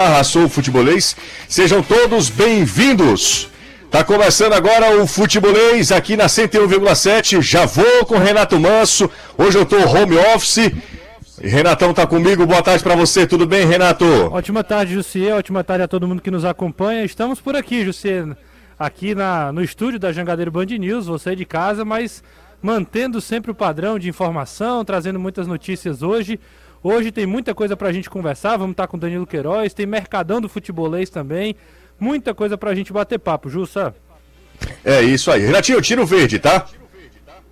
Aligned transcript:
Arrasou 0.00 0.44
o 0.44 0.48
futebolês. 0.48 1.14
Sejam 1.46 1.82
todos 1.82 2.30
bem-vindos. 2.30 3.50
Tá 3.90 4.02
começando 4.02 4.54
agora 4.54 4.96
o 4.96 5.06
futebolês 5.06 5.92
aqui 5.92 6.16
na 6.16 6.24
101,7. 6.24 7.42
Já 7.42 7.66
vou 7.66 8.06
com 8.06 8.16
Renato 8.16 8.58
Manso. 8.58 9.10
Hoje 9.36 9.58
eu 9.58 9.66
tô 9.66 9.76
home 9.76 10.16
office. 10.34 10.72
Renatão 11.38 11.92
tá 11.92 12.06
comigo. 12.06 12.46
Boa 12.46 12.62
tarde 12.62 12.82
para 12.82 12.96
você. 12.96 13.26
Tudo 13.26 13.46
bem, 13.46 13.66
Renato? 13.66 14.06
Ótima 14.32 14.64
tarde, 14.64 14.94
Jussier. 14.94 15.36
Ótima 15.36 15.62
tarde 15.62 15.84
a 15.84 15.88
todo 15.88 16.08
mundo 16.08 16.22
que 16.22 16.30
nos 16.30 16.46
acompanha. 16.46 17.04
Estamos 17.04 17.38
por 17.38 17.54
aqui, 17.54 17.84
Jussier, 17.84 18.24
aqui 18.78 19.14
na, 19.14 19.52
no 19.52 19.62
estúdio 19.62 19.98
da 19.98 20.10
Jangadeiro 20.12 20.50
Band 20.50 20.64
News. 20.64 21.08
Você 21.08 21.36
de 21.36 21.44
casa, 21.44 21.84
mas 21.84 22.24
mantendo 22.62 23.20
sempre 23.20 23.50
o 23.50 23.54
padrão 23.54 23.98
de 23.98 24.08
informação, 24.08 24.82
trazendo 24.82 25.20
muitas 25.20 25.46
notícias 25.46 26.02
hoje. 26.02 26.40
Hoje 26.82 27.12
tem 27.12 27.26
muita 27.26 27.54
coisa 27.54 27.76
pra 27.76 27.92
gente 27.92 28.08
conversar. 28.08 28.56
Vamos 28.56 28.72
estar 28.72 28.86
com 28.86 28.96
o 28.96 29.00
Danilo 29.00 29.26
Queiroz, 29.26 29.74
tem 29.74 29.86
Mercadão 29.86 30.40
do 30.40 30.48
Futebolês 30.48 31.10
também. 31.10 31.54
Muita 31.98 32.34
coisa 32.34 32.56
pra 32.56 32.74
gente 32.74 32.92
bater 32.92 33.18
papo, 33.18 33.50
Jussa. 33.50 33.94
É 34.84 35.02
isso 35.02 35.30
aí. 35.30 35.42
Renatinho, 35.42 35.80
tira 35.82 36.02
o 36.02 36.06
verde, 36.06 36.38
tá? 36.38 36.66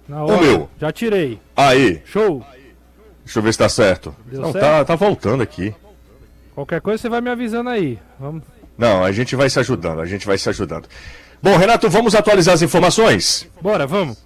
Na 0.09 0.25
hora. 0.25 0.37
O 0.37 0.41
meu. 0.41 0.71
Já 0.81 0.91
tirei. 0.91 1.39
Aí. 1.55 2.01
Show. 2.07 2.45
Deixa 3.25 3.39
eu 3.39 3.43
ver 3.43 3.53
se 3.53 3.59
tá 3.59 3.69
certo. 3.69 4.17
Deu 4.25 4.41
Não, 4.41 4.53
certo? 4.53 4.65
Tá, 4.65 4.85
tá 4.85 4.97
voltando 4.97 5.43
aqui. 5.43 5.75
Qualquer 6.55 6.81
coisa 6.81 7.01
você 7.01 7.09
vai 7.11 7.21
me 7.21 7.29
avisando 7.29 7.69
aí. 7.69 7.99
Vamos. 8.19 8.43
Não, 8.77 9.05
a 9.05 9.13
gente 9.13 9.37
vai 9.37 9.51
se 9.51 9.59
ajudando, 9.59 10.01
a 10.01 10.07
gente 10.07 10.27
vai 10.27 10.39
se 10.39 10.49
ajudando. 10.49 10.89
Bom, 11.43 11.57
Renato, 11.57 11.91
vamos 11.91 12.15
atualizar 12.15 12.55
as 12.55 12.63
informações? 12.63 13.49
Bora, 13.61 13.87
vamos. 13.87 14.25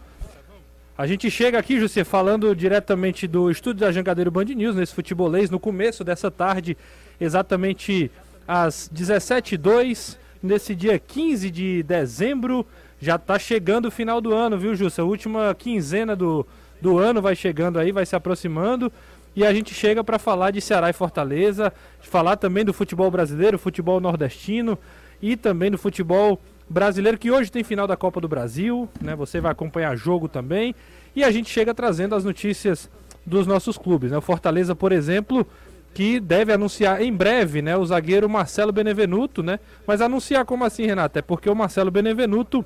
A 0.96 1.06
gente 1.06 1.30
chega 1.30 1.58
aqui, 1.58 1.80
José, 1.80 2.04
falando 2.04 2.54
diretamente 2.54 3.26
do 3.26 3.50
estúdio 3.50 3.80
da 3.80 3.90
Jangadeiro 3.90 4.30
Band 4.30 4.44
News, 4.44 4.76
nesse 4.76 4.94
futebolês, 4.94 5.48
no 5.48 5.58
começo 5.58 6.04
dessa 6.04 6.30
tarde, 6.30 6.76
exatamente 7.18 8.10
às 8.46 8.90
17h02, 8.94 10.18
nesse 10.42 10.74
dia 10.74 10.98
15 10.98 11.50
de 11.50 11.82
dezembro. 11.82 12.66
Já 13.00 13.16
tá 13.16 13.38
chegando 13.38 13.86
o 13.86 13.90
final 13.90 14.20
do 14.20 14.34
ano, 14.34 14.58
viu, 14.58 14.74
Jussa? 14.74 15.00
A 15.00 15.04
última 15.06 15.54
quinzena 15.54 16.14
do, 16.14 16.46
do 16.78 16.98
ano 16.98 17.22
vai 17.22 17.34
chegando 17.34 17.78
aí, 17.78 17.90
vai 17.90 18.04
se 18.04 18.14
aproximando. 18.14 18.92
E 19.34 19.46
a 19.46 19.54
gente 19.54 19.72
chega 19.72 20.04
para 20.04 20.18
falar 20.18 20.50
de 20.50 20.60
Ceará 20.60 20.90
e 20.90 20.92
Fortaleza, 20.92 21.72
falar 22.02 22.36
também 22.36 22.66
do 22.66 22.74
futebol 22.74 23.10
brasileiro, 23.10 23.58
futebol 23.58 23.98
nordestino 23.98 24.78
e 25.22 25.38
também 25.38 25.70
do 25.70 25.78
futebol 25.78 26.38
brasileiro 26.72 27.18
que 27.18 27.30
hoje 27.30 27.52
tem 27.52 27.62
final 27.62 27.86
da 27.86 27.96
Copa 27.96 28.20
do 28.20 28.26
Brasil, 28.26 28.88
né? 29.00 29.14
Você 29.14 29.40
vai 29.40 29.52
acompanhar 29.52 29.94
jogo 29.96 30.28
também. 30.28 30.74
E 31.14 31.22
a 31.22 31.30
gente 31.30 31.50
chega 31.50 31.74
trazendo 31.74 32.14
as 32.14 32.24
notícias 32.24 32.90
dos 33.24 33.46
nossos 33.46 33.76
clubes, 33.76 34.10
né? 34.10 34.18
O 34.18 34.22
Fortaleza, 34.22 34.74
por 34.74 34.90
exemplo, 34.90 35.46
que 35.92 36.18
deve 36.18 36.52
anunciar 36.52 37.02
em 37.02 37.12
breve, 37.12 37.60
né, 37.60 37.76
o 37.76 37.84
zagueiro 37.84 38.28
Marcelo 38.28 38.72
Benevenuto, 38.72 39.42
né? 39.42 39.60
Mas 39.86 40.00
anunciar 40.00 40.44
como 40.46 40.64
assim, 40.64 40.86
Renato? 40.86 41.18
É 41.18 41.22
porque 41.22 41.50
o 41.50 41.54
Marcelo 41.54 41.90
Benevenuto, 41.90 42.64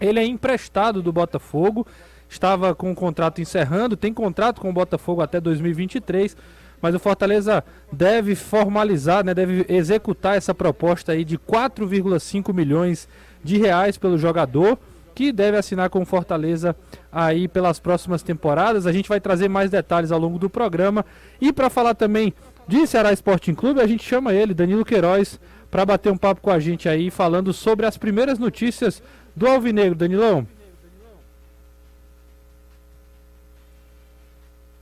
ele 0.00 0.20
é 0.20 0.24
emprestado 0.24 1.02
do 1.02 1.12
Botafogo, 1.12 1.84
estava 2.28 2.74
com 2.74 2.92
o 2.92 2.94
contrato 2.94 3.40
encerrando, 3.40 3.96
tem 3.96 4.14
contrato 4.14 4.60
com 4.60 4.70
o 4.70 4.72
Botafogo 4.72 5.20
até 5.20 5.40
2023 5.40 6.36
mas 6.80 6.94
o 6.94 6.98
Fortaleza 6.98 7.62
deve 7.92 8.34
formalizar, 8.34 9.24
né, 9.24 9.34
deve 9.34 9.66
executar 9.68 10.36
essa 10.36 10.54
proposta 10.54 11.12
aí 11.12 11.24
de 11.24 11.38
4,5 11.38 12.54
milhões 12.54 13.08
de 13.42 13.58
reais 13.58 13.96
pelo 13.98 14.18
jogador, 14.18 14.78
que 15.14 15.32
deve 15.32 15.56
assinar 15.56 15.90
com 15.90 16.04
Fortaleza 16.04 16.74
aí 17.12 17.48
pelas 17.48 17.78
próximas 17.78 18.22
temporadas. 18.22 18.86
A 18.86 18.92
gente 18.92 19.08
vai 19.08 19.20
trazer 19.20 19.48
mais 19.48 19.70
detalhes 19.70 20.12
ao 20.12 20.18
longo 20.18 20.38
do 20.38 20.48
programa. 20.48 21.04
E 21.40 21.52
para 21.52 21.68
falar 21.68 21.94
também 21.94 22.32
de 22.66 22.86
Ceará 22.86 23.12
Sporting 23.12 23.54
Clube, 23.54 23.80
a 23.80 23.86
gente 23.86 24.04
chama 24.04 24.32
ele, 24.32 24.54
Danilo 24.54 24.84
Queiroz, 24.84 25.40
para 25.70 25.84
bater 25.84 26.12
um 26.12 26.16
papo 26.16 26.40
com 26.40 26.50
a 26.50 26.58
gente 26.58 26.88
aí, 26.88 27.10
falando 27.10 27.52
sobre 27.52 27.86
as 27.86 27.96
primeiras 27.96 28.38
notícias 28.38 29.02
do 29.34 29.46
Alvinegro. 29.46 29.94
Danilão. 29.94 30.46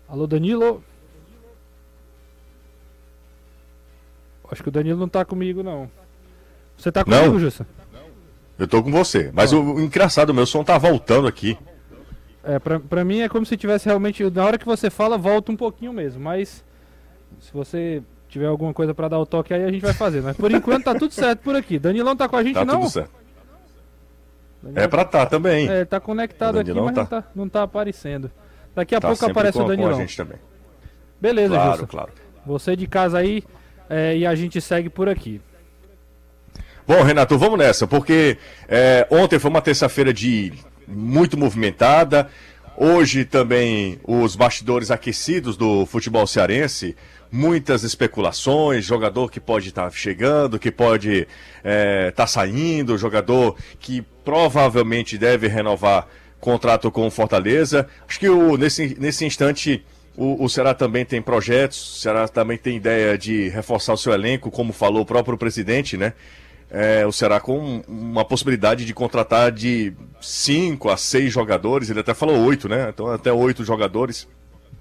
Alô, 0.08 0.26
Danilo. 0.26 0.82
Acho 4.50 4.62
que 4.62 4.68
o 4.70 4.72
Danilo 4.72 4.98
não 4.98 5.08
tá 5.08 5.24
comigo, 5.24 5.62
não. 5.62 5.90
Você 6.76 6.90
tá 6.90 7.04
comigo, 7.04 7.32
Não. 7.32 7.38
Jussa? 7.38 7.66
Eu 8.58 8.66
tô 8.66 8.82
com 8.82 8.90
você. 8.90 9.30
Mas 9.32 9.52
o, 9.52 9.62
o 9.62 9.80
engraçado, 9.80 10.34
meu 10.34 10.44
som 10.46 10.64
tá 10.64 10.76
voltando 10.78 11.28
aqui. 11.28 11.56
É, 12.42 12.58
pra, 12.58 12.80
pra 12.80 13.04
mim 13.04 13.20
é 13.20 13.28
como 13.28 13.46
se 13.46 13.56
tivesse 13.56 13.86
realmente. 13.86 14.22
Na 14.30 14.44
hora 14.44 14.58
que 14.58 14.66
você 14.66 14.90
fala, 14.90 15.16
volta 15.18 15.52
um 15.52 15.56
pouquinho 15.56 15.92
mesmo. 15.92 16.20
Mas 16.22 16.64
se 17.40 17.52
você 17.52 18.02
tiver 18.28 18.46
alguma 18.46 18.74
coisa 18.74 18.92
pra 18.94 19.06
dar 19.08 19.18
o 19.18 19.26
toque 19.26 19.54
aí, 19.54 19.64
a 19.64 19.70
gente 19.70 19.82
vai 19.82 19.92
fazer. 19.94 20.22
Mas 20.22 20.36
por 20.36 20.50
enquanto 20.50 20.84
tá 20.84 20.94
tudo 20.94 21.12
certo 21.12 21.40
por 21.40 21.54
aqui. 21.54 21.78
Danilão 21.78 22.16
tá 22.16 22.28
com 22.28 22.36
a 22.36 22.42
gente, 22.42 22.54
Tá 22.54 22.64
não? 22.64 22.80
tudo 22.80 22.90
certo. 22.90 23.10
Danilão- 24.62 24.84
É 24.84 24.88
pra 24.88 25.04
tá 25.04 25.24
também. 25.26 25.68
É, 25.68 25.84
tá 25.84 26.00
conectado 26.00 26.58
aqui, 26.58 26.72
mas 26.72 26.94
tá. 26.94 27.00
não, 27.00 27.06
tá, 27.06 27.24
não 27.34 27.48
tá 27.48 27.62
aparecendo. 27.62 28.30
Daqui 28.74 28.94
a 28.94 29.00
Tá 29.00 29.08
pouco 29.08 29.24
aparece 29.26 29.52
com, 29.56 29.60
o 29.60 29.62
com 29.64 29.68
Danilão. 29.70 29.90
a 29.96 30.00
gente 30.00 30.16
também. 30.16 30.38
Beleza, 31.20 31.54
Claro, 31.54 31.86
claro. 31.86 32.12
Você 32.46 32.74
de 32.76 32.86
casa 32.86 33.18
aí 33.18 33.42
é, 33.90 34.16
e 34.16 34.26
a 34.26 34.34
gente 34.34 34.60
segue 34.60 34.88
por 34.88 35.08
aqui. 35.08 35.40
Bom, 36.88 37.02
Renato, 37.02 37.36
vamos 37.36 37.58
nessa, 37.58 37.86
porque 37.86 38.38
é, 38.66 39.06
ontem 39.10 39.38
foi 39.38 39.50
uma 39.50 39.60
terça-feira 39.60 40.10
de 40.10 40.54
muito 40.86 41.36
movimentada. 41.36 42.30
Hoje 42.78 43.26
também 43.26 44.00
os 44.04 44.34
bastidores 44.34 44.90
aquecidos 44.90 45.54
do 45.54 45.84
futebol 45.84 46.26
cearense, 46.26 46.96
muitas 47.30 47.82
especulações, 47.82 48.86
jogador 48.86 49.30
que 49.30 49.38
pode 49.38 49.68
estar 49.68 49.90
chegando, 49.92 50.58
que 50.58 50.70
pode 50.70 51.28
estar 52.08 52.26
saindo, 52.26 52.96
jogador 52.96 53.54
que 53.78 54.00
provavelmente 54.24 55.18
deve 55.18 55.46
renovar 55.46 56.08
contrato 56.40 56.90
com 56.90 57.06
o 57.06 57.10
Fortaleza. 57.10 57.86
Acho 58.08 58.18
que 58.18 58.30
o, 58.30 58.56
nesse, 58.56 58.96
nesse 58.98 59.26
instante 59.26 59.84
o, 60.16 60.42
o 60.42 60.48
Ceará 60.48 60.72
também 60.72 61.04
tem 61.04 61.20
projetos, 61.20 61.98
o 61.98 62.00
Ceará 62.00 62.26
também 62.26 62.56
tem 62.56 62.78
ideia 62.78 63.18
de 63.18 63.50
reforçar 63.50 63.92
o 63.92 63.98
seu 63.98 64.14
elenco, 64.14 64.50
como 64.50 64.72
falou 64.72 65.02
o 65.02 65.06
próprio 65.06 65.36
presidente, 65.36 65.94
né? 65.98 66.14
É, 66.70 67.06
o 67.06 67.12
Ceará 67.12 67.40
com 67.40 67.82
uma 67.88 68.24
possibilidade 68.24 68.84
de 68.84 68.92
contratar 68.92 69.50
de 69.50 69.94
5 70.20 70.90
a 70.90 70.96
6 70.96 71.32
jogadores, 71.32 71.88
ele 71.88 72.00
até 72.00 72.12
falou 72.12 72.44
8, 72.44 72.68
né? 72.68 72.90
Então 72.90 73.06
até 73.08 73.32
8 73.32 73.64
jogadores. 73.64 74.28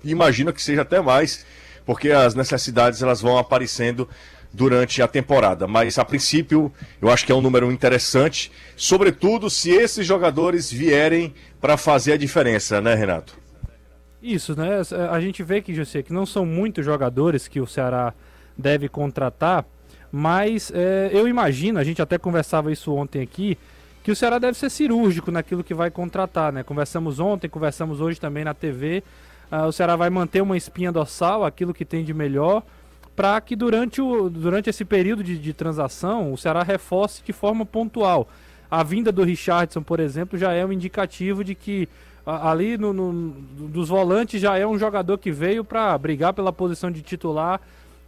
Imagino 0.03 0.52
que 0.52 0.62
seja 0.62 0.81
até 0.81 1.02
mais, 1.02 1.46
porque 1.86 2.12
as 2.12 2.36
necessidades 2.36 3.02
elas 3.02 3.22
vão 3.22 3.38
aparecendo 3.38 4.08
durante 4.53 5.02
a 5.02 5.08
temporada. 5.08 5.68
Mas 5.68 5.98
a 5.98 6.06
princípio, 6.06 6.72
eu 7.02 7.09
acho 7.09 7.25
que 7.25 7.31
é 7.31 7.36
um 7.36 7.42
número 7.42 7.72
interessante, 7.72 8.52
sobretudo 8.75 9.50
se 9.50 9.72
esses 9.72 10.06
jogadores 10.06 10.72
vierem 10.72 11.34
para 11.62 11.78
fazer 11.78 12.14
a 12.14 12.18
diferença, 12.18 12.81
né, 12.81 12.96
Renato? 12.96 13.38
Isso, 14.22 14.56
né? 14.58 14.81
A 15.09 15.19
gente 15.22 15.44
vê 15.44 15.62
que, 15.62 15.74
José, 15.74 16.02
que 16.02 16.12
não 16.12 16.25
são 16.25 16.46
muitos 16.46 16.84
jogadores 16.84 17.48
que 17.48 17.62
o 17.62 17.68
Ceará 17.68 18.14
deve 18.58 18.90
contratar, 18.90 19.64
mas 20.12 20.72
é, 20.73 21.09
eu 21.13 21.28
imagino, 21.28 21.79
a 21.79 21.84
gente 21.84 22.01
até 22.01 22.18
conversava 22.18 22.72
isso 22.72 22.94
ontem 22.94 23.22
aqui, 23.22 23.57
que 24.03 24.12
o 24.12 24.16
Ceará 24.16 24.40
deve 24.40 24.57
ser 24.57 24.69
cirúrgico 24.69 25.31
naquilo 25.31 25.63
que 25.63 25.73
vai 25.73 25.91
contratar, 25.91 26.53
né? 26.53 26.63
Conversamos 26.63 27.19
ontem, 27.19 27.50
conversamos 27.50 28.00
hoje 28.00 28.19
também 28.19 28.44
na 28.45 28.53
TV. 28.53 29.03
ah, 29.51 29.66
o 29.68 29.72
Ceará 29.72 29.95
vai 29.97 30.09
manter 30.09 30.41
uma 30.41 30.56
espinha 30.56 30.91
dorsal, 30.91 31.44
aquilo 31.44 31.73
que 31.73 31.84
tem 31.84 32.06
de 32.06 32.13
melhor, 32.13 32.63
para 33.16 33.40
que 33.41 33.56
durante, 33.56 34.01
o, 34.01 34.29
durante 34.29 34.69
esse 34.69 34.85
período 34.85 35.23
de, 35.23 35.38
de 35.38 35.51
transação 35.53 36.31
o 36.31 36.38
Ceará 36.38 36.63
reforce 36.63 37.22
de 37.24 37.34
forma 37.34 37.66
pontual. 37.66 38.29
A 38.72 38.84
vinda 38.84 39.12
do 39.12 39.24
Richardson, 39.24 39.81
por 39.81 40.00
exemplo, 40.00 40.38
já 40.38 40.53
é 40.53 40.66
um 40.66 40.72
indicativo 40.72 41.44
de 41.44 41.53
que 41.56 41.89
ali 42.25 42.78
no, 42.78 42.91
no- 42.94 43.31
dos 43.69 43.89
volantes 43.89 44.39
já 44.41 44.57
é 44.57 44.68
um 44.68 44.78
jogador 44.78 45.18
que 45.18 45.31
veio 45.31 45.63
para 45.63 45.97
brigar 45.97 46.34
pela 46.34 46.51
posição 46.53 46.91
de 46.91 47.01
titular, 47.01 47.59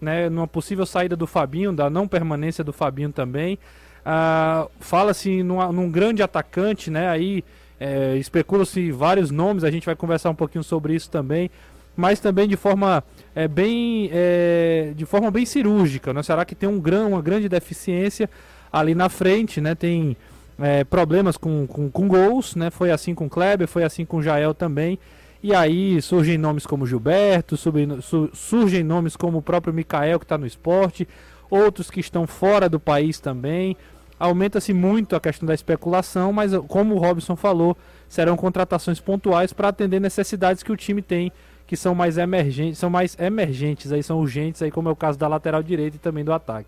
né, 0.02 0.30
numa 0.30 0.48
possível 0.48 0.86
saída 0.86 1.16
do 1.16 1.28
Fabinho, 1.28 1.74
da 1.74 1.90
não 1.90 2.08
permanência 2.08 2.64
do 2.64 2.74
Fabinho 2.74 3.12
também. 3.12 3.58
Ah, 4.06 4.68
Fala-se 4.80 5.44
num 5.44 5.92
grande 5.92 6.24
atacante, 6.24 6.90
né? 6.90 7.10
Aí 7.10 7.44
é, 7.80 8.16
especula-se 8.18 8.92
vários 8.92 9.32
nomes, 9.32 9.64
a 9.64 9.72
gente 9.72 9.86
vai 9.86 9.96
conversar 9.96 10.30
um 10.30 10.36
pouquinho 10.36 10.64
sobre 10.64 10.94
isso 10.94 11.10
também, 11.10 11.50
mas 11.96 12.20
também 12.20 12.48
de 12.48 12.58
forma 12.58 13.04
é, 13.36 13.48
bem 13.48 14.10
é, 14.12 14.94
de 14.96 15.06
forma 15.06 15.32
bem 15.32 15.46
cirúrgica. 15.46 16.14
Né? 16.14 16.22
Será 16.24 16.44
que 16.44 16.56
tem 16.56 16.68
um 16.68 16.80
gran, 16.80 17.08
uma 17.08 17.22
grande 17.22 17.48
deficiência 17.48 18.30
ali 18.72 18.94
na 18.94 19.10
frente, 19.10 19.62
né? 19.62 19.76
Tem 19.76 20.16
é, 20.60 20.84
problemas 20.84 21.38
com, 21.38 21.66
com, 21.66 21.90
com 21.90 22.08
gols, 22.08 22.56
né? 22.56 22.70
Foi 22.70 22.92
assim 22.92 23.16
com 23.16 23.28
o 23.28 23.30
Kleber, 23.30 23.68
foi 23.68 23.84
assim 23.84 24.06
com 24.06 24.18
o 24.18 24.24
Jael 24.24 24.54
também. 24.54 25.00
E 25.42 25.54
aí 25.56 26.02
surgem 26.02 26.38
nomes 26.38 26.66
como 26.66 26.86
Gilberto, 26.86 27.56
surgem, 27.56 28.02
su- 28.02 28.30
surgem 28.34 28.84
nomes 28.84 29.16
como 29.16 29.38
o 29.38 29.42
próprio 29.42 29.74
Mikael 29.74 30.20
que 30.20 30.26
está 30.26 30.38
no 30.38 30.46
esporte, 30.46 31.08
outros 31.50 31.90
que 31.90 32.00
estão 32.02 32.28
fora 32.28 32.68
do 32.68 32.80
país 32.80 33.20
também. 33.20 33.78
Aumenta-se 34.20 34.74
muito 34.74 35.16
a 35.16 35.20
questão 35.20 35.48
da 35.48 35.54
especulação, 35.54 36.34
mas 36.34 36.52
como 36.68 36.94
o 36.96 36.98
Robson 36.98 37.38
falou, 37.38 37.78
serão 38.10 38.36
contratações 38.36 39.00
pontuais 39.00 39.54
para 39.54 39.70
atender 39.70 40.02
necessidades 40.02 40.62
que 40.62 40.74
o 40.74 40.76
time 40.76 41.02
tem, 41.02 41.32
que 41.66 41.78
são 41.78 41.96
mais 41.96 42.18
emergentes, 42.18 42.78
são 42.78 42.90
mais 42.90 43.16
emergentes 43.18 43.94
aí, 43.94 44.04
são 44.04 44.20
urgentes 44.20 44.62
aí, 44.62 44.70
como 44.70 44.90
é 44.90 44.92
o 44.92 44.96
caso 44.96 45.18
da 45.18 45.28
lateral 45.30 45.64
direita 45.64 45.96
e 45.96 46.00
também 46.00 46.26
do 46.26 46.34
ataque. 46.34 46.68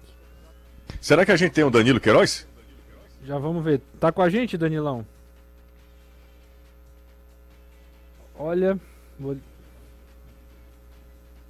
Será 1.01 1.25
que 1.25 1.31
a 1.31 1.35
gente 1.35 1.51
tem 1.51 1.63
o 1.65 1.69
Danilo 1.69 1.99
Queiroz? 1.99 2.47
Já 3.25 3.37
vamos 3.37 3.63
ver. 3.65 3.81
Tá 3.99 4.13
com 4.13 4.21
a 4.21 4.29
gente, 4.29 4.57
Danilão? 4.57 5.05
Olha, 8.43 8.75
vou... 9.19 9.37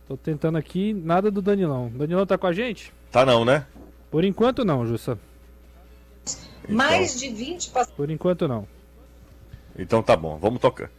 tô 0.10 0.18
tentando 0.18 0.58
aqui, 0.58 0.92
nada 0.92 1.32
do 1.32 1.42
Danilão. 1.42 1.90
Danilão 1.90 2.26
tá 2.26 2.38
com 2.38 2.48
a 2.48 2.52
gente? 2.52 2.92
Tá 3.10 3.26
não, 3.26 3.46
né? 3.46 3.66
Por 4.12 4.26
enquanto 4.26 4.66
não, 4.66 4.86
Jussa. 4.86 5.18
Então... 6.64 6.76
Mais 6.76 7.18
de 7.18 7.30
20 7.30 7.72
Por 7.96 8.10
enquanto 8.10 8.46
não. 8.46 8.68
Então 9.80 10.04
tá 10.04 10.18
bom, 10.18 10.38
vamos 10.38 10.60
tocar. 10.60 10.92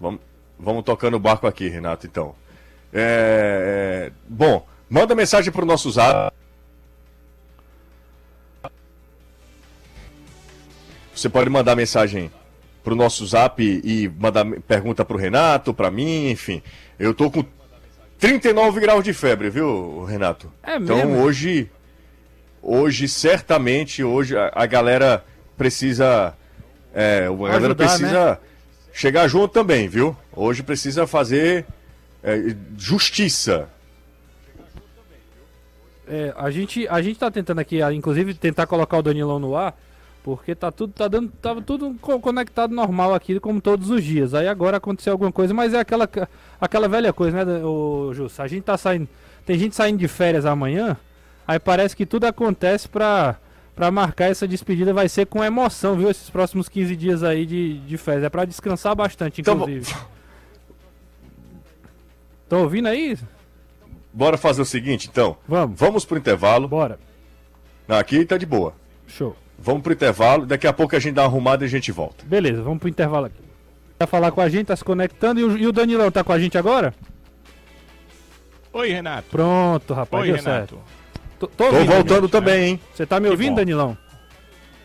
Vamos, 0.00 0.20
vamos 0.58 0.82
tocando 0.82 1.14
o 1.14 1.20
barco 1.20 1.46
aqui, 1.46 1.68
Renato, 1.68 2.08
então. 2.08 2.34
É, 2.92 4.10
é, 4.10 4.12
bom, 4.28 4.66
manda 4.90 5.14
mensagem 5.14 5.52
pro 5.52 5.64
nosso 5.64 5.88
zap. 5.92 6.34
Você 11.14 11.28
pode 11.28 11.48
mandar 11.48 11.76
mensagem 11.76 12.28
pro 12.82 12.96
nosso 12.96 13.26
zap 13.26 13.62
e 13.62 14.08
mandar 14.18 14.44
pergunta 14.66 15.04
pro 15.04 15.16
Renato, 15.16 15.72
pra 15.72 15.90
mim, 15.90 16.30
enfim. 16.30 16.62
Eu 16.98 17.14
tô 17.14 17.30
com 17.30 17.44
39 18.18 18.80
graus 18.80 19.04
de 19.04 19.12
febre, 19.12 19.50
viu, 19.50 20.04
Renato? 20.04 20.52
É 20.62 20.76
então 20.76 20.96
mesmo? 20.96 21.18
hoje, 21.22 21.70
hoje 22.62 23.08
certamente 23.08 24.02
hoje 24.02 24.36
a, 24.36 24.52
a 24.54 24.66
galera 24.66 25.24
precisa, 25.56 26.34
é, 26.94 27.26
a 27.26 27.30
galera 27.30 27.56
Ajudar, 27.56 27.74
precisa 27.74 28.30
né? 28.30 28.38
chegar 28.92 29.28
junto 29.28 29.48
também, 29.48 29.88
viu? 29.88 30.16
Hoje 30.32 30.62
precisa 30.62 31.06
fazer 31.06 31.66
é, 32.22 32.54
justiça. 32.76 33.68
É, 36.06 36.32
a 36.36 36.50
gente, 36.50 36.86
a 36.88 37.00
gente 37.00 37.18
tá 37.18 37.30
tentando 37.30 37.60
aqui, 37.60 37.80
inclusive, 37.92 38.34
tentar 38.34 38.66
colocar 38.66 38.98
o 38.98 39.02
Danilão 39.02 39.38
no 39.38 39.56
ar, 39.56 39.76
porque 40.24 40.54
tá 40.54 40.70
tudo, 40.70 40.92
tá 40.92 41.08
dando, 41.08 41.30
tava 41.42 41.60
tudo 41.60 41.94
co- 42.00 42.20
conectado 42.20 42.74
normal 42.74 43.12
aqui, 43.14 43.40
como 43.40 43.60
todos 43.60 43.90
os 43.90 44.02
dias. 44.04 44.34
Aí 44.34 44.46
agora 44.48 44.76
aconteceu 44.76 45.12
alguma 45.12 45.32
coisa, 45.32 45.52
mas 45.52 45.74
é 45.74 45.80
aquela, 45.80 46.08
aquela 46.60 46.88
velha 46.88 47.12
coisa, 47.12 47.44
né, 47.44 47.64
o 47.64 48.12
Jus? 48.14 48.38
A 48.38 48.46
gente 48.46 48.62
tá 48.62 48.76
saindo, 48.78 49.08
tem 49.44 49.58
gente 49.58 49.74
saindo 49.74 49.98
de 49.98 50.06
férias 50.08 50.46
amanhã, 50.46 50.96
aí 51.46 51.58
parece 51.58 51.96
que 51.96 52.06
tudo 52.06 52.24
acontece 52.26 52.88
pra, 52.88 53.36
pra 53.74 53.90
marcar 53.90 54.26
essa 54.30 54.46
despedida, 54.46 54.92
vai 54.94 55.08
ser 55.08 55.26
com 55.26 55.42
emoção, 55.42 55.96
viu? 55.96 56.08
Esses 56.10 56.30
próximos 56.30 56.68
15 56.68 56.94
dias 56.94 57.22
aí 57.24 57.44
de, 57.44 57.78
de 57.80 57.96
férias, 57.96 58.24
é 58.24 58.28
pra 58.28 58.44
descansar 58.44 58.94
bastante, 58.94 59.40
Então, 59.40 59.54
inclusive. 59.54 59.92
Tô 62.48 62.58
ouvindo 62.58 62.86
aí? 62.88 63.18
Bora 64.12 64.36
fazer 64.36 64.60
o 64.62 64.66
seguinte, 64.66 65.08
então. 65.10 65.36
Vamos, 65.48 65.78
Vamos 65.80 66.04
pro 66.04 66.18
intervalo. 66.18 66.68
bora. 66.68 66.98
Aqui 67.88 68.24
tá 68.24 68.36
de 68.36 68.44
boa. 68.46 68.74
Show. 69.06 69.34
Vamos 69.62 69.82
pro 69.82 69.92
intervalo. 69.92 70.44
Daqui 70.44 70.66
a 70.66 70.72
pouco 70.72 70.94
a 70.96 70.98
gente 70.98 71.14
dá 71.14 71.22
uma 71.22 71.28
arrumada 71.28 71.64
e 71.64 71.66
a 71.66 71.70
gente 71.70 71.90
volta. 71.92 72.24
Beleza, 72.26 72.62
vamos 72.62 72.78
pro 72.80 72.88
intervalo 72.88 73.26
aqui. 73.26 73.42
Vai 73.98 74.08
falar 74.08 74.32
com 74.32 74.40
a 74.40 74.48
gente, 74.48 74.66
tá 74.66 74.76
se 74.76 74.84
conectando. 74.84 75.40
E 75.40 75.44
o, 75.44 75.56
e 75.58 75.66
o 75.66 75.72
Danilão 75.72 76.10
tá 76.10 76.24
com 76.24 76.32
a 76.32 76.38
gente 76.38 76.58
agora? 76.58 76.92
Oi, 78.72 78.90
Renato. 78.90 79.28
Pronto, 79.30 79.94
rapaz, 79.94 80.22
Oi, 80.24 80.28
Renato. 80.36 80.44
certo. 80.76 80.78
Tô, 81.38 81.46
tô 81.46 81.64
Tô 81.70 81.72
voltando 81.84 82.04
Danilão. 82.04 82.28
também, 82.28 82.64
hein? 82.64 82.80
Você 82.94 83.04
tá 83.06 83.20
me 83.20 83.26
Que 83.26 83.30
ouvindo, 83.32 83.50
bom. 83.50 83.56
Danilão? 83.56 83.98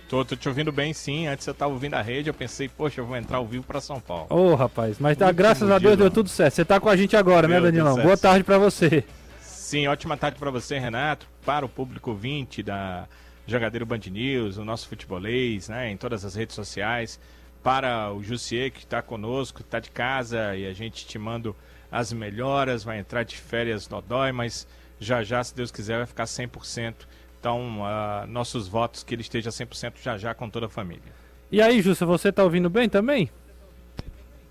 Tô, 0.10 0.24
tô 0.24 0.36
te 0.36 0.48
ouvindo 0.48 0.72
bem, 0.72 0.94
sim. 0.94 1.28
Antes 1.28 1.46
eu 1.48 1.54
tava 1.54 1.74
ouvindo 1.74 1.96
a 1.96 2.02
rede, 2.02 2.30
eu 2.30 2.34
pensei, 2.34 2.70
poxa, 2.70 3.02
eu 3.02 3.06
vou 3.06 3.18
entrar 3.18 3.38
ao 3.38 3.46
vivo 3.46 3.64
pra 3.64 3.82
São 3.82 4.00
Paulo. 4.00 4.28
Ô, 4.30 4.56
rapaz, 4.56 4.98
mas 5.00 5.18
tá, 5.18 5.32
graças 5.32 5.70
a 5.70 5.80
Deus 5.80 5.98
deu 5.98 6.10
tudo 6.12 6.30
certo. 6.30 6.54
Você 6.56 6.66
tá 6.66 6.80
com 6.80 6.90
a 6.90 6.96
gente 6.96 7.16
agora, 7.16 7.48
né, 7.48 7.56
Deu 7.60 7.72
tudo 7.72 7.76
Danilão? 7.84 8.04
Boa 8.04 8.18
tarde 8.18 8.44
pra 8.44 8.58
você. 8.58 9.04
Sim, 9.42 9.88
ótima 9.88 10.16
tarde 10.16 10.38
pra 10.40 10.50
você, 10.52 10.80
Renato. 10.80 11.28
Para 11.46 11.66
o 11.66 11.70
público 11.70 12.14
20 12.14 12.64
da 12.64 13.06
Jogadeiro 13.48 13.86
Band 13.86 14.02
News, 14.12 14.58
o 14.58 14.66
nosso 14.66 14.88
futebolês, 14.88 15.70
né, 15.70 15.90
em 15.90 15.98
todas 15.98 16.26
as 16.26 16.36
redes 16.36 16.54
sociais. 16.54 17.20
Para 17.64 18.14
o 18.14 18.22
Jussier, 18.22 18.72
que 18.72 18.80
está 18.80 19.02
conosco, 19.02 19.62
está 19.62 19.80
de 19.80 19.90
casa 19.90 20.56
e 20.56 20.68
a 20.68 20.74
gente 20.74 21.08
te 21.08 21.18
manda 21.18 21.54
as 21.92 22.14
melhoras. 22.14 22.84
Vai 22.84 23.00
entrar 23.00 23.24
de 23.24 23.38
férias 23.38 23.88
dodói, 23.88 24.32
mas 24.32 24.68
já 25.00 25.24
já, 25.24 25.44
se 25.44 25.56
Deus 25.56 25.72
quiser, 25.72 25.98
vai 25.98 26.06
ficar 26.06 26.26
100%. 26.26 26.94
Então, 27.40 27.86
ah, 27.86 28.26
nossos 28.28 28.68
votos 28.68 29.04
que 29.04 29.16
ele 29.16 29.22
esteja 29.22 29.50
100% 29.50 29.94
já 30.02 30.18
já 30.18 30.34
com 30.34 30.50
toda 30.50 30.66
a 30.66 30.70
família. 30.70 31.12
E 31.52 31.62
aí, 31.62 31.82
Jussa, 31.82 32.06
você 32.06 32.32
tá 32.32 32.44
ouvindo 32.44 32.70
bem 32.70 32.90
também? 32.90 33.30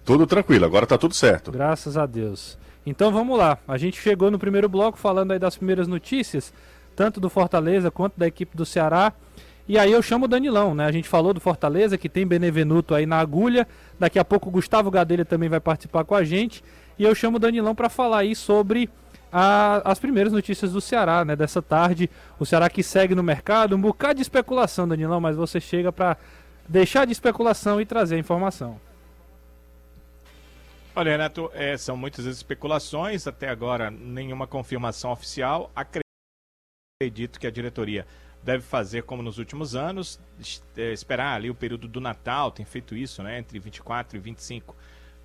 Tudo 0.05 0.27
tranquilo, 0.27 0.65
agora 0.65 0.87
tá 0.87 0.97
tudo 0.97 1.15
certo. 1.15 1.51
Graças 1.51 1.97
a 1.97 2.07
Deus. 2.07 2.57
Então 2.87 3.11
vamos 3.11 3.37
lá. 3.37 3.59
A 3.67 3.77
gente 3.77 4.01
chegou 4.01 4.31
no 4.31 4.39
primeiro 4.39 4.69
bloco 4.69 4.97
falando 4.97 5.33
aí 5.33 5.39
das 5.39 5.57
primeiras 5.57 5.89
notícias, 5.89 6.55
tanto 6.97 7.21
do 7.21 7.29
Fortaleza 7.31 7.91
quanto 7.91 8.19
da 8.19 8.27
equipe 8.27 8.57
do 8.57 8.65
Ceará. 8.67 9.13
E 9.69 9.79
aí 9.79 9.93
eu 9.93 10.01
chamo 10.01 10.25
o 10.25 10.29
Danilão, 10.29 10.75
né? 10.75 10.87
A 10.87 10.93
gente 10.93 11.09
falou 11.09 11.35
do 11.35 11.41
Fortaleza, 11.41 11.99
que 11.99 12.09
tem 12.09 12.27
Benevenuto 12.27 12.95
aí 12.95 13.05
na 13.05 13.19
agulha. 13.19 13.67
Daqui 13.99 14.19
a 14.19 14.25
pouco 14.25 14.49
o 14.49 14.53
Gustavo 14.53 14.91
Gadelha 14.91 15.25
também 15.25 15.49
vai 15.49 15.61
participar 15.61 16.05
com 16.05 16.15
a 16.15 16.25
gente. 16.25 16.63
E 16.99 17.05
eu 17.05 17.15
chamo 17.15 17.37
o 17.37 17.41
Danilão 17.41 17.75
para 17.75 17.89
falar 17.89 18.19
aí 18.19 18.35
sobre 18.35 18.89
a- 19.33 19.83
as 19.85 19.99
primeiras 19.99 20.33
notícias 20.33 20.73
do 20.73 20.81
Ceará, 20.81 21.25
né? 21.25 21.35
Dessa 21.37 21.61
tarde. 21.61 22.09
O 22.39 22.47
Ceará 22.47 22.71
que 22.71 22.83
segue 22.83 23.15
no 23.15 23.23
mercado, 23.25 23.75
um 23.77 23.81
bocado 23.81 24.15
de 24.15 24.23
especulação, 24.23 24.87
Danilão, 24.89 25.21
mas 25.21 25.37
você 25.37 25.61
chega 25.61 25.91
para 25.93 26.17
deixar 26.69 27.05
de 27.05 27.13
especulação 27.13 27.81
e 27.81 27.85
trazer 27.85 28.15
a 28.15 28.19
informação. 28.19 28.81
Olha, 30.95 31.11
Renato, 31.11 31.51
é, 31.53 31.77
são 31.77 31.97
muitas 31.97 32.25
especulações, 32.25 33.27
até 33.27 33.49
agora 33.51 33.91
nenhuma 33.91 34.47
confirmação 34.47 35.11
oficial. 35.13 35.71
Acredito 35.77 36.06
que 37.39 37.47
a 37.47 37.51
diretoria 37.51 38.07
deve 38.43 38.63
fazer 38.63 39.03
como 39.03 39.23
nos 39.23 39.37
últimos 39.37 39.77
anos, 39.77 40.19
é, 40.75 40.95
esperar 40.95 41.37
ali 41.37 41.51
o 41.51 41.55
período 41.55 41.87
do 41.87 42.01
Natal, 42.01 42.51
tem 42.51 42.65
feito 42.65 42.97
isso, 42.97 43.23
né, 43.23 43.39
entre 43.39 43.59
24 43.59 44.17
e 44.17 44.19
25. 44.19 44.75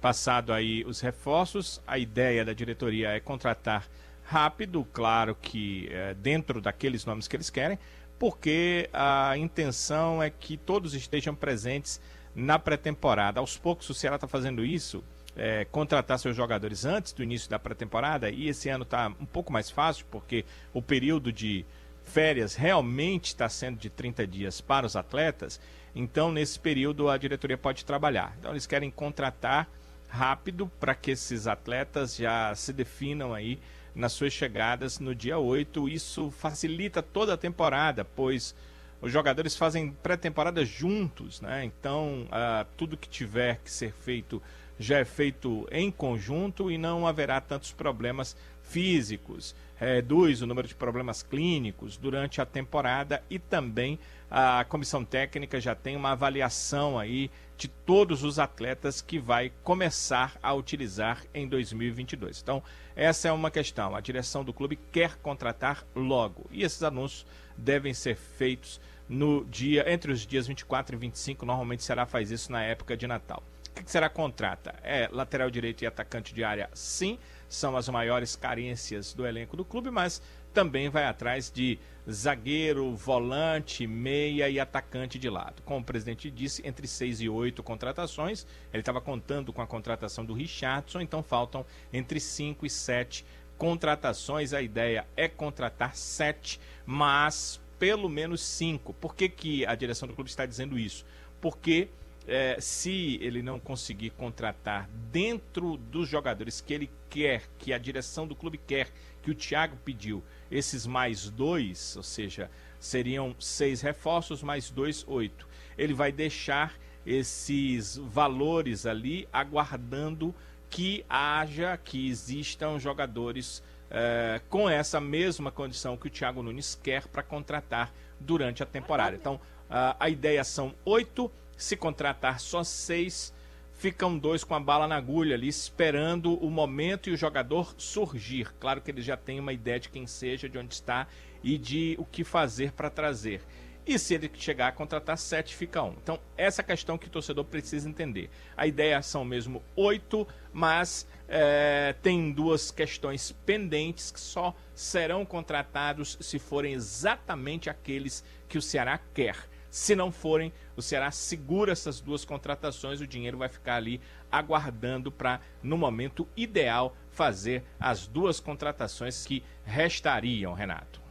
Passado 0.01 0.51
aí 0.51 0.83
os 0.83 0.99
reforços, 0.99 1.81
a 1.87 1.97
ideia 1.97 2.43
da 2.43 2.51
diretoria 2.51 3.11
é 3.11 3.21
contratar 3.21 3.87
rápido, 4.21 4.85
claro 4.91 5.33
que 5.33 5.87
é, 5.91 6.13
dentro 6.13 6.59
daqueles 6.59 7.05
nomes 7.05 7.25
que 7.25 7.37
eles 7.37 7.49
querem, 7.49 7.79
porque 8.19 8.89
a 8.91 9.37
intenção 9.37 10.21
é 10.21 10.29
que 10.29 10.57
todos 10.57 10.93
estejam 10.93 11.33
presentes 11.33 12.01
na 12.35 12.59
pré-temporada. 12.59 13.39
Aos 13.39 13.57
poucos 13.57 13.89
o 13.89 13.93
Ceará 13.93 14.15
está 14.17 14.27
fazendo 14.27 14.65
isso, 14.65 15.01
é, 15.35 15.65
contratar 15.65 16.19
seus 16.19 16.35
jogadores 16.35 16.85
antes 16.85 17.13
do 17.13 17.23
início 17.23 17.49
da 17.49 17.59
pré-temporada, 17.59 18.29
e 18.29 18.47
esse 18.47 18.69
ano 18.69 18.83
está 18.83 19.07
um 19.07 19.25
pouco 19.25 19.51
mais 19.51 19.69
fácil, 19.69 20.05
porque 20.11 20.45
o 20.73 20.81
período 20.81 21.31
de 21.31 21.65
férias 22.03 22.55
realmente 22.55 23.27
está 23.27 23.47
sendo 23.47 23.77
de 23.77 23.89
30 23.89 24.27
dias 24.27 24.59
para 24.59 24.85
os 24.85 24.95
atletas, 24.95 25.59
então 25.95 26.31
nesse 26.31 26.59
período 26.59 27.09
a 27.09 27.17
diretoria 27.17 27.57
pode 27.57 27.85
trabalhar. 27.85 28.35
Então 28.39 28.51
eles 28.51 28.65
querem 28.65 28.89
contratar 28.89 29.69
rápido 30.07 30.69
para 30.79 30.93
que 30.93 31.11
esses 31.11 31.47
atletas 31.47 32.15
já 32.15 32.53
se 32.53 32.73
definam 32.73 33.33
aí 33.33 33.59
nas 33.95 34.11
suas 34.11 34.33
chegadas 34.33 34.99
no 34.99 35.15
dia 35.15 35.37
8. 35.37 35.87
Isso 35.87 36.29
facilita 36.31 37.01
toda 37.01 37.33
a 37.33 37.37
temporada, 37.37 38.03
pois 38.03 38.53
os 39.01 39.11
jogadores 39.11 39.55
fazem 39.55 39.91
pré-temporada 40.03 40.63
juntos, 40.65 41.41
né? 41.41 41.65
Então, 41.65 42.27
ah, 42.31 42.65
tudo 42.77 42.97
que 42.97 43.09
tiver 43.09 43.59
que 43.63 43.71
ser 43.71 43.93
feito 43.93 44.41
já 44.81 44.97
é 44.97 45.05
feito 45.05 45.67
em 45.71 45.91
conjunto 45.91 46.71
e 46.71 46.77
não 46.77 47.05
haverá 47.05 47.39
tantos 47.39 47.71
problemas 47.71 48.35
físicos. 48.63 49.55
Reduz 49.75 50.41
o 50.41 50.47
número 50.47 50.67
de 50.67 50.73
problemas 50.73 51.21
clínicos 51.21 51.97
durante 51.97 52.41
a 52.41 52.45
temporada 52.45 53.23
e 53.29 53.37
também 53.37 53.99
a 54.29 54.63
comissão 54.63 55.05
técnica 55.05 55.59
já 55.59 55.75
tem 55.75 55.95
uma 55.95 56.11
avaliação 56.11 56.97
aí 56.97 57.29
de 57.57 57.67
todos 57.67 58.23
os 58.23 58.39
atletas 58.39 59.01
que 59.01 59.19
vai 59.19 59.51
começar 59.63 60.35
a 60.41 60.51
utilizar 60.53 61.23
em 61.31 61.47
2022. 61.47 62.41
Então, 62.41 62.63
essa 62.95 63.27
é 63.27 63.31
uma 63.31 63.51
questão. 63.51 63.95
A 63.95 64.01
direção 64.01 64.43
do 64.43 64.53
clube 64.53 64.79
quer 64.91 65.17
contratar 65.17 65.85
logo 65.95 66.47
e 66.49 66.63
esses 66.63 66.81
anúncios 66.81 67.25
devem 67.55 67.93
ser 67.93 68.15
feitos 68.15 68.81
no 69.07 69.45
dia 69.45 69.91
entre 69.91 70.11
os 70.11 70.25
dias 70.25 70.47
24 70.47 70.95
e 70.95 70.99
25. 70.99 71.45
Normalmente 71.45 71.83
será 71.83 72.07
faz 72.07 72.31
isso 72.31 72.51
na 72.51 72.63
época 72.63 72.97
de 72.97 73.05
Natal. 73.05 73.43
O 73.71 73.83
que 73.83 73.89
será 73.89 74.09
contrata? 74.09 74.75
É 74.83 75.07
lateral 75.11 75.49
direito 75.49 75.83
e 75.83 75.87
atacante 75.87 76.33
de 76.33 76.43
área, 76.43 76.69
sim, 76.73 77.17
são 77.47 77.75
as 77.75 77.87
maiores 77.89 78.35
carências 78.35 79.13
do 79.13 79.25
elenco 79.25 79.57
do 79.57 79.65
clube, 79.65 79.89
mas 79.89 80.21
também 80.53 80.89
vai 80.89 81.05
atrás 81.05 81.49
de 81.49 81.79
zagueiro, 82.09 82.95
volante, 82.95 83.87
meia 83.87 84.49
e 84.49 84.59
atacante 84.59 85.17
de 85.17 85.29
lado. 85.29 85.61
Como 85.63 85.79
o 85.79 85.83
presidente 85.83 86.29
disse, 86.29 86.65
entre 86.65 86.87
seis 86.87 87.21
e 87.21 87.29
oito 87.29 87.63
contratações. 87.63 88.45
Ele 88.73 88.81
estava 88.81 88.99
contando 88.99 89.53
com 89.53 89.61
a 89.61 89.67
contratação 89.67 90.25
do 90.25 90.33
Richardson, 90.33 91.01
então 91.01 91.23
faltam 91.23 91.65
entre 91.93 92.19
cinco 92.19 92.65
e 92.65 92.69
sete 92.69 93.25
contratações. 93.57 94.53
A 94.53 94.61
ideia 94.61 95.07
é 95.15 95.27
contratar 95.27 95.95
sete, 95.95 96.59
mas 96.85 97.61
pelo 97.79 98.09
menos 98.09 98.41
cinco. 98.41 98.93
Por 98.93 99.15
que, 99.15 99.29
que 99.29 99.65
a 99.65 99.75
direção 99.75 100.07
do 100.07 100.13
clube 100.13 100.29
está 100.29 100.45
dizendo 100.45 100.77
isso? 100.77 101.05
Porque 101.39 101.89
é, 102.27 102.57
se 102.59 103.17
ele 103.21 103.41
não 103.41 103.59
conseguir 103.59 104.11
contratar 104.11 104.89
dentro 105.11 105.77
dos 105.77 106.07
jogadores 106.07 106.61
que 106.61 106.73
ele 106.73 106.89
quer, 107.09 107.43
que 107.57 107.73
a 107.73 107.77
direção 107.77 108.27
do 108.27 108.35
clube 108.35 108.57
quer 108.57 108.89
que 109.21 109.31
o 109.31 109.35
Thiago 109.35 109.77
pediu, 109.83 110.23
esses 110.49 110.87
mais 110.87 111.29
dois, 111.29 111.95
ou 111.95 112.03
seja, 112.03 112.49
seriam 112.79 113.35
seis 113.39 113.81
reforços 113.81 114.41
mais 114.41 114.69
dois, 114.69 115.05
oito. 115.07 115.47
Ele 115.77 115.93
vai 115.93 116.11
deixar 116.11 116.73
esses 117.05 117.97
valores 117.97 118.85
ali 118.85 119.27
aguardando 119.31 120.33
que 120.69 121.05
haja, 121.09 121.77
que 121.77 122.07
existam 122.07 122.79
jogadores 122.79 123.61
eh, 123.93 124.39
com 124.47 124.69
essa 124.69 125.01
mesma 125.01 125.51
condição 125.51 125.97
que 125.97 126.07
o 126.07 126.09
Thiago 126.09 126.41
Nunes 126.41 126.79
quer 126.81 127.07
para 127.07 127.21
contratar 127.21 127.91
durante 128.17 128.63
a 128.63 128.65
temporada. 128.65 129.17
Então, 129.17 129.35
uh, 129.35 129.97
a 129.99 130.09
ideia 130.09 130.45
são 130.45 130.73
oito, 130.85 131.29
se 131.63 131.75
contratar 131.75 132.39
só 132.39 132.63
seis, 132.63 133.33
ficam 133.73 134.17
dois 134.17 134.43
com 134.43 134.55
a 134.55 134.59
bala 134.59 134.87
na 134.87 134.95
agulha 134.95 135.35
ali, 135.35 135.47
esperando 135.47 136.33
o 136.43 136.49
momento 136.49 137.09
e 137.09 137.13
o 137.13 137.17
jogador 137.17 137.73
surgir. 137.77 138.51
Claro 138.59 138.81
que 138.81 138.89
ele 138.89 139.01
já 139.01 139.15
tem 139.15 139.39
uma 139.39 139.53
ideia 139.53 139.79
de 139.79 139.89
quem 139.89 140.07
seja, 140.07 140.49
de 140.49 140.57
onde 140.57 140.73
está 140.73 141.07
e 141.43 141.57
de 141.57 141.95
o 141.99 142.05
que 142.05 142.23
fazer 142.23 142.71
para 142.71 142.89
trazer. 142.89 143.41
E 143.85 143.97
se 143.97 144.13
ele 144.13 144.29
chegar 144.33 144.67
a 144.67 144.71
contratar 144.71 145.17
sete, 145.17 145.55
fica 145.55 145.81
um. 145.81 145.93
Então, 146.01 146.19
essa 146.37 146.61
questão 146.61 146.97
que 146.97 147.07
o 147.07 147.09
torcedor 147.09 147.45
precisa 147.45 147.89
entender. 147.89 148.29
A 148.55 148.67
ideia 148.67 149.01
são 149.01 149.25
mesmo 149.25 149.63
oito, 149.75 150.27
mas 150.53 151.07
é, 151.27 151.95
tem 152.01 152.31
duas 152.31 152.69
questões 152.69 153.31
pendentes 153.45 154.11
que 154.11 154.19
só 154.19 154.55
serão 154.75 155.25
contratados 155.25 156.17
se 156.21 156.37
forem 156.37 156.73
exatamente 156.73 157.69
aqueles 157.69 158.23
que 158.47 158.57
o 158.57 158.61
Ceará 158.61 158.99
quer. 159.13 159.35
Se 159.71 159.95
não 159.95 160.11
forem, 160.11 160.51
o 160.75 160.81
Ceará 160.81 161.09
segura 161.11 161.71
essas 161.71 162.01
duas 162.01 162.25
contratações, 162.25 162.99
o 162.99 163.07
dinheiro 163.07 163.37
vai 163.37 163.47
ficar 163.47 163.75
ali 163.75 164.01
aguardando 164.29 165.09
para, 165.09 165.39
no 165.63 165.77
momento 165.77 166.27
ideal, 166.35 166.93
fazer 167.09 167.63
as 167.79 168.05
duas 168.05 168.41
contratações 168.41 169.25
que 169.25 169.41
restariam, 169.63 170.53
Renato. 170.53 171.01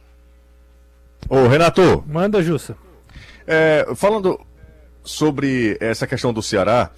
Ô, 1.27 1.47
Renato. 1.47 2.03
Manda, 2.07 2.43
Jussa. 2.43 2.77
É, 3.47 3.87
falando 3.95 4.39
sobre 5.03 5.75
essa 5.79 6.05
questão 6.05 6.31
do 6.31 6.43
Ceará, 6.43 6.91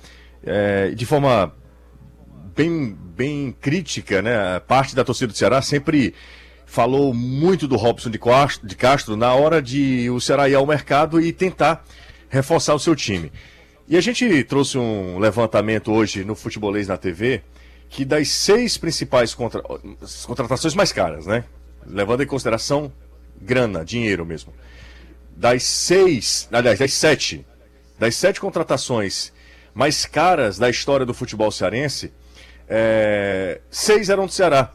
é, 0.44 0.90
de 0.90 1.06
forma 1.06 1.56
bem, 2.54 2.94
bem 2.94 3.56
crítica, 3.60 4.22
né? 4.22 4.60
Parte 4.60 4.94
da 4.94 5.04
torcida 5.06 5.32
do 5.32 5.38
Ceará 5.38 5.62
sempre 5.62 6.14
falou 6.74 7.14
muito 7.14 7.68
do 7.68 7.76
Robson 7.76 8.10
de 8.10 8.18
Castro, 8.76 9.16
na 9.16 9.32
hora 9.32 9.62
de 9.62 10.10
o 10.10 10.20
Ceará 10.20 10.50
ir 10.50 10.56
ao 10.56 10.66
mercado 10.66 11.22
e 11.22 11.32
tentar 11.32 11.86
reforçar 12.28 12.74
o 12.74 12.80
seu 12.80 12.96
time. 12.96 13.32
E 13.88 13.96
a 13.96 14.02
gente 14.02 14.44
trouxe 14.46 14.80
um 14.80 15.20
levantamento 15.20 15.92
hoje 15.92 16.24
no 16.26 16.34
Futebolês 16.34 16.88
na 16.88 16.98
TV 16.98 17.44
que 17.90 18.04
das 18.04 18.30
seis 18.30 18.76
principais 18.76 19.36
contra... 19.36 19.62
contratações 20.26 20.74
mais 20.74 20.92
caras, 20.92 21.28
né? 21.28 21.44
Levando 21.86 22.24
em 22.24 22.26
consideração 22.26 22.92
grana, 23.40 23.86
dinheiro 23.86 24.26
mesmo. 24.26 24.52
Das 25.38 25.62
seis, 25.62 26.50
aliás, 26.52 26.80
das 26.80 26.92
sete, 26.92 27.46
das 28.00 28.16
sete 28.16 28.42
contratações 28.42 29.32
mais 29.76 30.08
caras 30.08 30.58
da 30.58 30.72
história 30.72 31.06
do 31.06 31.14
futebol 31.14 31.52
cearense, 31.52 32.12
é, 32.68 33.62
seis 33.70 34.10
eram 34.10 34.26
do 34.26 34.32
Ceará. 34.32 34.74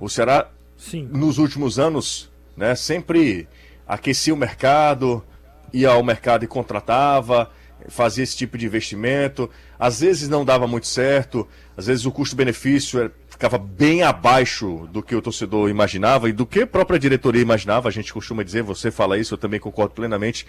O 0.00 0.08
Ceará, 0.08 0.50
Sim. 0.82 1.08
nos 1.12 1.38
últimos 1.38 1.78
anos, 1.78 2.30
né, 2.56 2.74
sempre 2.74 3.48
aquecia 3.86 4.34
o 4.34 4.36
mercado, 4.36 5.24
ia 5.72 5.90
ao 5.90 6.02
mercado 6.02 6.44
e 6.44 6.48
contratava, 6.48 7.50
fazia 7.88 8.24
esse 8.24 8.36
tipo 8.36 8.58
de 8.58 8.66
investimento. 8.66 9.48
Às 9.78 10.00
vezes 10.00 10.28
não 10.28 10.44
dava 10.44 10.66
muito 10.66 10.86
certo, 10.86 11.46
às 11.76 11.86
vezes 11.86 12.04
o 12.04 12.10
custo-benefício 12.10 13.10
ficava 13.28 13.58
bem 13.58 14.02
abaixo 14.02 14.88
do 14.92 15.02
que 15.02 15.14
o 15.14 15.22
torcedor 15.22 15.68
imaginava 15.70 16.28
e 16.28 16.32
do 16.32 16.46
que 16.46 16.62
a 16.62 16.66
própria 16.66 16.98
diretoria 16.98 17.42
imaginava. 17.42 17.88
A 17.88 17.92
gente 17.92 18.12
costuma 18.12 18.42
dizer, 18.42 18.62
você 18.62 18.90
fala 18.90 19.18
isso, 19.18 19.34
eu 19.34 19.38
também 19.38 19.60
concordo 19.60 19.94
plenamente, 19.94 20.46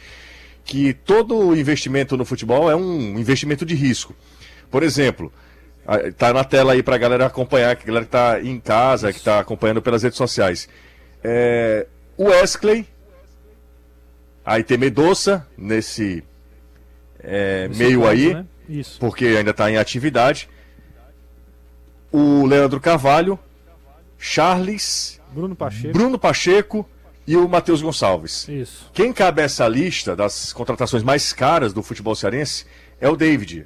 que 0.66 0.94
todo 0.94 1.56
investimento 1.56 2.16
no 2.18 2.26
futebol 2.26 2.70
é 2.70 2.76
um 2.76 3.20
investimento 3.20 3.66
de 3.66 3.76
risco. 3.76 4.16
Por 4.70 4.84
exemplo, 4.84 5.32
tá 6.18 6.34
na 6.34 6.44
tela 6.44 6.74
aí 6.74 6.84
para 6.84 6.96
a 6.96 7.00
galera 7.00 7.26
acompanhar, 7.26 7.76
que 7.76 7.84
a 7.84 7.88
galera 7.88 8.06
que 8.06 8.12
tá 8.12 8.42
em 8.42 8.60
casa, 8.60 9.12
que 9.12 9.20
está 9.20 9.40
acompanhando 9.40 9.82
pelas 9.82 10.04
redes 10.04 10.18
sociais. 10.18 10.68
É, 11.24 11.88
o 12.18 12.26
Wesley, 12.26 12.88
aí 14.46 14.64
tem 14.64 14.78
Medoça 14.78 15.48
nesse 15.58 16.24
é, 17.20 17.68
meio 17.70 18.02
ponto, 18.02 18.10
aí, 18.10 18.34
né? 18.34 18.46
porque 19.00 19.26
ainda 19.26 19.52
está 19.52 19.70
em 19.70 19.78
atividade 19.78 20.50
o 22.14 22.46
Leandro 22.46 22.80
Carvalho, 22.80 23.40
Charles, 24.20 25.20
Bruno 25.32 25.56
Pacheco, 25.56 25.94
Bruno 25.94 26.20
Pacheco 26.20 26.90
e 27.26 27.36
o 27.36 27.50
Matheus 27.50 27.82
Gonçalves. 27.82 28.48
Isso. 28.48 28.92
Quem 28.94 29.12
cabe 29.12 29.42
essa 29.42 29.68
lista 29.68 30.16
das 30.16 30.54
contratações 30.54 31.02
mais 31.02 31.34
caras 31.34 31.74
do 31.74 31.82
futebol 31.82 32.16
cearense 32.16 32.68
é 33.02 33.10
o 33.10 33.16
David, 33.16 33.66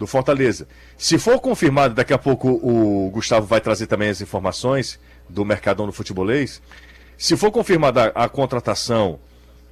do 0.00 0.06
Fortaleza. 0.06 0.66
Se 0.96 1.18
for 1.18 1.38
confirmado, 1.38 1.94
daqui 1.94 2.14
a 2.14 2.18
pouco 2.18 2.48
o 2.48 3.10
Gustavo 3.10 3.46
vai 3.46 3.60
trazer 3.60 3.86
também 3.86 4.08
as 4.08 4.22
informações 4.22 4.98
do 5.28 5.44
Mercadão 5.44 5.84
do 5.84 5.92
Futebolês. 5.92 6.62
Se 7.18 7.36
for 7.36 7.50
confirmada 7.50 8.06
a, 8.14 8.26
contratação 8.26 9.20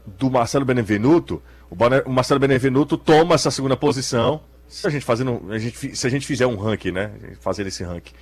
do 0.07 0.31
Marcelo 0.31 0.67
Benevenuto, 0.67 1.43
o, 1.71 2.11
Marcelo 2.11 2.39
Benevenuto 2.39 2.99
toma 2.99 3.37
essa 3.37 3.51
segunda 3.51 3.75
posição 3.75 4.43
se 4.69 4.87
a 4.87 4.91
gente 4.91 5.03
fazendo, 5.03 5.41
a 5.49 5.59
gente, 5.59 5.97
se 5.97 6.07
a 6.07 6.11
gente 6.11 6.27
fizer 6.27 6.47
um 6.47 6.57
ranking, 6.57 6.91
né, 6.91 7.11
fazer 7.41 7.67
esse 7.67 7.83
ranking, 7.83 8.13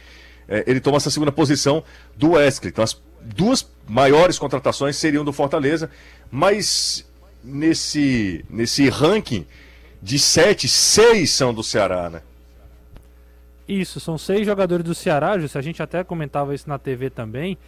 é, 0.46 0.62
ele 0.64 0.78
toma 0.78 0.98
essa 0.98 1.10
segunda 1.10 1.32
posição 1.32 1.82
do 2.16 2.30
Wesley. 2.30 2.70
Então 2.70 2.84
as 2.84 3.02
duas 3.20 3.68
maiores 3.88 4.38
contratações 4.38 4.94
seriam 4.94 5.24
do 5.24 5.32
Fortaleza, 5.32 5.90
mas 6.30 7.04
nesse 7.42 8.44
nesse 8.48 8.88
ranking 8.88 9.44
de 10.06 10.18
sete, 10.18 10.68
seis 10.68 11.32
são 11.32 11.52
do 11.52 11.62
Ceará, 11.62 12.08
né? 12.08 12.22
Isso, 13.68 13.98
são 13.98 14.16
seis 14.16 14.46
jogadores 14.46 14.84
do 14.84 14.94
Ceará, 14.94 15.32
a 15.32 15.60
gente 15.60 15.82
até 15.82 16.04
comentava 16.04 16.54
isso 16.54 16.68
na 16.68 16.78
TV 16.78 17.10
também, 17.10 17.58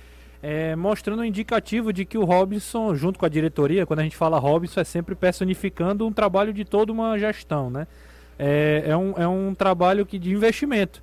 é, 0.40 0.76
mostrando 0.76 1.23
um 1.23 1.25
indicativo 1.25 1.92
de 1.92 2.04
que 2.04 2.16
o 2.16 2.25
Robinson, 2.25 2.95
junto 2.95 3.18
com 3.18 3.26
a 3.26 3.28
diretoria, 3.28 3.85
quando 3.85 3.99
a 3.99 4.04
gente 4.04 4.16
fala 4.16 4.38
Robinson, 4.38 4.80
é 4.80 4.85
sempre 4.85 5.16
personificando 5.16 6.07
um 6.07 6.12
trabalho 6.12 6.52
de 6.52 6.64
toda 6.64 6.92
uma 6.92 7.18
gestão, 7.18 7.68
né? 7.71 7.88
é, 8.38 8.85
é, 8.87 8.97
um, 8.97 9.12
é 9.16 9.26
um 9.26 9.54
trabalho 9.54 10.07
que, 10.07 10.18
de 10.18 10.30
investimento 10.30 11.02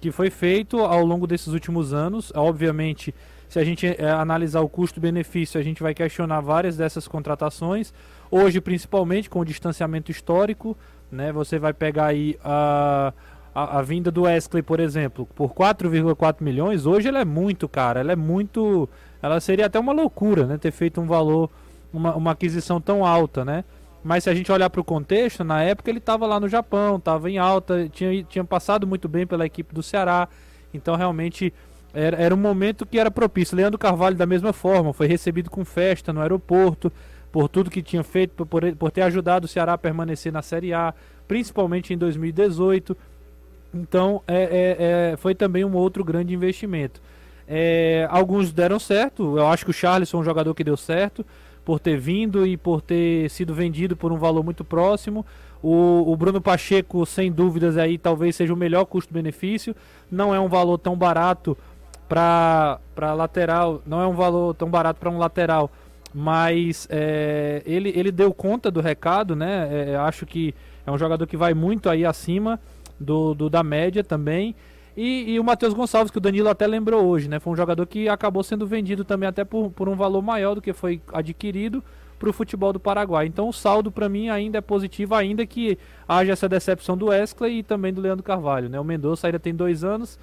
que 0.00 0.10
foi 0.10 0.30
feito 0.30 0.80
ao 0.80 1.04
longo 1.04 1.26
desses 1.26 1.48
últimos 1.48 1.92
anos. 1.92 2.32
Obviamente, 2.34 3.14
se 3.48 3.58
a 3.58 3.64
gente 3.64 3.86
é, 3.86 4.10
analisar 4.10 4.60
o 4.60 4.68
custo-benefício, 4.68 5.60
a 5.60 5.62
gente 5.62 5.82
vai 5.82 5.94
questionar 5.94 6.40
várias 6.40 6.76
dessas 6.76 7.06
contratações. 7.06 7.92
Hoje, 8.34 8.62
principalmente 8.62 9.28
com 9.28 9.40
o 9.40 9.44
distanciamento 9.44 10.10
histórico, 10.10 10.74
né, 11.10 11.30
você 11.30 11.58
vai 11.58 11.74
pegar 11.74 12.06
aí 12.06 12.38
a, 12.42 13.12
a, 13.54 13.78
a 13.78 13.82
vinda 13.82 14.10
do 14.10 14.22
Wesley, 14.22 14.62
por 14.62 14.80
exemplo, 14.80 15.28
por 15.34 15.52
4,4 15.52 16.36
milhões. 16.40 16.86
Hoje 16.86 17.08
ela 17.08 17.20
é 17.20 17.26
muito 17.26 17.68
cara, 17.68 18.00
ela 18.00 18.12
é 18.12 18.16
muito. 18.16 18.88
Ela 19.20 19.38
seria 19.38 19.66
até 19.66 19.78
uma 19.78 19.92
loucura 19.92 20.46
né, 20.46 20.56
ter 20.56 20.70
feito 20.70 20.98
um 20.98 21.06
valor, 21.06 21.50
uma, 21.92 22.16
uma 22.16 22.30
aquisição 22.30 22.80
tão 22.80 23.04
alta, 23.04 23.44
né? 23.44 23.64
Mas 24.02 24.24
se 24.24 24.30
a 24.30 24.34
gente 24.34 24.50
olhar 24.50 24.70
para 24.70 24.80
o 24.80 24.84
contexto, 24.84 25.44
na 25.44 25.62
época 25.62 25.90
ele 25.90 25.98
estava 25.98 26.26
lá 26.26 26.40
no 26.40 26.48
Japão, 26.48 26.96
estava 26.96 27.30
em 27.30 27.36
alta, 27.36 27.86
tinha, 27.90 28.24
tinha 28.24 28.44
passado 28.44 28.86
muito 28.86 29.10
bem 29.10 29.26
pela 29.26 29.44
equipe 29.44 29.74
do 29.74 29.82
Ceará. 29.82 30.26
Então 30.72 30.96
realmente 30.96 31.52
era, 31.92 32.16
era 32.16 32.34
um 32.34 32.38
momento 32.38 32.86
que 32.86 32.98
era 32.98 33.10
propício. 33.10 33.54
Leandro 33.54 33.78
Carvalho, 33.78 34.16
da 34.16 34.24
mesma 34.24 34.54
forma, 34.54 34.94
foi 34.94 35.06
recebido 35.06 35.50
com 35.50 35.66
festa 35.66 36.14
no 36.14 36.22
aeroporto, 36.22 36.90
por 37.32 37.48
tudo 37.48 37.70
que 37.70 37.82
tinha 37.82 38.04
feito, 38.04 38.46
por, 38.46 38.62
por 38.76 38.90
ter 38.90 39.02
ajudado 39.02 39.46
o 39.46 39.48
Ceará 39.48 39.72
a 39.72 39.78
permanecer 39.78 40.30
na 40.30 40.42
Série 40.42 40.74
A, 40.74 40.92
principalmente 41.26 41.94
em 41.94 41.98
2018. 41.98 42.94
Então 43.74 44.22
é, 44.28 44.42
é, 44.42 45.12
é, 45.12 45.16
foi 45.16 45.34
também 45.34 45.64
um 45.64 45.74
outro 45.74 46.04
grande 46.04 46.34
investimento. 46.34 47.00
É, 47.48 48.06
alguns 48.10 48.52
deram 48.52 48.78
certo, 48.78 49.38
eu 49.38 49.46
acho 49.48 49.64
que 49.64 49.70
o 49.70 49.74
Charles 49.74 50.10
foi 50.10 50.20
um 50.20 50.24
jogador 50.24 50.54
que 50.54 50.62
deu 50.62 50.76
certo 50.76 51.24
por 51.64 51.80
ter 51.80 51.96
vindo 51.96 52.46
e 52.46 52.56
por 52.56 52.80
ter 52.80 53.28
sido 53.30 53.54
vendido 53.54 53.96
por 53.96 54.12
um 54.12 54.18
valor 54.18 54.44
muito 54.44 54.64
próximo. 54.64 55.24
O, 55.62 56.10
o 56.12 56.16
Bruno 56.16 56.40
Pacheco, 56.40 57.06
sem 57.06 57.30
dúvidas, 57.30 57.76
aí 57.76 57.96
talvez 57.96 58.36
seja 58.36 58.52
o 58.52 58.56
melhor 58.56 58.84
custo-benefício. 58.84 59.74
Não 60.10 60.34
é 60.34 60.40
um 60.40 60.48
valor 60.48 60.76
tão 60.76 60.96
barato 60.96 61.56
para 62.08 62.78
lateral, 63.14 63.80
não 63.86 64.00
é 64.00 64.06
um 64.06 64.14
valor 64.14 64.54
tão 64.54 64.68
barato 64.68 65.00
para 65.00 65.08
um 65.08 65.18
lateral, 65.18 65.70
mas 66.14 66.86
é, 66.90 67.62
ele, 67.64 67.92
ele 67.96 68.12
deu 68.12 68.32
conta 68.32 68.70
do 68.70 68.80
recado, 68.80 69.34
né? 69.34 69.92
É, 69.92 69.96
acho 69.96 70.26
que 70.26 70.54
é 70.86 70.90
um 70.90 70.98
jogador 70.98 71.26
que 71.26 71.36
vai 71.36 71.54
muito 71.54 71.88
aí 71.88 72.04
acima 72.04 72.60
do, 72.98 73.34
do 73.34 73.48
da 73.48 73.62
média 73.62 74.04
também. 74.04 74.54
E, 74.96 75.32
e 75.32 75.40
o 75.40 75.44
Matheus 75.44 75.72
Gonçalves, 75.72 76.10
que 76.10 76.18
o 76.18 76.20
Danilo 76.20 76.48
até 76.48 76.66
lembrou 76.66 77.04
hoje, 77.06 77.28
né? 77.28 77.40
Foi 77.40 77.52
um 77.52 77.56
jogador 77.56 77.86
que 77.86 78.08
acabou 78.08 78.42
sendo 78.42 78.66
vendido 78.66 79.04
também 79.04 79.28
até 79.28 79.44
por, 79.44 79.70
por 79.70 79.88
um 79.88 79.96
valor 79.96 80.20
maior 80.20 80.54
do 80.54 80.60
que 80.60 80.72
foi 80.72 81.00
adquirido 81.12 81.82
para 82.18 82.28
o 82.28 82.32
futebol 82.32 82.72
do 82.72 82.78
Paraguai. 82.78 83.26
Então 83.26 83.48
o 83.48 83.52
saldo 83.52 83.90
para 83.90 84.08
mim 84.08 84.28
ainda 84.28 84.58
é 84.58 84.60
positivo, 84.60 85.14
ainda 85.14 85.46
que 85.46 85.78
haja 86.06 86.32
essa 86.32 86.48
decepção 86.48 86.96
do 86.96 87.06
Wesley 87.06 87.58
e 87.58 87.62
também 87.62 87.92
do 87.92 88.00
Leandro 88.00 88.22
Carvalho. 88.22 88.68
Né? 88.68 88.78
O 88.78 88.84
Mendonça 88.84 89.26
ainda 89.26 89.40
tem 89.40 89.54
dois 89.54 89.82
anos, 89.82 90.18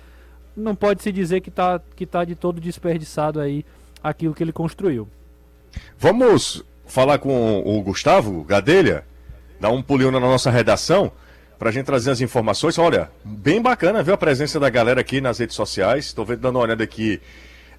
não 0.55 0.75
pode 0.75 1.01
se 1.01 1.11
dizer 1.11 1.41
que 1.41 1.49
está 1.49 1.81
que 1.95 2.05
tá 2.05 2.23
de 2.23 2.35
todo 2.35 2.61
desperdiçado 2.61 3.39
aí 3.39 3.65
aquilo 4.03 4.33
que 4.33 4.43
ele 4.43 4.53
construiu. 4.53 5.09
Vamos 5.97 6.63
falar 6.85 7.19
com 7.19 7.61
o 7.65 7.81
Gustavo 7.81 8.43
Gadelha, 8.43 9.05
dar 9.59 9.69
um 9.69 9.81
pulinho 9.81 10.11
na 10.11 10.19
nossa 10.19 10.49
redação 10.49 11.11
para 11.57 11.69
a 11.69 11.71
gente 11.71 11.85
trazer 11.85 12.11
as 12.11 12.21
informações. 12.21 12.77
Olha, 12.77 13.09
bem 13.23 13.61
bacana 13.61 14.01
ver 14.01 14.13
a 14.13 14.17
presença 14.17 14.59
da 14.59 14.69
galera 14.69 15.01
aqui 15.01 15.19
nas 15.19 15.39
redes 15.39 15.55
sociais. 15.55 16.05
Estou 16.05 16.25
dando 16.25 16.55
uma 16.55 16.63
olhada 16.63 16.83
aqui 16.83 17.21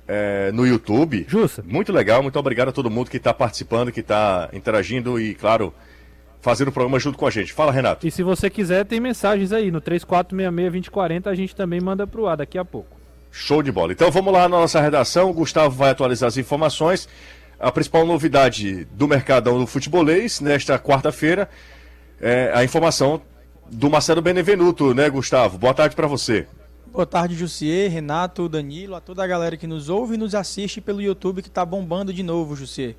é, 0.07 0.53
no 0.53 0.67
YouTube. 0.67 1.25
Justa. 1.29 1.65
Muito 1.67 1.93
legal, 1.93 2.23
muito 2.23 2.39
obrigado 2.39 2.69
a 2.69 2.73
todo 2.73 2.91
mundo 2.91 3.11
que 3.11 3.17
está 3.17 3.33
participando, 3.33 3.91
que 3.91 4.01
está 4.01 4.51
interagindo 4.53 5.19
e, 5.19 5.35
claro, 5.35 5.73
fazendo 6.41 6.69
o 6.69 6.73
programa 6.73 6.99
junto 6.99 7.17
com 7.17 7.27
a 7.27 7.31
gente. 7.31 7.53
Fala, 7.53 7.73
Renato. 7.73 8.07
E 8.07 8.11
se 8.11 8.23
você 8.23 8.51
quiser, 8.51 8.85
tem 8.85 9.01
mensagens 9.01 9.53
aí 9.53 9.71
no 9.71 9.81
3466-2040, 9.81 11.27
a 11.27 11.35
gente 11.35 11.57
também 11.57 11.81
manda 11.81 12.07
pro 12.07 12.27
ar 12.27 12.37
daqui 12.37 12.59
a 12.59 12.65
pouco. 12.65 12.99
Show 13.31 13.63
de 13.63 13.71
bola. 13.71 13.93
Então 13.93 14.11
vamos 14.11 14.33
lá 14.33 14.43
na 14.43 14.59
nossa 14.59 14.81
redação. 14.81 15.31
O 15.31 15.33
Gustavo 15.33 15.75
vai 15.77 15.91
atualizar 15.91 16.27
as 16.27 16.37
informações. 16.37 17.09
A 17.61 17.71
principal 17.71 18.07
novidade 18.07 18.87
do 18.87 19.07
mercadão 19.07 19.59
do 19.59 19.67
futebolês 19.67 20.41
nesta 20.41 20.79
quarta-feira 20.79 21.47
é 22.19 22.51
a 22.55 22.65
informação 22.65 23.21
do 23.71 23.91
Marcelo 23.91 24.23
Benevenuto, 24.23 24.95
né, 24.95 25.11
Gustavo? 25.11 25.59
Boa 25.59 25.75
tarde 25.75 25.95
para 25.95 26.07
você. 26.07 26.49
Boa 26.91 27.05
tarde, 27.05 27.35
Jussier, 27.35 27.91
Renato, 27.91 28.49
Danilo, 28.49 28.95
a 28.95 29.01
toda 29.01 29.23
a 29.23 29.27
galera 29.27 29.59
que 29.59 29.67
nos 29.67 29.91
ouve 29.91 30.15
e 30.15 30.17
nos 30.17 30.35
assiste 30.35 30.81
pelo 30.81 31.03
YouTube 31.03 31.43
que 31.43 31.49
está 31.49 31.63
bombando 31.63 32.15
de 32.15 32.23
novo, 32.23 32.57
Jussier. 32.57 32.97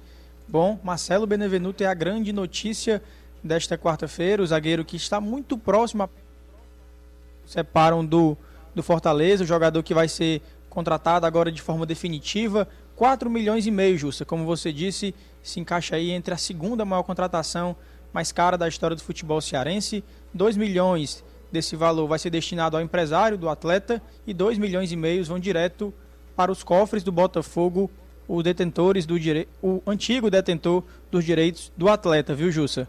Bom, 0.48 0.80
Marcelo 0.84 1.26
Benevenuto 1.26 1.84
é 1.84 1.88
a 1.88 1.94
grande 1.96 2.32
notícia 2.32 3.02
desta 3.44 3.80
quarta-feira, 3.80 4.44
o 4.44 4.48
zagueiro 4.48 4.86
que 4.86 4.96
está 4.96 5.20
muito 5.20 5.58
próximo, 5.58 6.04
a... 6.04 6.10
separam 7.48 8.06
do, 8.06 8.38
do 8.76 8.84
Fortaleza, 8.84 9.44
o 9.44 9.48
jogador 9.48 9.82
que 9.82 9.96
vai 9.96 10.08
ser 10.08 10.40
contratado 10.70 11.26
agora 11.26 11.52
de 11.52 11.64
forma 11.64 11.84
definitiva, 11.84 12.68
4 13.02 13.32
milhões 13.32 13.66
e 13.66 13.72
meio, 13.72 13.98
Jussa, 13.98 14.24
como 14.24 14.46
você 14.46 14.72
disse, 14.72 15.16
se 15.42 15.60
encaixa 15.60 15.96
aí 15.96 16.12
entre 16.12 16.36
a 16.36 16.38
segunda 16.38 16.86
maior 16.86 17.02
contratação 17.02 17.76
mais 18.14 18.32
cara 18.32 18.56
da 18.56 18.68
história 18.68 18.96
do 18.96 19.02
futebol 19.02 19.42
cearense, 19.42 20.04
2 20.36 20.56
milhões 20.56 21.24
desse 21.52 21.76
valor 21.76 22.08
vai 22.08 22.20
ser 22.20 22.30
destinado 22.30 22.78
ao 22.78 22.84
empresário 22.84 23.40
do 23.40 23.50
atleta 23.50 24.00
e 24.28 24.36
2 24.36 24.60
milhões 24.60 24.92
e 24.92 24.96
meio 24.96 25.26
vão 25.26 25.40
direto 25.40 25.92
para 26.36 26.52
os 26.52 26.62
cofres 26.62 27.02
do 27.02 27.12
Botafogo, 27.12 27.90
os 28.28 28.44
detentores 28.44 29.08
do 29.08 29.20
dire... 29.20 29.48
o 29.64 29.82
antigo 29.88 30.30
detentor 30.30 30.84
dos 31.10 31.26
direitos 31.26 31.72
do 31.76 31.90
atleta, 31.90 32.36
viu, 32.36 32.52
Jussa? 32.52 32.88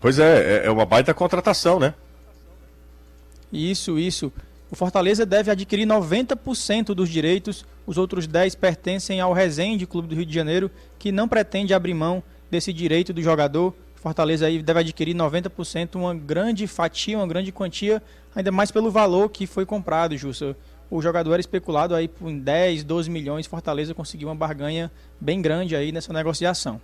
Pois 0.00 0.18
é, 0.18 0.56
é, 0.56 0.66
é 0.66 0.70
uma 0.72 0.84
baita 0.84 1.14
contratação, 1.14 1.78
né? 1.78 1.94
Isso, 3.52 3.96
isso. 3.96 4.32
O 4.74 4.76
Fortaleza 4.76 5.24
deve 5.24 5.52
adquirir 5.52 5.86
90% 5.86 6.86
dos 6.86 7.08
direitos, 7.08 7.64
os 7.86 7.96
outros 7.96 8.26
10 8.26 8.56
pertencem 8.56 9.20
ao 9.20 9.32
Resende 9.32 9.86
Clube 9.86 10.08
do 10.08 10.16
Rio 10.16 10.26
de 10.26 10.34
Janeiro, 10.34 10.68
que 10.98 11.12
não 11.12 11.28
pretende 11.28 11.72
abrir 11.72 11.94
mão 11.94 12.20
desse 12.50 12.72
direito 12.72 13.12
do 13.12 13.22
jogador. 13.22 13.72
Fortaleza 13.94 14.46
aí 14.46 14.60
deve 14.60 14.80
adquirir 14.80 15.14
90%, 15.14 15.94
uma 15.94 16.12
grande 16.12 16.66
fatia, 16.66 17.16
uma 17.16 17.26
grande 17.28 17.52
quantia, 17.52 18.02
ainda 18.34 18.50
mais 18.50 18.72
pelo 18.72 18.90
valor 18.90 19.28
que 19.28 19.46
foi 19.46 19.64
comprado, 19.64 20.16
Justo. 20.16 20.56
O 20.90 21.00
jogador 21.00 21.34
era 21.34 21.40
especulado 21.40 21.94
aí 21.94 22.08
por 22.08 22.32
10, 22.32 22.82
12 22.82 23.08
milhões, 23.08 23.46
Fortaleza 23.46 23.94
conseguiu 23.94 24.26
uma 24.26 24.34
barganha 24.34 24.90
bem 25.20 25.40
grande 25.40 25.76
aí 25.76 25.92
nessa 25.92 26.12
negociação. 26.12 26.80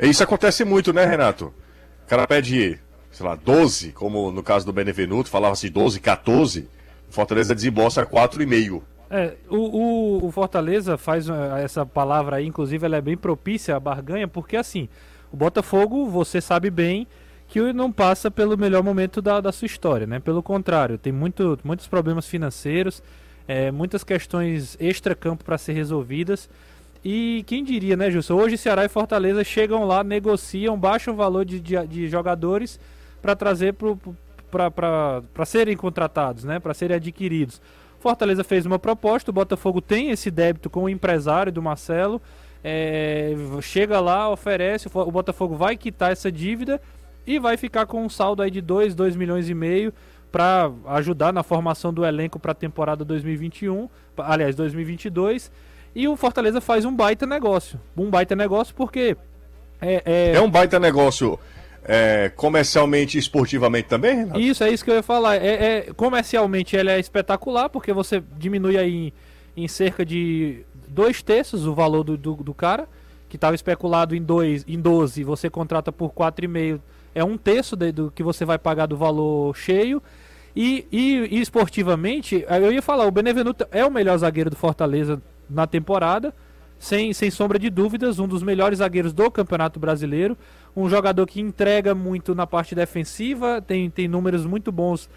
Isso 0.00 0.22
acontece 0.22 0.64
muito, 0.64 0.92
né, 0.92 1.04
Renato? 1.04 1.52
O 2.06 2.08
cara 2.08 2.28
pede, 2.28 2.78
sei 3.10 3.26
lá, 3.26 3.34
12, 3.34 3.90
como 3.90 4.30
no 4.30 4.40
caso 4.40 4.64
do 4.64 4.72
Benevenuto, 4.72 5.28
falava-se 5.28 5.68
12, 5.68 5.98
14, 5.98 6.68
Fortaleza 7.12 7.54
desembolsa 7.54 8.04
4,5. 8.06 8.82
É, 9.10 9.34
o, 9.50 9.56
o, 9.56 10.26
o, 10.26 10.32
Fortaleza 10.32 10.96
faz 10.96 11.28
eh, 11.28 11.32
essa 11.62 11.84
palavra 11.84 12.36
aí, 12.36 12.46
inclusive 12.46 12.86
ela 12.86 12.96
é 12.96 13.00
bem 13.02 13.14
propícia 13.14 13.76
à 13.76 13.80
barganha, 13.80 14.26
porque 14.26 14.56
assim, 14.56 14.88
o 15.30 15.36
Botafogo, 15.36 16.08
você 16.08 16.40
sabe 16.40 16.70
bem 16.70 17.06
que 17.46 17.72
não 17.74 17.92
passa 17.92 18.30
pelo 18.30 18.56
melhor 18.56 18.82
momento 18.82 19.20
da, 19.20 19.38
da 19.42 19.52
sua 19.52 19.66
história, 19.66 20.06
né? 20.06 20.18
Pelo 20.18 20.42
contrário, 20.42 20.96
tem 20.96 21.12
muito, 21.12 21.58
muitos 21.62 21.86
problemas 21.86 22.26
financeiros, 22.26 23.02
é, 23.46 23.70
muitas 23.70 24.02
questões 24.02 24.78
extra-campo 24.80 25.44
para 25.44 25.58
ser 25.58 25.74
resolvidas. 25.74 26.48
E 27.04 27.44
quem 27.46 27.62
diria, 27.62 27.94
né, 27.94 28.10
Justo? 28.10 28.34
Hoje 28.34 28.56
Ceará 28.56 28.86
e 28.86 28.88
Fortaleza 28.88 29.44
chegam 29.44 29.84
lá, 29.84 30.02
negociam, 30.02 30.78
baixam 30.78 31.12
o 31.12 31.16
valor 31.18 31.44
de, 31.44 31.60
de, 31.60 31.86
de 31.86 32.08
jogadores 32.08 32.80
para 33.20 33.36
trazer 33.36 33.74
para 33.74 33.88
serem 35.44 35.76
contratados, 35.76 36.44
né? 36.44 36.58
Para 36.58 36.74
serem 36.74 36.96
adquiridos. 36.96 37.60
Fortaleza 37.98 38.42
fez 38.42 38.66
uma 38.66 38.78
proposta, 38.78 39.30
o 39.30 39.34
Botafogo 39.34 39.80
tem 39.80 40.10
esse 40.10 40.30
débito 40.30 40.68
com 40.68 40.84
o 40.84 40.88
empresário 40.88 41.52
do 41.52 41.62
Marcelo. 41.62 42.20
É, 42.64 43.34
chega 43.60 44.00
lá, 44.00 44.28
oferece, 44.28 44.88
o 44.92 45.10
Botafogo 45.10 45.54
vai 45.54 45.76
quitar 45.76 46.12
essa 46.12 46.30
dívida 46.30 46.80
e 47.26 47.38
vai 47.38 47.56
ficar 47.56 47.86
com 47.86 48.04
um 48.04 48.08
saldo 48.08 48.42
aí 48.42 48.50
de 48.50 48.60
2, 48.60 48.94
2 48.94 49.16
milhões 49.16 49.48
e 49.48 49.54
meio 49.54 49.92
para 50.32 50.70
ajudar 50.86 51.32
na 51.32 51.42
formação 51.42 51.92
do 51.92 52.04
elenco 52.04 52.38
para 52.38 52.52
a 52.52 52.54
temporada 52.54 53.04
2021, 53.04 53.88
aliás, 54.16 54.56
2022. 54.56 55.52
E 55.94 56.08
o 56.08 56.16
Fortaleza 56.16 56.60
faz 56.60 56.84
um 56.84 56.94
baita 56.94 57.26
negócio. 57.26 57.78
Um 57.96 58.08
baita 58.08 58.34
negócio 58.34 58.74
porque. 58.74 59.16
É, 59.80 60.02
é... 60.04 60.32
é 60.34 60.40
um 60.40 60.50
baita 60.50 60.80
negócio 60.80 61.38
é, 61.84 62.30
comercialmente 62.34 63.16
e 63.16 63.20
esportivamente 63.20 63.88
também, 63.88 64.16
Renato? 64.16 64.40
Isso, 64.40 64.62
é 64.62 64.70
isso 64.70 64.84
que 64.84 64.90
eu 64.90 64.94
ia 64.94 65.02
falar. 65.02 65.36
É, 65.36 65.48
é, 65.88 65.92
comercialmente 65.94 66.76
ele 66.76 66.90
é 66.90 66.98
espetacular, 66.98 67.68
porque 67.68 67.92
você 67.92 68.22
diminui 68.38 68.78
aí 68.78 69.12
em, 69.56 69.64
em 69.64 69.68
cerca 69.68 70.04
de 70.04 70.64
dois 70.88 71.22
terços 71.22 71.66
o 71.66 71.74
valor 71.74 72.04
do, 72.04 72.16
do, 72.16 72.34
do 72.34 72.54
cara, 72.54 72.88
que 73.28 73.36
estava 73.36 73.54
especulado 73.54 74.14
em, 74.14 74.22
dois, 74.22 74.64
em 74.68 74.78
12, 74.78 75.24
você 75.24 75.48
contrata 75.48 75.90
por 75.90 76.10
4,5, 76.12 76.80
é 77.14 77.24
um 77.24 77.36
terço 77.36 77.74
de, 77.74 77.90
do 77.90 78.10
que 78.10 78.22
você 78.22 78.44
vai 78.44 78.58
pagar 78.58 78.86
do 78.86 78.96
valor 78.96 79.56
cheio. 79.56 80.02
E, 80.54 80.86
e, 80.92 81.28
e, 81.30 81.40
esportivamente, 81.40 82.44
eu 82.46 82.70
ia 82.70 82.82
falar, 82.82 83.06
o 83.06 83.10
Benevenuto 83.10 83.66
é 83.70 83.84
o 83.84 83.90
melhor 83.90 84.18
zagueiro 84.18 84.50
do 84.50 84.56
Fortaleza 84.56 85.20
na 85.48 85.66
temporada, 85.66 86.34
sem, 86.78 87.12
sem 87.12 87.30
sombra 87.30 87.58
de 87.58 87.70
dúvidas, 87.70 88.18
um 88.18 88.28
dos 88.28 88.42
melhores 88.42 88.80
zagueiros 88.80 89.12
do 89.12 89.30
Campeonato 89.30 89.80
Brasileiro, 89.80 90.36
um 90.74 90.88
jogador 90.88 91.26
que 91.26 91.40
entrega 91.40 91.94
muito 91.94 92.34
na 92.34 92.46
parte 92.46 92.74
defensiva, 92.74 93.60
tem, 93.60 93.90
tem 93.90 94.08
números 94.08 94.46
muito 94.46 94.72
bons 94.72 95.08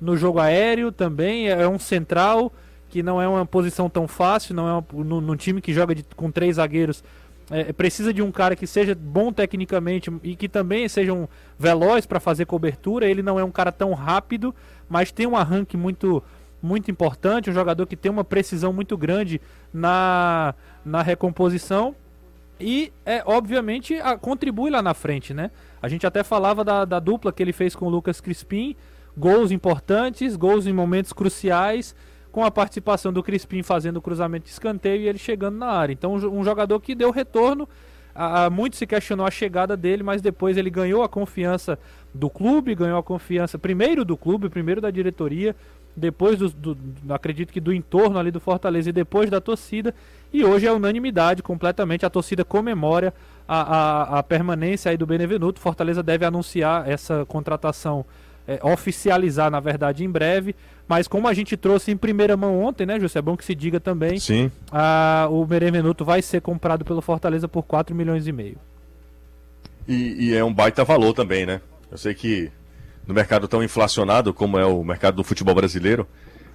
no 0.00 0.16
jogo 0.16 0.38
aéreo 0.38 0.90
também, 0.90 1.48
é 1.48 1.68
um 1.68 1.78
central 1.78 2.52
que 2.88 3.02
não 3.02 3.20
é 3.20 3.28
uma 3.28 3.46
posição 3.46 3.88
tão 3.88 4.08
fácil, 4.08 4.54
não 4.54 4.68
é 4.68 4.72
uma, 4.72 5.04
no, 5.04 5.20
no 5.20 5.36
time 5.36 5.60
que 5.60 5.72
joga 5.72 5.94
de, 5.94 6.04
com 6.16 6.30
três 6.30 6.56
zagueiros, 6.56 7.04
é, 7.50 7.72
precisa 7.72 8.14
de 8.14 8.22
um 8.22 8.30
cara 8.30 8.54
que 8.54 8.66
seja 8.66 8.94
bom 8.94 9.32
tecnicamente 9.32 10.10
e 10.22 10.36
que 10.36 10.48
também 10.48 10.88
seja 10.88 11.12
um 11.12 11.26
veloz 11.58 12.06
para 12.06 12.20
fazer 12.20 12.46
cobertura. 12.46 13.08
Ele 13.08 13.22
não 13.22 13.40
é 13.40 13.44
um 13.44 13.50
cara 13.50 13.72
tão 13.72 13.92
rápido, 13.92 14.54
mas 14.88 15.10
tem 15.10 15.26
um 15.26 15.36
arranque 15.36 15.76
muito 15.76 16.22
muito 16.62 16.90
importante, 16.90 17.48
um 17.48 17.54
jogador 17.54 17.86
que 17.86 17.96
tem 17.96 18.12
uma 18.12 18.22
precisão 18.22 18.70
muito 18.70 18.94
grande 18.94 19.40
na, 19.72 20.54
na 20.84 21.00
recomposição 21.00 21.96
e 22.60 22.92
é 23.04 23.22
obviamente 23.26 23.94
a, 23.94 24.16
contribui 24.16 24.70
lá 24.70 24.82
na 24.82 24.94
frente, 24.94 25.32
né? 25.32 25.50
A 25.80 25.88
gente 25.88 26.06
até 26.06 26.22
falava 26.22 26.62
da, 26.62 26.84
da 26.84 26.98
dupla 26.98 27.32
que 27.32 27.42
ele 27.42 27.52
fez 27.52 27.74
com 27.74 27.86
o 27.86 27.88
Lucas 27.88 28.20
Crispim, 28.20 28.76
gols 29.16 29.50
importantes, 29.50 30.36
gols 30.36 30.66
em 30.66 30.72
momentos 30.72 31.12
cruciais 31.12 31.94
com 32.30 32.44
a 32.44 32.50
participação 32.50 33.12
do 33.12 33.22
Crispim 33.22 33.62
fazendo 33.62 33.96
o 33.96 34.02
cruzamento 34.02 34.44
de 34.44 34.50
escanteio 34.50 35.02
e 35.02 35.08
ele 35.08 35.18
chegando 35.18 35.58
na 35.58 35.66
área. 35.66 35.92
Então, 35.92 36.14
um 36.14 36.44
jogador 36.44 36.78
que 36.80 36.94
deu 36.94 37.10
retorno. 37.10 37.68
A, 38.12 38.50
muito 38.50 38.74
se 38.74 38.86
questionou 38.88 39.24
a 39.24 39.30
chegada 39.30 39.76
dele, 39.76 40.02
mas 40.02 40.20
depois 40.20 40.56
ele 40.56 40.68
ganhou 40.68 41.02
a 41.02 41.08
confiança 41.08 41.78
do 42.12 42.28
clube, 42.28 42.74
ganhou 42.74 42.98
a 42.98 43.02
confiança 43.02 43.56
primeiro 43.56 44.04
do 44.04 44.16
clube, 44.16 44.48
primeiro 44.48 44.80
da 44.80 44.90
diretoria, 44.90 45.54
depois 45.96 46.36
do, 46.36 46.48
do, 46.50 46.76
acredito 47.14 47.52
que 47.52 47.60
do 47.60 47.72
entorno 47.72 48.18
ali 48.18 48.32
do 48.32 48.40
Fortaleza 48.40 48.90
e 48.90 48.92
depois 48.92 49.30
da 49.30 49.40
torcida. 49.40 49.94
E 50.32 50.44
hoje 50.44 50.66
é 50.66 50.72
unanimidade 50.72 51.42
completamente. 51.42 52.06
A 52.06 52.10
torcida 52.10 52.44
comemora 52.44 53.12
a, 53.48 53.60
a, 53.60 54.18
a 54.18 54.22
permanência 54.22 54.90
aí 54.90 54.96
do 54.96 55.06
Benevenuto. 55.06 55.60
Fortaleza 55.60 56.02
deve 56.02 56.24
anunciar 56.24 56.88
essa 56.88 57.24
contratação 57.26 58.04
é, 58.46 58.58
oficializar, 58.62 59.50
na 59.50 59.60
verdade, 59.60 60.04
em 60.04 60.10
breve. 60.10 60.56
Mas 60.88 61.06
como 61.06 61.28
a 61.28 61.34
gente 61.34 61.56
trouxe 61.56 61.92
em 61.92 61.96
primeira 61.96 62.36
mão 62.36 62.60
ontem, 62.60 62.84
né, 62.84 62.98
José? 62.98 63.20
É 63.20 63.22
bom 63.22 63.36
que 63.36 63.44
se 63.44 63.54
diga 63.54 63.78
também. 63.78 64.18
Sim. 64.18 64.50
A, 64.72 65.28
o 65.30 65.44
Benevenuto 65.44 66.04
vai 66.04 66.20
ser 66.20 66.40
comprado 66.40 66.84
pelo 66.84 67.00
Fortaleza 67.00 67.46
por 67.46 67.62
4 67.62 67.94
milhões 67.94 68.26
e 68.26 68.32
meio. 68.32 68.56
E, 69.86 70.30
e, 70.30 70.34
é 70.34 70.42
um 70.44 70.52
baita 70.52 70.84
valor 70.84 71.12
também, 71.12 71.46
né? 71.46 71.60
Eu 71.90 71.98
sei 71.98 72.14
que 72.14 72.50
no 73.06 73.14
mercado 73.14 73.46
tão 73.48 73.62
inflacionado 73.62 74.32
como 74.32 74.58
é 74.58 74.64
o 74.64 74.82
mercado 74.84 75.16
do 75.16 75.24
futebol 75.24 75.54
brasileiro, 75.54 76.06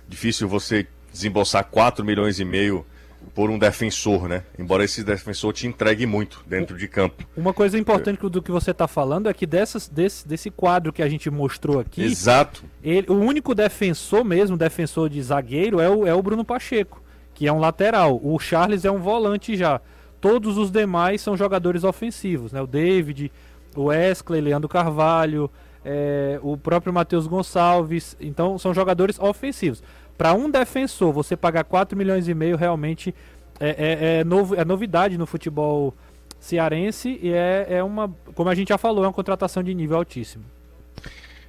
difícil 0.08 0.48
você 0.48 0.88
desembolsar 1.12 1.66
4 1.66 2.04
milhões 2.06 2.40
e 2.40 2.46
meio 2.46 2.86
por 3.34 3.50
um 3.50 3.58
defensor, 3.58 4.28
né? 4.28 4.44
Embora 4.58 4.84
esse 4.84 5.04
defensor 5.04 5.54
te 5.54 5.68
entregue 5.68 6.06
muito 6.06 6.44
dentro 6.46 6.78
de 6.78 6.88
campo. 6.88 7.26
Uma 7.36 7.54
coisa 7.54 7.78
importante 7.78 8.20
do 8.30 8.42
que 8.42 8.52
você 8.52 8.72
está 8.72 8.88
falando 8.88 9.30
é 9.30 9.34
que 9.34 9.46
dessas, 9.46 9.88
desse, 9.88 10.28
desse 10.28 10.50
quadro 10.50 10.94
que 10.94 11.02
a 11.02 11.10
gente 11.10 11.30
mostrou 11.30 11.80
aqui. 11.80 12.04
Exato. 12.04 12.64
Ele, 12.84 13.08
o 13.10 13.16
único 13.16 13.56
defensor 13.56 14.24
mesmo, 14.24 14.58
defensor 14.58 15.10
de 15.10 15.22
zagueiro, 15.22 15.80
é 15.80 15.90
o, 15.90 16.06
é 16.06 16.14
o 16.14 16.22
Bruno 16.22 16.46
Pacheco, 16.46 17.02
que 17.34 17.48
é 17.48 17.52
um 17.52 17.60
lateral. 17.60 18.20
O 18.22 18.38
Charles 18.40 18.86
é 18.86 18.92
um 18.92 19.00
volante 19.00 19.56
já. 19.58 19.82
Todos 20.22 20.58
os 20.58 20.72
demais 20.72 21.22
são 21.22 21.36
jogadores 21.36 21.84
ofensivos, 21.84 22.52
né? 22.52 22.62
O 22.62 22.68
David, 22.68 23.32
o 23.76 23.86
Wesley, 23.86 24.42
Leandro 24.42 24.70
Carvalho, 24.70 25.52
é, 25.84 26.40
o 26.42 26.58
próprio 26.58 26.92
Matheus 26.92 27.28
Gonçalves. 27.28 28.18
Então 28.20 28.58
são 28.58 28.74
jogadores 28.74 29.20
ofensivos. 29.20 29.84
Para 30.18 30.34
um 30.34 30.50
defensor, 30.50 31.12
você 31.12 31.36
pagar 31.36 31.64
4 31.64 31.98
milhões 31.98 32.28
e 32.28 32.34
meio 32.34 32.56
realmente 32.56 33.14
é, 33.60 33.70
é, 33.70 34.20
é, 34.20 34.24
novo, 34.24 34.56
é 34.56 34.64
novidade 34.64 35.18
no 35.18 35.26
futebol 35.26 35.94
cearense 36.40 37.20
e 37.22 37.32
é, 37.32 37.68
é 37.70 37.84
uma, 37.84 38.14
como 38.34 38.50
a 38.50 38.56
gente 38.56 38.70
já 38.70 38.78
falou, 38.78 39.04
é 39.04 39.08
uma 39.08 39.14
contratação 39.14 39.64
de 39.64 39.74
nível 39.74 39.98
altíssimo. 39.98 40.46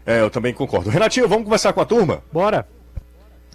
É, 0.05 0.21
eu 0.21 0.31
também 0.31 0.55
concordo. 0.55 0.89
Renatinho, 0.89 1.29
vamos 1.29 1.45
conversar 1.45 1.73
com 1.73 1.81
a 1.81 1.85
turma? 1.85 2.23
Bora. 2.33 2.67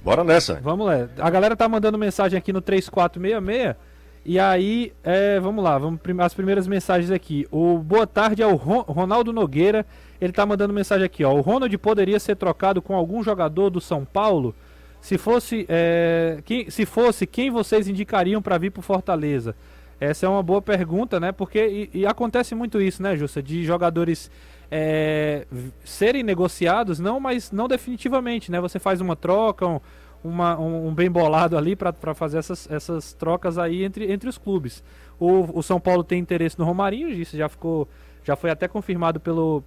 Bora 0.04 0.24
nessa. 0.24 0.60
Vamos 0.62 0.86
lá. 0.86 1.08
A 1.20 1.30
galera 1.30 1.56
tá 1.56 1.68
mandando 1.68 1.98
mensagem 1.98 2.38
aqui 2.38 2.52
no 2.52 2.62
3466. 2.62 3.76
E 4.24 4.38
aí, 4.38 4.94
é, 5.04 5.40
vamos 5.40 5.64
lá, 5.64 5.80
vamos 5.80 6.00
as 6.20 6.34
primeiras 6.34 6.68
mensagens 6.68 7.10
aqui. 7.10 7.48
O 7.50 7.80
boa 7.80 8.06
tarde 8.06 8.44
ao 8.44 8.56
Ronaldo 8.56 9.34
Nogueira. 9.34 9.86
Ele 10.20 10.32
tá 10.32 10.46
mandando 10.46 10.74
mensagem 10.74 11.06
aqui, 11.06 11.24
ó. 11.24 11.34
O 11.34 11.42
Ronald 11.42 11.76
poderia 11.80 12.20
ser 12.20 12.36
trocado 12.36 12.82
com 12.82 12.96
algum 12.96 13.24
jogador 13.24 13.72
do 13.72 13.82
São 13.82 14.06
Paulo? 14.06 14.54
Se 15.02 15.18
fosse, 15.18 15.66
é, 15.68 16.40
quem, 16.46 16.70
se 16.70 16.86
fosse, 16.86 17.26
quem 17.26 17.50
vocês 17.50 17.88
indicariam 17.88 18.42
para 18.42 18.58
vir 18.60 18.72
para 18.72 18.84
Fortaleza? 18.84 19.56
Essa 20.00 20.28
é 20.28 20.30
uma 20.30 20.44
boa 20.44 20.62
pergunta, 20.62 21.20
né? 21.20 21.32
Porque 21.32 21.90
e, 21.94 22.00
e 22.00 22.06
acontece 22.06 22.54
muito 22.54 22.80
isso, 22.80 23.02
né, 23.02 23.18
Justa? 23.18 23.42
De 23.42 23.64
jogadores 23.64 24.30
é, 24.70 25.46
serem 25.84 26.24
negociados, 26.24 27.00
não, 27.00 27.20
mas 27.20 27.52
não 27.52 27.68
definitivamente, 27.68 28.52
né? 28.52 28.62
Você 28.62 28.80
faz 28.80 29.02
uma 29.02 29.16
troca, 29.16 29.68
um, 29.68 29.80
uma, 30.24 30.58
um, 30.60 30.88
um 30.88 30.94
bem 30.94 31.10
bolado 31.10 31.58
ali 31.58 31.76
para 31.76 32.14
fazer 32.14 32.38
essas, 32.38 32.70
essas 32.70 33.14
trocas 33.14 33.58
aí 33.58 33.84
entre, 33.84 34.12
entre 34.12 34.30
os 34.30 34.38
clubes. 34.38 34.84
O, 35.20 35.60
o 35.60 35.64
São 35.64 35.80
Paulo 35.80 36.04
tem 36.04 36.20
interesse 36.20 36.58
no 36.58 36.66
Romarinho, 36.66 37.10
isso 37.10 37.36
já 37.36 37.50
ficou, 37.50 37.88
já 38.24 38.36
foi 38.36 38.50
até 38.50 38.68
confirmado 38.68 39.20
pelo, 39.20 39.64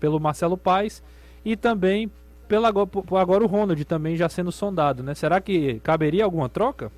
pelo 0.00 0.18
Marcelo 0.18 0.56
Paes 0.56 1.02
e 1.44 1.56
também 1.56 2.10
pelo 2.48 2.66
agora, 2.66 2.88
agora 3.20 3.44
o 3.44 3.46
Ronald 3.46 3.84
também 3.84 4.16
já 4.16 4.28
sendo 4.28 4.50
sondado, 4.50 5.02
né? 5.02 5.14
Será 5.14 5.40
que 5.40 5.78
caberia 5.80 6.24
alguma 6.24 6.48
troca? 6.48 6.90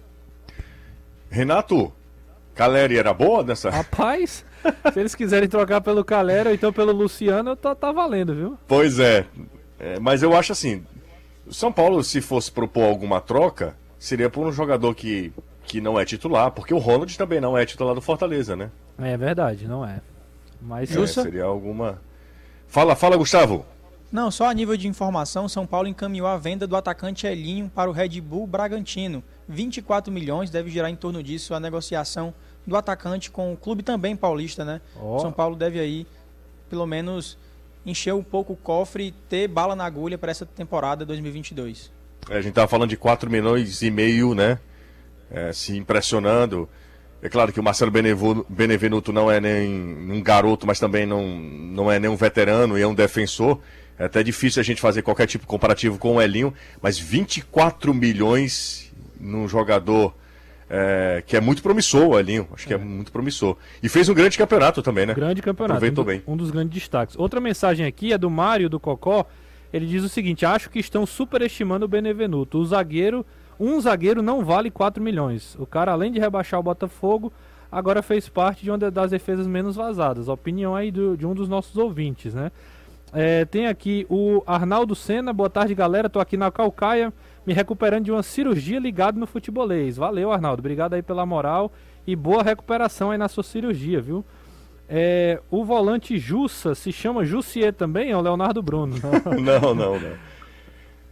Renato, 1.28 1.92
Caleri 2.54 2.98
era 2.98 3.12
boa 3.12 3.42
nessa? 3.42 3.70
Rapaz, 3.70 4.44
se 4.92 5.00
eles 5.00 5.14
quiserem 5.14 5.48
trocar 5.48 5.80
pelo 5.80 6.04
Caleri 6.04 6.48
ou 6.48 6.54
então 6.54 6.72
pelo 6.72 6.92
Luciano, 6.92 7.56
tá, 7.56 7.74
tá 7.74 7.90
valendo, 7.92 8.34
viu? 8.34 8.58
Pois 8.66 8.98
é. 8.98 9.26
é. 9.78 9.98
Mas 9.98 10.22
eu 10.22 10.36
acho 10.36 10.52
assim, 10.52 10.84
São 11.50 11.72
Paulo, 11.72 12.02
se 12.04 12.20
fosse 12.20 12.50
propor 12.50 12.84
alguma 12.84 13.20
troca, 13.20 13.76
seria 13.98 14.30
por 14.30 14.46
um 14.46 14.52
jogador 14.52 14.94
que, 14.94 15.32
que 15.64 15.80
não 15.80 15.98
é 15.98 16.04
titular, 16.04 16.50
porque 16.52 16.72
o 16.72 16.78
Ronald 16.78 17.16
também 17.18 17.40
não 17.40 17.56
é 17.56 17.66
titular 17.66 17.94
do 17.94 18.00
Fortaleza, 18.00 18.54
né? 18.54 18.70
É 18.98 19.16
verdade, 19.16 19.66
não 19.66 19.84
é. 19.84 20.00
Mas 20.60 20.94
é, 20.94 21.06
seria 21.06 21.44
alguma. 21.44 22.00
Fala, 22.68 22.94
fala, 22.94 23.16
Gustavo. 23.16 23.64
Não, 24.12 24.28
só 24.30 24.48
a 24.48 24.54
nível 24.54 24.76
de 24.76 24.88
informação, 24.88 25.48
São 25.48 25.64
Paulo 25.64 25.86
encaminhou 25.86 26.26
a 26.26 26.36
venda 26.36 26.66
do 26.66 26.74
atacante 26.74 27.26
Elinho 27.26 27.70
para 27.72 27.88
o 27.88 27.92
Red 27.92 28.20
Bull 28.20 28.46
Bragantino. 28.46 29.22
24 29.48 30.12
milhões 30.12 30.50
deve 30.50 30.68
girar 30.68 30.90
em 30.90 30.96
torno 30.96 31.22
disso 31.22 31.54
a 31.54 31.60
negociação 31.60 32.34
do 32.66 32.76
atacante 32.76 33.30
com 33.30 33.52
o 33.52 33.56
clube 33.56 33.82
também 33.84 34.16
paulista, 34.16 34.64
né? 34.64 34.80
Oh. 35.00 35.20
São 35.20 35.30
Paulo 35.30 35.54
deve 35.54 35.78
aí, 35.78 36.06
pelo 36.68 36.86
menos, 36.86 37.38
encher 37.86 38.12
um 38.12 38.22
pouco 38.22 38.54
o 38.54 38.56
cofre 38.56 39.06
e 39.06 39.12
ter 39.12 39.46
bala 39.46 39.76
na 39.76 39.84
agulha 39.84 40.18
para 40.18 40.30
essa 40.30 40.44
temporada 40.44 41.06
2022. 41.06 41.92
É, 42.28 42.36
a 42.36 42.40
gente 42.40 42.54
tava 42.54 42.66
falando 42.68 42.90
de 42.90 42.96
4 42.96 43.30
milhões 43.30 43.80
e 43.80 43.90
meio, 43.90 44.34
né? 44.34 44.58
É, 45.30 45.52
se 45.52 45.76
impressionando. 45.76 46.68
É 47.22 47.28
claro 47.28 47.52
que 47.52 47.60
o 47.60 47.62
Marcelo 47.62 47.92
Benevenuto 48.48 49.12
não 49.12 49.30
é 49.30 49.40
nem 49.40 49.70
um 50.10 50.22
garoto, 50.22 50.66
mas 50.66 50.80
também 50.80 51.06
não, 51.06 51.26
não 51.28 51.92
é 51.92 51.98
nem 51.98 52.10
um 52.10 52.16
veterano 52.16 52.78
e 52.78 52.82
é 52.82 52.86
um 52.86 52.94
defensor. 52.94 53.60
É 54.00 54.06
até 54.06 54.22
difícil 54.22 54.58
a 54.60 54.64
gente 54.64 54.80
fazer 54.80 55.02
qualquer 55.02 55.26
tipo 55.26 55.42
de 55.42 55.46
comparativo 55.46 55.98
com 55.98 56.16
o 56.16 56.22
Elinho, 56.22 56.54
mas 56.80 56.98
24 56.98 57.92
milhões 57.92 58.90
num 59.20 59.46
jogador 59.46 60.14
é, 60.70 61.22
que 61.26 61.36
é 61.36 61.40
muito 61.40 61.62
promissor, 61.62 62.08
o 62.08 62.18
Elinho. 62.18 62.48
Acho 62.54 62.66
que 62.66 62.72
é. 62.72 62.76
é. 62.76 62.78
muito 62.78 63.12
promissor. 63.12 63.58
E 63.82 63.90
fez 63.90 64.08
um 64.08 64.14
grande 64.14 64.38
campeonato 64.38 64.82
também, 64.82 65.04
né? 65.04 65.12
Grande 65.12 65.42
campeonato. 65.42 65.74
Aproveitou 65.76 66.02
um, 66.02 66.06
bem. 66.06 66.22
Um 66.26 66.34
dos 66.34 66.50
grandes 66.50 66.72
destaques. 66.72 67.14
Outra 67.18 67.42
mensagem 67.42 67.84
aqui 67.84 68.10
é 68.10 68.16
do 68.16 68.30
Mário 68.30 68.70
do 68.70 68.80
Cocó. 68.80 69.26
Ele 69.70 69.84
diz 69.84 70.02
o 70.02 70.08
seguinte: 70.08 70.46
acho 70.46 70.70
que 70.70 70.78
estão 70.78 71.04
superestimando 71.04 71.84
o 71.84 71.88
Benevenuto. 71.88 72.56
O 72.56 72.64
zagueiro, 72.64 73.26
um 73.58 73.78
zagueiro 73.82 74.22
não 74.22 74.42
vale 74.42 74.70
4 74.70 75.02
milhões. 75.02 75.56
O 75.58 75.66
cara, 75.66 75.92
além 75.92 76.10
de 76.10 76.18
rebaixar 76.18 76.58
o 76.58 76.62
Botafogo, 76.62 77.30
agora 77.70 78.00
fez 78.00 78.30
parte 78.30 78.62
de 78.64 78.70
uma 78.70 78.78
das 78.78 79.10
defesas 79.10 79.46
menos 79.46 79.76
vazadas. 79.76 80.26
A 80.26 80.32
opinião 80.32 80.74
aí 80.74 80.90
do, 80.90 81.18
de 81.18 81.26
um 81.26 81.34
dos 81.34 81.50
nossos 81.50 81.76
ouvintes, 81.76 82.32
né? 82.32 82.50
É, 83.12 83.44
tem 83.44 83.66
aqui 83.66 84.06
o 84.08 84.42
Arnaldo 84.46 84.94
Senna, 84.94 85.32
boa 85.32 85.50
tarde 85.50 85.74
galera, 85.74 86.08
tô 86.08 86.20
aqui 86.20 86.36
na 86.36 86.50
Calcaia, 86.50 87.12
me 87.44 87.52
recuperando 87.52 88.04
de 88.04 88.12
uma 88.12 88.22
cirurgia 88.22 88.78
ligado 88.78 89.18
no 89.18 89.26
futebolês. 89.26 89.96
Valeu, 89.96 90.30
Arnaldo, 90.30 90.60
obrigado 90.60 90.94
aí 90.94 91.02
pela 91.02 91.26
moral 91.26 91.72
e 92.06 92.14
boa 92.14 92.42
recuperação 92.42 93.10
aí 93.10 93.18
na 93.18 93.28
sua 93.28 93.42
cirurgia, 93.42 94.00
viu? 94.00 94.24
É, 94.88 95.40
o 95.50 95.64
volante 95.64 96.18
Jussa 96.18 96.74
se 96.74 96.92
chama 96.92 97.24
Jussier 97.24 97.72
também, 97.72 98.10
é 98.10 98.16
o 98.16 98.20
Leonardo 98.20 98.62
Bruno. 98.62 98.96
não, 99.40 99.74
não, 99.74 99.98
não. 99.98 100.30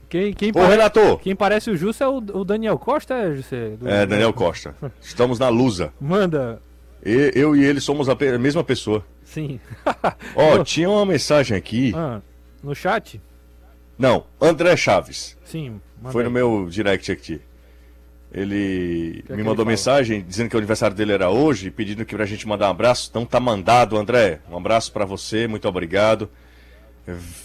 Quem, 0.09 0.33
quem, 0.33 0.51
Ô, 0.51 0.55
pare... 0.55 0.71
Renato. 0.71 1.19
quem 1.19 1.37
parece 1.37 1.71
o 1.71 1.77
Jussa 1.77 2.05
é 2.05 2.09
o, 2.09 2.17
o 2.17 2.45
Daniel 2.45 2.79
Costa, 2.79 3.15
é, 3.15 3.35
Jussier? 3.35 3.77
Do... 3.77 3.89
É, 3.89 4.07
Daniel 4.07 4.33
Costa. 4.33 4.75
Estamos 5.01 5.39
na 5.39 5.49
Lusa. 5.49 5.93
Manda. 6.01 6.61
E, 7.05 7.33
eu 7.35 7.55
e 7.55 7.65
ele 7.65 7.81
somos 7.81 8.09
a 8.09 8.15
mesma 8.39 8.65
pessoa. 8.65 9.05
Sim. 9.25 9.61
Ó, 10.35 10.55
oh, 10.55 10.65
tinha 10.65 10.89
uma 10.89 11.05
mensagem 11.07 11.57
aqui. 11.57 11.93
Ah, 11.95 12.21
no 12.63 12.75
chat? 12.75 13.21
Não, 13.99 14.27
André 14.41 14.77
Chaves. 14.77 15.37
Sim. 15.45 15.81
Foi 16.11 16.23
no 16.23 16.31
meu 16.31 16.69
direct 16.71 17.11
aqui. 17.11 17.41
Ele 18.33 19.23
que 19.27 19.33
me 19.33 19.41
é 19.41 19.45
mandou 19.45 19.65
ele 19.65 19.71
mensagem 19.71 20.23
dizendo 20.23 20.51
que 20.51 20.57
o 20.57 20.59
aniversário 20.59 20.95
dele 20.95 21.13
era 21.13 21.31
hoje, 21.31 21.71
pedindo 21.71 22.05
que 22.05 22.15
pra 22.15 22.27
gente 22.27 22.47
mandar 22.47 22.69
um 22.69 22.71
abraço. 22.71 23.09
Então 23.11 23.25
tá 23.25 23.41
mandado, 23.41 23.97
André. 23.97 24.41
Um 24.51 24.57
abraço 24.57 24.93
para 24.93 25.05
você, 25.05 25.47
muito 25.47 25.67
obrigado. 25.67 26.29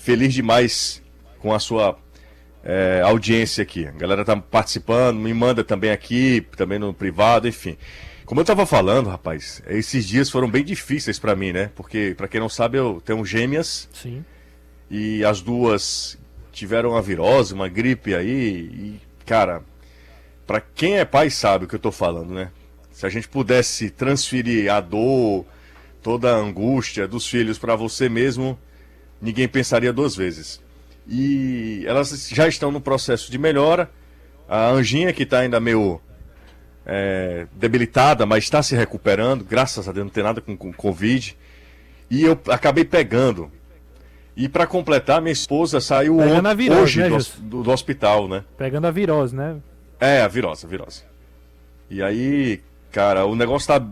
Feliz 0.02 0.34
demais 0.34 1.02
com 1.40 1.54
a 1.54 1.60
sua 1.60 1.98
é, 2.64 3.02
audiência 3.04 3.62
aqui. 3.62 3.88
A 3.88 3.92
galera 3.92 4.26
tá 4.26 4.36
participando, 4.36 5.18
me 5.18 5.34
manda 5.34 5.64
também 5.64 5.90
aqui, 5.90 6.46
também 6.56 6.78
no 6.78 6.94
privado, 6.94 7.48
enfim. 7.48 7.78
Como 8.34 8.42
eu 8.42 8.46
tava 8.46 8.66
falando, 8.66 9.12
rapaz, 9.12 9.62
esses 9.68 10.08
dias 10.08 10.28
foram 10.28 10.50
bem 10.50 10.64
difíceis 10.64 11.20
para 11.20 11.36
mim, 11.36 11.52
né? 11.52 11.70
Porque, 11.76 12.16
para 12.18 12.28
quem 12.28 12.42
não 12.42 12.50
sabe, 12.50 12.80
eu 12.80 13.00
tenho 13.00 13.24
gêmeas. 13.24 13.88
Sim. 13.94 14.26
E 14.90 15.24
as 15.24 15.40
duas 15.40 16.18
tiveram 16.52 16.90
uma 16.90 17.02
virose, 17.04 17.54
uma 17.54 17.70
gripe 17.70 18.16
aí. 18.16 18.32
E, 18.34 19.00
cara, 19.24 19.62
para 20.48 20.60
quem 20.60 20.98
é 20.98 21.06
pai 21.06 21.30
sabe 21.30 21.66
o 21.66 21.68
que 21.68 21.76
eu 21.76 21.80
tô 21.80 21.92
falando, 21.92 22.34
né? 22.34 22.50
Se 22.92 23.06
a 23.06 23.10
gente 23.10 23.30
pudesse 23.30 23.92
transferir 23.92 24.74
a 24.74 24.82
dor, 24.82 25.46
toda 26.02 26.34
a 26.34 26.36
angústia 26.36 27.08
dos 27.08 27.28
filhos 27.28 27.60
para 27.60 27.76
você 27.76 28.10
mesmo, 28.10 28.58
ninguém 29.22 29.48
pensaria 29.48 29.94
duas 29.94 30.16
vezes. 30.16 30.60
E 31.08 31.84
elas 31.86 32.30
já 32.30 32.48
estão 32.48 32.72
no 32.72 32.82
processo 32.82 33.32
de 33.32 33.38
melhora. 33.38 33.92
A 34.50 34.72
Anjinha, 34.72 35.14
que 35.14 35.22
está 35.22 35.42
ainda 35.42 35.60
meio 35.60 36.02
é, 36.86 37.48
debilitada, 37.54 38.26
mas 38.26 38.44
está 38.44 38.62
se 38.62 38.76
recuperando, 38.76 39.44
graças 39.44 39.88
a 39.88 39.92
Deus, 39.92 40.06
não 40.06 40.12
tem 40.12 40.24
nada 40.24 40.42
com, 40.42 40.56
com 40.56 40.72
Covid. 40.74 41.38
E 42.10 42.24
eu 42.24 42.40
acabei 42.50 42.84
pegando. 42.84 43.52
E 44.36 44.50
para 44.50 44.66
completar, 44.66 45.22
minha 45.22 45.32
esposa 45.32 45.80
saiu 45.80 46.18
virose, 46.56 46.82
hoje 46.82 47.02
né, 47.02 47.10
do, 47.10 47.42
do, 47.42 47.64
do, 47.64 47.72
hospital, 47.72 48.28
né? 48.28 48.44
Pegando 48.58 48.88
a 48.88 48.92
virose, 48.92 49.36
né? 49.36 49.58
É, 50.00 50.22
a 50.22 50.28
virose, 50.28 50.66
a 50.66 50.70
virose. 50.70 51.04
E 51.90 52.02
aí, 52.02 52.62
cara, 52.92 53.26
o 53.26 53.36
negócio 53.36 53.68
tá. 53.68 53.86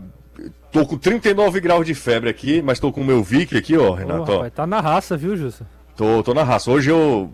Tô 0.72 0.86
com 0.86 0.96
39 0.96 1.60
graus 1.60 1.86
de 1.86 1.94
febre 1.94 2.30
aqui, 2.30 2.62
mas 2.62 2.80
tô 2.80 2.90
com 2.90 3.02
o 3.02 3.04
meu 3.04 3.22
Vic 3.22 3.56
aqui, 3.56 3.76
ó, 3.76 3.92
Renato. 3.92 4.32
Oh, 4.32 4.36
rapaz, 4.36 4.52
tá 4.54 4.66
na 4.66 4.80
raça, 4.80 5.16
viu, 5.16 5.36
Jussa? 5.36 5.66
Tô, 5.96 6.22
tô 6.22 6.34
na 6.34 6.42
raça. 6.42 6.70
Hoje 6.70 6.90
eu. 6.90 7.30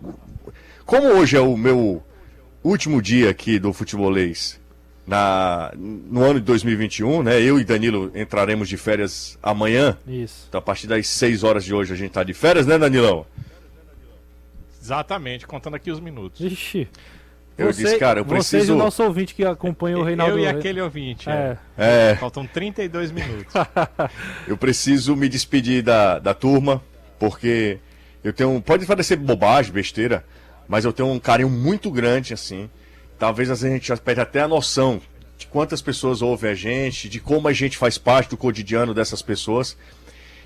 Como 0.85 1.07
hoje 1.07 1.37
é 1.37 1.39
o 1.39 1.55
meu 1.55 2.03
último 2.63 3.01
dia 3.01 3.29
aqui 3.29 3.57
do 3.57 3.71
futebolês 3.71 4.59
na, 5.09 5.71
no 5.75 6.21
ano 6.23 6.39
de 6.39 6.45
2021, 6.45 7.23
né? 7.23 7.41
Eu 7.41 7.59
e 7.59 7.63
Danilo 7.63 8.11
entraremos 8.13 8.69
de 8.69 8.77
férias 8.77 9.39
amanhã. 9.41 9.97
Isso. 10.07 10.45
Então, 10.47 10.59
a 10.59 10.61
partir 10.61 10.85
das 10.85 11.07
6 11.07 11.43
horas 11.43 11.65
de 11.65 11.73
hoje 11.73 11.91
a 11.91 11.95
gente 11.95 12.11
tá 12.11 12.23
de 12.23 12.33
férias, 12.33 12.67
né, 12.67 12.77
Danilão? 12.77 13.25
Exatamente, 14.79 15.47
contando 15.47 15.75
aqui 15.75 15.89
os 15.89 15.99
minutos. 15.99 16.39
Ixi. 16.39 16.87
Eu 17.57 17.73
Você- 17.73 17.83
disse, 17.83 17.97
cara, 17.97 18.19
eu 18.19 18.23
Vocês 18.23 18.45
e 18.45 18.49
preciso. 18.51 18.75
o 18.75 18.77
nosso 18.77 19.03
ouvinte 19.03 19.33
que 19.33 19.43
acompanha 19.43 19.97
o 19.97 20.03
Reinaldo. 20.03 20.37
Eu 20.37 20.39
e 20.39 20.47
aquele 20.47 20.79
ouvinte. 20.79 21.27
É. 21.27 21.57
é. 21.77 22.11
É, 22.11 22.15
Faltam 22.15 22.45
32 22.45 23.11
minutos. 23.11 23.53
eu 24.47 24.55
preciso 24.55 25.15
me 25.15 25.27
despedir 25.27 25.81
da, 25.83 26.19
da 26.19 26.33
turma, 26.35 26.81
porque 27.19 27.79
eu 28.23 28.31
tenho. 28.31 28.61
Pode 28.61 28.85
parecer 28.85 29.17
bobagem, 29.17 29.73
besteira, 29.73 30.23
mas 30.67 30.85
eu 30.85 30.93
tenho 30.93 31.09
um 31.09 31.19
carinho 31.19 31.49
muito 31.49 31.91
grande, 31.91 32.33
assim. 32.33 32.69
Talvez 33.19 33.49
às 33.51 33.61
vezes 33.61 33.71
a 33.73 33.77
gente 33.77 33.87
já 33.89 33.97
perde 33.97 34.21
até 34.21 34.39
a 34.41 34.47
noção 34.47 35.01
de 35.37 35.45
quantas 35.47 35.81
pessoas 35.81 36.21
ouvem 36.21 36.49
a 36.51 36.55
gente, 36.55 37.07
de 37.09 37.19
como 37.19 37.47
a 37.47 37.53
gente 37.53 37.77
faz 37.77 37.97
parte 37.97 38.29
do 38.29 38.37
cotidiano 38.37 38.93
dessas 38.93 39.21
pessoas. 39.21 39.77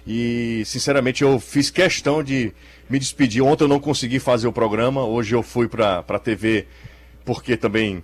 E, 0.05 0.63
sinceramente, 0.65 1.23
eu 1.23 1.39
fiz 1.39 1.69
questão 1.69 2.21
de 2.23 2.51
me 2.89 2.99
despedir. 2.99 3.41
Ontem 3.41 3.63
eu 3.63 3.67
não 3.67 3.79
consegui 3.79 4.19
fazer 4.19 4.47
o 4.47 4.51
programa, 4.53 5.03
hoje 5.05 5.33
eu 5.33 5.41
fui 5.41 5.67
pra, 5.67 6.03
pra 6.03 6.19
TV, 6.19 6.67
porque 7.23 7.55
também 7.55 8.03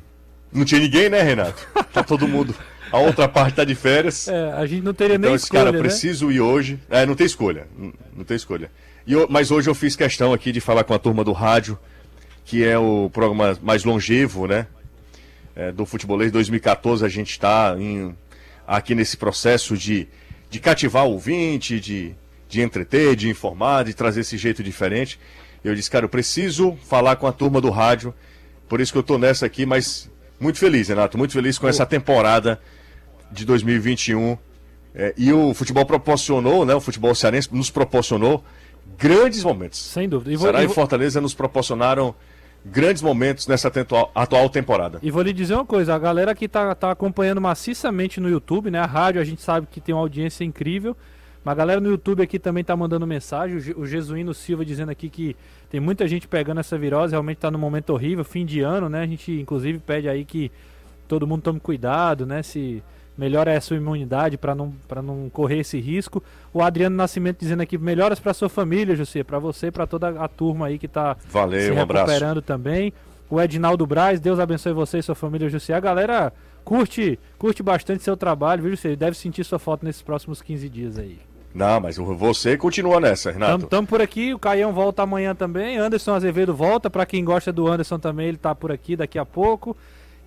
não 0.51 0.63
tinha 0.63 0.79
ninguém, 0.79 1.09
né, 1.09 1.21
Renato? 1.21 1.67
Tá 1.91 2.03
todo 2.03 2.27
mundo. 2.27 2.53
A 2.91 2.99
outra 2.99 3.27
parte 3.27 3.55
tá 3.55 3.63
de 3.63 3.73
férias. 3.75 4.27
É, 4.27 4.51
a 4.53 4.65
gente 4.65 4.83
não 4.83 4.93
teria 4.93 5.15
Então, 5.15 5.29
nem 5.29 5.35
esse 5.35 5.45
escolha, 5.45 5.63
cara, 5.65 5.71
né? 5.75 5.79
preciso 5.79 6.31
ir 6.31 6.39
hoje. 6.39 6.79
É, 6.89 7.05
não 7.05 7.15
tem 7.15 7.25
escolha. 7.25 7.67
Não, 7.77 7.93
não 8.17 8.23
tem 8.23 8.37
escolha. 8.37 8.71
Eu- 9.07 9.27
mas 9.29 9.49
hoje 9.51 9.69
eu 9.69 9.75
fiz 9.75 9.95
questão 9.95 10.31
aqui 10.33 10.51
de 10.51 10.61
falar 10.61 10.83
com 10.83 10.93
a 10.93 10.99
turma 10.99 11.23
do 11.23 11.31
rádio, 11.33 11.77
que 12.49 12.65
é 12.65 12.79
o 12.79 13.11
programa 13.13 13.55
mais 13.61 13.83
longevo, 13.83 14.47
né? 14.47 14.65
É, 15.55 15.71
do 15.71 15.85
Futebolês 15.85 16.31
2014. 16.31 17.05
A 17.05 17.07
gente 17.07 17.29
está 17.29 17.75
aqui 18.65 18.95
nesse 18.95 19.15
processo 19.17 19.77
de, 19.77 20.07
de 20.49 20.59
cativar 20.59 21.05
o 21.05 21.11
ouvinte, 21.11 21.79
de, 21.79 22.15
de 22.47 22.61
entreter, 22.61 23.15
de 23.15 23.29
informar, 23.29 23.83
de 23.85 23.93
trazer 23.93 24.21
esse 24.21 24.35
jeito 24.35 24.63
diferente. 24.63 25.19
Eu 25.63 25.75
disse, 25.75 25.91
cara, 25.91 26.05
eu 26.05 26.09
preciso 26.09 26.75
falar 26.87 27.17
com 27.17 27.27
a 27.27 27.31
turma 27.31 27.61
do 27.61 27.69
rádio. 27.69 28.15
Por 28.67 28.81
isso 28.81 28.91
que 28.91 28.97
eu 28.97 29.03
tô 29.03 29.19
nessa 29.19 29.45
aqui, 29.45 29.63
mas 29.63 30.09
muito 30.39 30.57
feliz, 30.57 30.87
Renato. 30.87 31.19
Muito 31.19 31.33
feliz 31.33 31.59
com 31.59 31.67
essa 31.67 31.85
temporada 31.85 32.59
de 33.31 33.45
2021. 33.45 34.35
É, 34.95 35.13
e 35.15 35.31
o 35.31 35.53
futebol 35.53 35.85
proporcionou, 35.85 36.65
né? 36.65 36.73
O 36.73 36.81
futebol 36.81 37.13
cearense 37.13 37.47
nos 37.51 37.69
proporcionou 37.69 38.43
grandes 38.97 39.43
momentos. 39.43 39.79
Sem 39.79 40.09
dúvida. 40.09 40.31
E 40.31 40.35
vou, 40.35 40.45
Ceará 40.45 40.61
e 40.61 40.63
e 40.63 40.65
vou- 40.65 40.73
Fortaleza 40.73 41.21
nos 41.21 41.35
proporcionaram 41.35 42.15
grandes 42.65 43.01
momentos 43.01 43.47
nessa 43.47 43.71
atual 44.13 44.49
temporada. 44.49 44.99
E 45.01 45.09
vou 45.11 45.21
lhe 45.21 45.33
dizer 45.33 45.55
uma 45.55 45.65
coisa, 45.65 45.95
a 45.95 45.99
galera 45.99 46.35
que 46.35 46.47
tá, 46.47 46.73
tá 46.75 46.91
acompanhando 46.91 47.41
maciçamente 47.41 48.19
no 48.19 48.29
YouTube, 48.29 48.69
né? 48.69 48.79
A 48.79 48.85
rádio 48.85 49.21
a 49.21 49.23
gente 49.23 49.41
sabe 49.41 49.67
que 49.69 49.79
tem 49.79 49.93
uma 49.93 50.01
audiência 50.01 50.43
incrível. 50.43 50.95
Mas 51.43 51.53
a 51.53 51.55
galera 51.55 51.79
no 51.79 51.89
YouTube 51.89 52.21
aqui 52.21 52.37
também 52.37 52.63
tá 52.63 52.75
mandando 52.75 53.07
mensagem. 53.07 53.57
O, 53.57 53.81
o 53.81 53.87
Jesuíno 53.87 54.33
Silva 54.33 54.65
dizendo 54.65 54.89
aqui 54.89 55.09
que 55.09 55.35
tem 55.69 55.79
muita 55.79 56.07
gente 56.07 56.27
pegando 56.27 56.59
essa 56.59 56.77
virose, 56.77 57.11
realmente 57.11 57.37
tá 57.37 57.49
num 57.49 57.59
momento 57.59 57.91
horrível, 57.91 58.25
fim 58.25 58.45
de 58.45 58.59
ano, 58.61 58.89
né? 58.89 59.01
A 59.01 59.07
gente 59.07 59.31
inclusive 59.31 59.79
pede 59.79 60.09
aí 60.09 60.25
que 60.25 60.51
todo 61.07 61.25
mundo 61.25 61.41
tome 61.41 61.59
cuidado, 61.59 62.25
né? 62.25 62.43
Se 62.43 62.83
melhora 63.19 63.55
a 63.55 63.59
sua 63.59 63.75
imunidade 63.75 64.37
para 64.37 64.55
não, 64.55 64.73
pra 64.87 65.01
não 65.01 65.29
correr 65.29 65.59
esse 65.59 65.77
risco. 65.77 66.23
O 66.53 66.61
Adriano 66.61 66.95
Nascimento 66.95 67.39
dizendo 67.39 67.61
aqui 67.61 67.77
melhoras 67.77 68.17
para 68.17 68.33
sua 68.33 68.47
família, 68.47 68.95
José, 68.95 69.23
para 69.25 69.37
você, 69.37 69.69
para 69.69 69.85
toda 69.85 70.09
a 70.23 70.27
turma 70.29 70.67
aí 70.67 70.79
que 70.79 70.87
tá 70.87 71.17
se 71.19 71.27
Valeu, 71.27 71.73
um 71.73 71.75
recuperando 71.75 72.41
também. 72.41 72.93
O 73.29 73.39
Edinaldo 73.39 73.85
Braz, 73.85 74.21
Deus 74.21 74.39
abençoe 74.39 74.71
você 74.71 74.99
e 74.99 75.03
sua 75.03 75.15
família, 75.15 75.49
José. 75.49 75.73
A 75.73 75.79
galera 75.81 76.31
curte, 76.63 77.19
curte 77.37 77.61
bastante 77.61 78.01
seu 78.03 78.15
trabalho, 78.15 78.63
viu, 78.63 78.71
José? 78.71 78.95
Deve 78.95 79.17
sentir 79.17 79.43
sua 79.43 79.59
foto 79.59 79.85
nesses 79.85 80.01
próximos 80.01 80.41
15 80.41 80.69
dias 80.69 80.97
aí. 80.97 81.19
Não, 81.53 81.81
mas 81.81 81.97
você 81.97 82.55
continua 82.55 83.01
nessa, 83.01 83.31
Renato. 83.31 83.51
Tamo, 83.51 83.67
tamo 83.67 83.87
por 83.87 84.01
aqui, 84.01 84.33
o 84.33 84.39
Caião 84.39 84.71
volta 84.71 85.03
amanhã 85.03 85.35
também, 85.35 85.77
Anderson 85.77 86.13
Azevedo 86.13 86.55
volta, 86.55 86.89
pra 86.89 87.05
quem 87.05 87.25
gosta 87.25 87.51
do 87.51 87.67
Anderson 87.67 87.99
também, 87.99 88.27
ele 88.27 88.37
tá 88.37 88.55
por 88.55 88.71
aqui 88.71 88.95
daqui 88.95 89.19
a 89.19 89.25
pouco. 89.25 89.75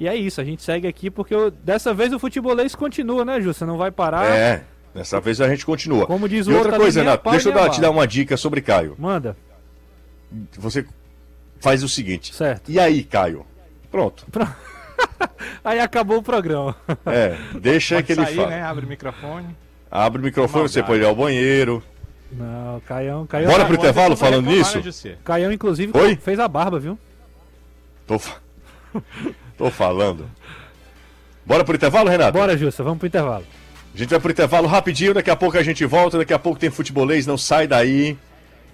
E 0.00 0.08
é 0.08 0.14
isso, 0.16 0.40
a 0.40 0.44
gente 0.44 0.62
segue 0.62 0.86
aqui 0.88 1.10
porque 1.10 1.34
o- 1.34 1.50
dessa 1.50 1.94
vez 1.94 2.12
o 2.12 2.18
futebolês 2.18 2.74
continua, 2.74 3.24
né, 3.24 3.40
Ju? 3.40 3.52
Você 3.54 3.64
não 3.64 3.76
vai 3.78 3.90
parar. 3.90 4.26
É, 4.26 4.64
dessa 4.94 5.20
vez 5.20 5.40
a 5.40 5.48
gente 5.48 5.64
continua. 5.64 6.06
Como 6.06 6.28
diz 6.28 6.46
o 6.46 6.50
e 6.50 6.54
outra 6.54 6.68
outro 6.70 6.82
coisa, 6.82 7.12
apaga 7.12 7.36
deixa 7.36 7.48
eu 7.48 7.54
dar, 7.54 7.68
te 7.70 7.80
dar 7.80 7.90
uma 7.90 8.06
dica 8.06 8.36
sobre 8.36 8.60
Caio. 8.60 8.96
Manda, 8.98 9.36
Você 10.58 10.84
faz 11.60 11.82
o 11.82 11.88
seguinte. 11.88 12.34
certo. 12.34 12.70
E 12.70 12.80
aí, 12.80 13.04
Caio? 13.04 13.46
Pronto. 13.90 14.26
Aí 15.64 15.78
acabou 15.78 16.18
o 16.18 16.22
programa. 16.22 16.74
É, 17.06 17.36
deixa 17.60 17.96
Pode 17.96 18.06
que 18.06 18.12
ele 18.12 18.24
sair, 18.24 18.36
fala. 18.36 18.48
né? 18.48 18.62
Abre 18.62 18.84
o 18.84 18.88
microfone. 18.88 19.56
Abre 19.90 20.20
o 20.20 20.24
microfone, 20.24 20.68
você 20.68 20.82
pode 20.82 21.00
ir 21.02 21.04
ao 21.04 21.14
banheiro. 21.14 21.82
Não, 22.32 22.80
Caião, 22.80 23.26
Caião, 23.26 23.50
Bora 23.50 23.64
pro 23.64 23.74
Ontem 23.74 23.82
intervalo 23.82 24.16
falando 24.16 24.46
nisso? 24.46 24.78
né, 24.78 24.82
José? 24.82 25.18
Caião 25.22 25.52
inclusive 25.52 25.92
Oi? 25.96 26.16
fez 26.16 26.38
a 26.40 26.48
barba, 26.48 26.78
viu? 26.78 26.98
Tô, 28.06 28.18
Tô 29.56 29.70
falando. 29.70 30.28
Bora 31.44 31.64
pro 31.64 31.74
intervalo, 31.74 32.08
Renato? 32.08 32.32
Bora, 32.32 32.56
Justa, 32.56 32.82
vamos 32.82 32.98
pro 32.98 33.06
intervalo. 33.06 33.44
A 33.94 33.98
gente 33.98 34.08
vai 34.08 34.20
pro 34.20 34.30
intervalo 34.30 34.66
rapidinho, 34.66 35.12
daqui 35.12 35.30
a 35.30 35.36
pouco 35.36 35.58
a 35.58 35.62
gente 35.62 35.84
volta, 35.84 36.18
daqui 36.18 36.32
a 36.32 36.38
pouco 36.38 36.58
tem 36.58 36.70
futebolês, 36.70 37.26
não 37.26 37.36
sai 37.36 37.66
daí. 37.66 38.16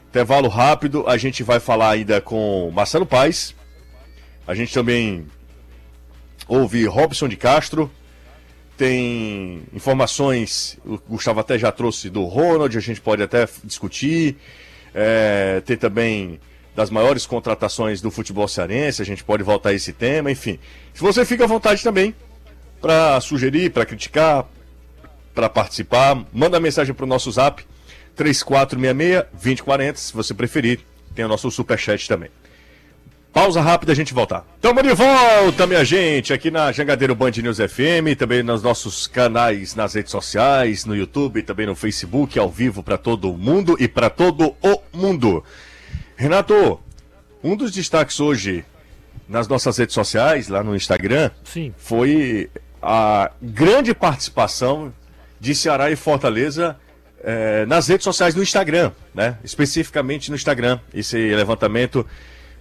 Intervalo 0.09 0.49
rápido, 0.49 1.05
a 1.09 1.17
gente 1.17 1.43
vai 1.43 1.59
falar 1.61 1.91
ainda 1.91 2.21
com 2.21 2.71
Marcelo 2.73 3.05
Paes. 3.05 3.55
A 4.47 4.55
gente 4.55 4.73
também 4.73 5.27
ouve 6.47 6.87
Robson 6.87 7.29
de 7.29 7.37
Castro. 7.37 7.91
Tem 8.77 9.63
informações, 9.73 10.79
o 10.85 10.99
Gustavo 11.09 11.41
até 11.41 11.59
já 11.59 11.73
trouxe 11.73 12.09
do 12.09 12.25
Ronald, 12.25 12.77
a 12.79 12.81
gente 12.81 13.01
pode 13.01 13.23
até 13.23 13.47
discutir. 13.65 14.37
É, 14.95 15.61
tem 15.67 15.77
também 15.77 16.39
das 16.79 16.91
maiores 16.91 17.27
contratações 17.27 18.01
do 18.01 18.09
futebol 18.09 18.47
cearense, 18.47 19.03
a 19.03 19.05
gente 19.05 19.25
pode 19.25 19.43
voltar 19.43 19.71
a 19.71 19.75
esse 19.75 19.93
tema, 19.93 20.31
enfim. 20.31 20.61
Se 20.95 21.01
você 21.01 21.25
fica 21.25 21.43
à 21.43 21.47
vontade 21.49 21.83
também 21.83 22.15
para 22.81 23.21
sugerir, 23.21 23.73
para 23.73 23.85
criticar, 23.85 24.47
para 25.35 25.49
participar, 25.49 26.25
manda 26.33 26.61
mensagem 26.61 26.95
para 26.95 27.03
o 27.03 27.09
nosso 27.09 27.33
zap 27.33 27.67
3466-2040, 28.17 29.97
se 29.97 30.13
você 30.15 30.33
preferir. 30.33 30.79
Tem 31.17 31.25
o 31.25 31.29
nosso 31.29 31.51
superchat 31.51 32.07
também. 32.07 32.31
Pausa 33.33 33.61
rápida, 33.61 33.91
a 33.91 33.97
gente 33.97 34.15
voltar. 34.15 34.47
Tamo 34.61 34.81
de 34.81 34.95
volta, 34.95 35.67
minha 35.67 35.85
gente, 35.85 36.33
aqui 36.33 36.49
na 36.49 36.71
Jangadeiro 36.71 37.17
Band 37.17 37.33
News 37.43 37.59
FM, 37.59 38.17
também 38.17 38.45
nos 38.45 38.63
nossos 38.63 39.09
canais 39.09 39.75
nas 39.75 39.95
redes 39.95 40.13
sociais, 40.13 40.85
no 40.85 40.95
YouTube, 40.95 41.43
também 41.43 41.67
no 41.67 41.75
Facebook, 41.75 42.39
ao 42.39 42.49
vivo 42.49 42.85
para 42.85 42.97
todo 42.97 43.33
mundo 43.33 43.77
e 43.81 43.89
para 43.89 44.09
todo 44.09 44.55
o 44.63 44.81
mundo. 44.93 45.43
Renato, 46.19 46.81
um 47.45 47.55
dos 47.55 47.71
destaques 47.71 48.19
hoje 48.19 48.65
nas 49.29 49.47
nossas 49.47 49.79
redes 49.79 49.95
sociais, 49.95 50.49
lá 50.49 50.65
no 50.65 50.75
Instagram, 50.75 51.31
Sim. 51.45 51.73
foi 51.79 52.51
a 52.83 53.31
grande 53.41 53.95
participação 53.95 54.93
de 55.39 55.55
Ceará 55.55 55.93
e 55.93 55.95
Fortaleza 55.95 56.77
eh, 57.23 57.65
nas 57.67 57.87
redes 57.87 58.03
sociais 58.03 58.35
no 58.35 58.43
Instagram, 58.43 58.91
né? 59.15 59.39
Especificamente 59.45 60.29
no 60.29 60.35
Instagram. 60.35 60.81
Esse 60.93 61.17
levantamento 61.37 62.05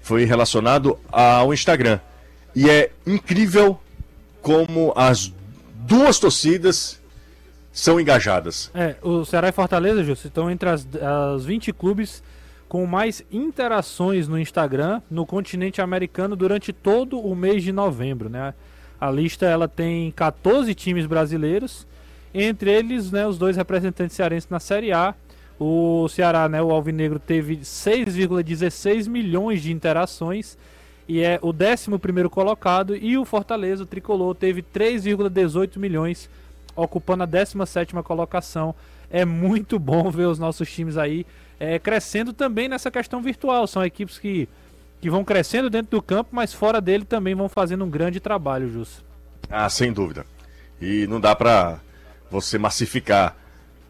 foi 0.03 0.23
relacionado 0.23 0.99
ao 1.11 1.51
Instagram. 1.51 1.99
E 2.55 2.69
é 2.69 2.91
incrível 3.07 3.79
como 4.39 4.93
as 4.95 5.33
duas 5.73 6.19
torcidas 6.19 7.01
são 7.73 7.99
engajadas. 7.99 8.69
É, 8.75 8.95
o 9.01 9.25
Ceará 9.25 9.49
e 9.49 9.51
Fortaleza, 9.51 10.03
Justo, 10.03 10.27
estão 10.27 10.51
entre 10.51 10.69
as, 10.69 10.87
as 11.33 11.43
20 11.43 11.73
clubes 11.73 12.21
com 12.67 12.85
mais 12.85 13.23
interações 13.31 14.27
no 14.27 14.39
Instagram 14.39 15.01
no 15.09 15.25
continente 15.25 15.81
americano 15.81 16.35
durante 16.35 16.73
todo 16.73 17.19
o 17.19 17.35
mês 17.35 17.63
de 17.63 17.71
novembro, 17.71 18.29
né? 18.29 18.53
A 18.99 19.11
lista 19.11 19.45
ela 19.45 19.67
tem 19.67 20.11
14 20.11 20.73
times 20.73 21.05
brasileiros, 21.05 21.85
entre 22.33 22.71
eles, 22.71 23.11
né, 23.11 23.27
os 23.27 23.37
dois 23.37 23.55
representantes 23.55 24.15
cearenses 24.15 24.49
na 24.49 24.59
Série 24.59 24.91
A. 24.91 25.13
O 25.59 26.07
Ceará, 26.09 26.47
né, 26.49 26.61
o 26.61 26.71
Alvinegro 26.71 27.19
teve 27.19 27.57
6,16 27.57 29.07
milhões 29.07 29.61
de 29.61 29.71
interações 29.71 30.57
e 31.07 31.21
é 31.21 31.39
o 31.41 31.53
11º 31.53 32.29
colocado 32.29 32.95
e 32.95 33.17
o 33.17 33.25
Fortaleza, 33.25 33.83
o 33.83 33.85
tricolor, 33.85 34.35
teve 34.35 34.61
3,18 34.61 35.77
milhões, 35.77 36.29
ocupando 36.75 37.23
a 37.23 37.27
17ª 37.27 38.03
colocação. 38.03 38.75
É 39.09 39.23
muito 39.23 39.79
bom 39.79 40.09
ver 40.11 40.25
os 40.25 40.37
nossos 40.37 40.71
times 40.71 40.97
aí 40.97 41.25
é, 41.59 41.79
crescendo 41.79 42.33
também 42.33 42.67
nessa 42.67 42.89
questão 42.91 43.21
virtual. 43.21 43.65
São 43.67 43.83
equipes 43.85 44.17
que, 44.19 44.47
que 45.01 45.09
vão 45.09 45.23
crescendo 45.23 45.69
dentro 45.69 45.91
do 45.91 46.01
campo, 46.01 46.29
mas 46.33 46.53
fora 46.53 46.79
dele 46.81 47.05
também 47.05 47.35
vão 47.35 47.49
fazendo 47.49 47.83
um 47.85 47.89
grande 47.89 48.19
trabalho, 48.19 48.69
Jus. 48.71 49.03
Ah, 49.49 49.69
sem 49.69 49.91
dúvida. 49.93 50.25
E 50.81 51.07
não 51.07 51.19
dá 51.19 51.35
pra 51.35 51.79
você 52.29 52.57
massificar 52.57 53.35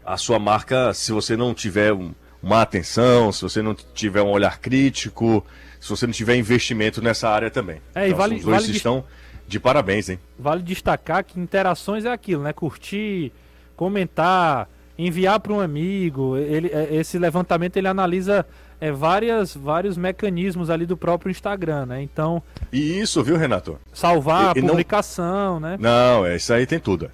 a 0.04 0.16
sua 0.16 0.38
marca 0.38 0.94
se 0.94 1.12
você 1.12 1.36
não 1.36 1.52
tiver 1.52 1.92
um- 1.92 2.12
uma 2.42 2.62
atenção, 2.62 3.30
se 3.32 3.42
você 3.42 3.60
não 3.60 3.74
tiver 3.74 4.22
um 4.22 4.30
olhar 4.30 4.58
crítico, 4.58 5.44
se 5.80 5.88
você 5.90 6.06
não 6.06 6.12
tiver 6.12 6.36
investimento 6.36 7.02
nessa 7.02 7.28
área 7.28 7.50
também. 7.50 7.80
É, 7.94 8.04
e 8.04 8.06
então, 8.06 8.18
vale- 8.18 8.36
os 8.36 8.44
dois 8.44 8.56
vale 8.62 8.70
de- 8.70 8.76
estão 8.76 9.04
de 9.46 9.58
parabéns, 9.60 10.08
hein? 10.08 10.18
Vale 10.38 10.62
destacar 10.62 11.24
que 11.24 11.38
interações 11.40 12.04
é 12.04 12.12
aquilo, 12.12 12.42
né? 12.44 12.52
Curtir, 12.52 13.32
comentar, 13.76 14.68
enviar 14.98 15.38
para 15.38 15.52
um 15.52 15.60
amigo. 15.60 16.36
Ele, 16.36 16.68
é, 16.68 16.96
esse 16.96 17.18
levantamento 17.18 17.76
ele 17.76 17.86
analisa 17.86 18.44
é, 18.80 18.90
várias, 18.90 19.54
vários 19.54 19.96
mecanismos 19.96 20.68
ali 20.68 20.84
do 20.84 20.96
próprio 20.96 21.30
Instagram, 21.30 21.86
né? 21.86 22.02
Então. 22.02 22.42
E 22.72 22.98
isso, 22.98 23.22
viu, 23.22 23.36
Renato? 23.36 23.78
Salvar 23.92 24.56
e, 24.56 24.60
a 24.60 24.62
publicação, 24.62 25.60
não... 25.60 25.70
né? 25.70 25.76
Não, 25.78 26.26
é, 26.26 26.36
isso 26.36 26.52
aí 26.52 26.66
tem 26.66 26.80
tudo. 26.80 27.10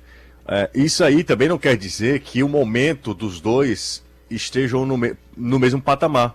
É, 0.46 0.70
isso 0.74 1.04
aí 1.04 1.22
também 1.22 1.48
não 1.48 1.58
quer 1.58 1.76
dizer 1.76 2.20
que 2.20 2.42
o 2.42 2.48
momento 2.48 3.12
dos 3.14 3.40
dois 3.40 4.02
estejam 4.30 4.86
no, 4.86 4.96
me... 4.96 5.14
no 5.36 5.58
mesmo 5.58 5.80
patamar. 5.80 6.34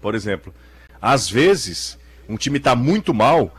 Por 0.00 0.14
exemplo, 0.14 0.52
às 1.00 1.28
vezes 1.28 1.98
um 2.28 2.36
time 2.36 2.58
está 2.58 2.74
muito 2.74 3.14
mal 3.14 3.54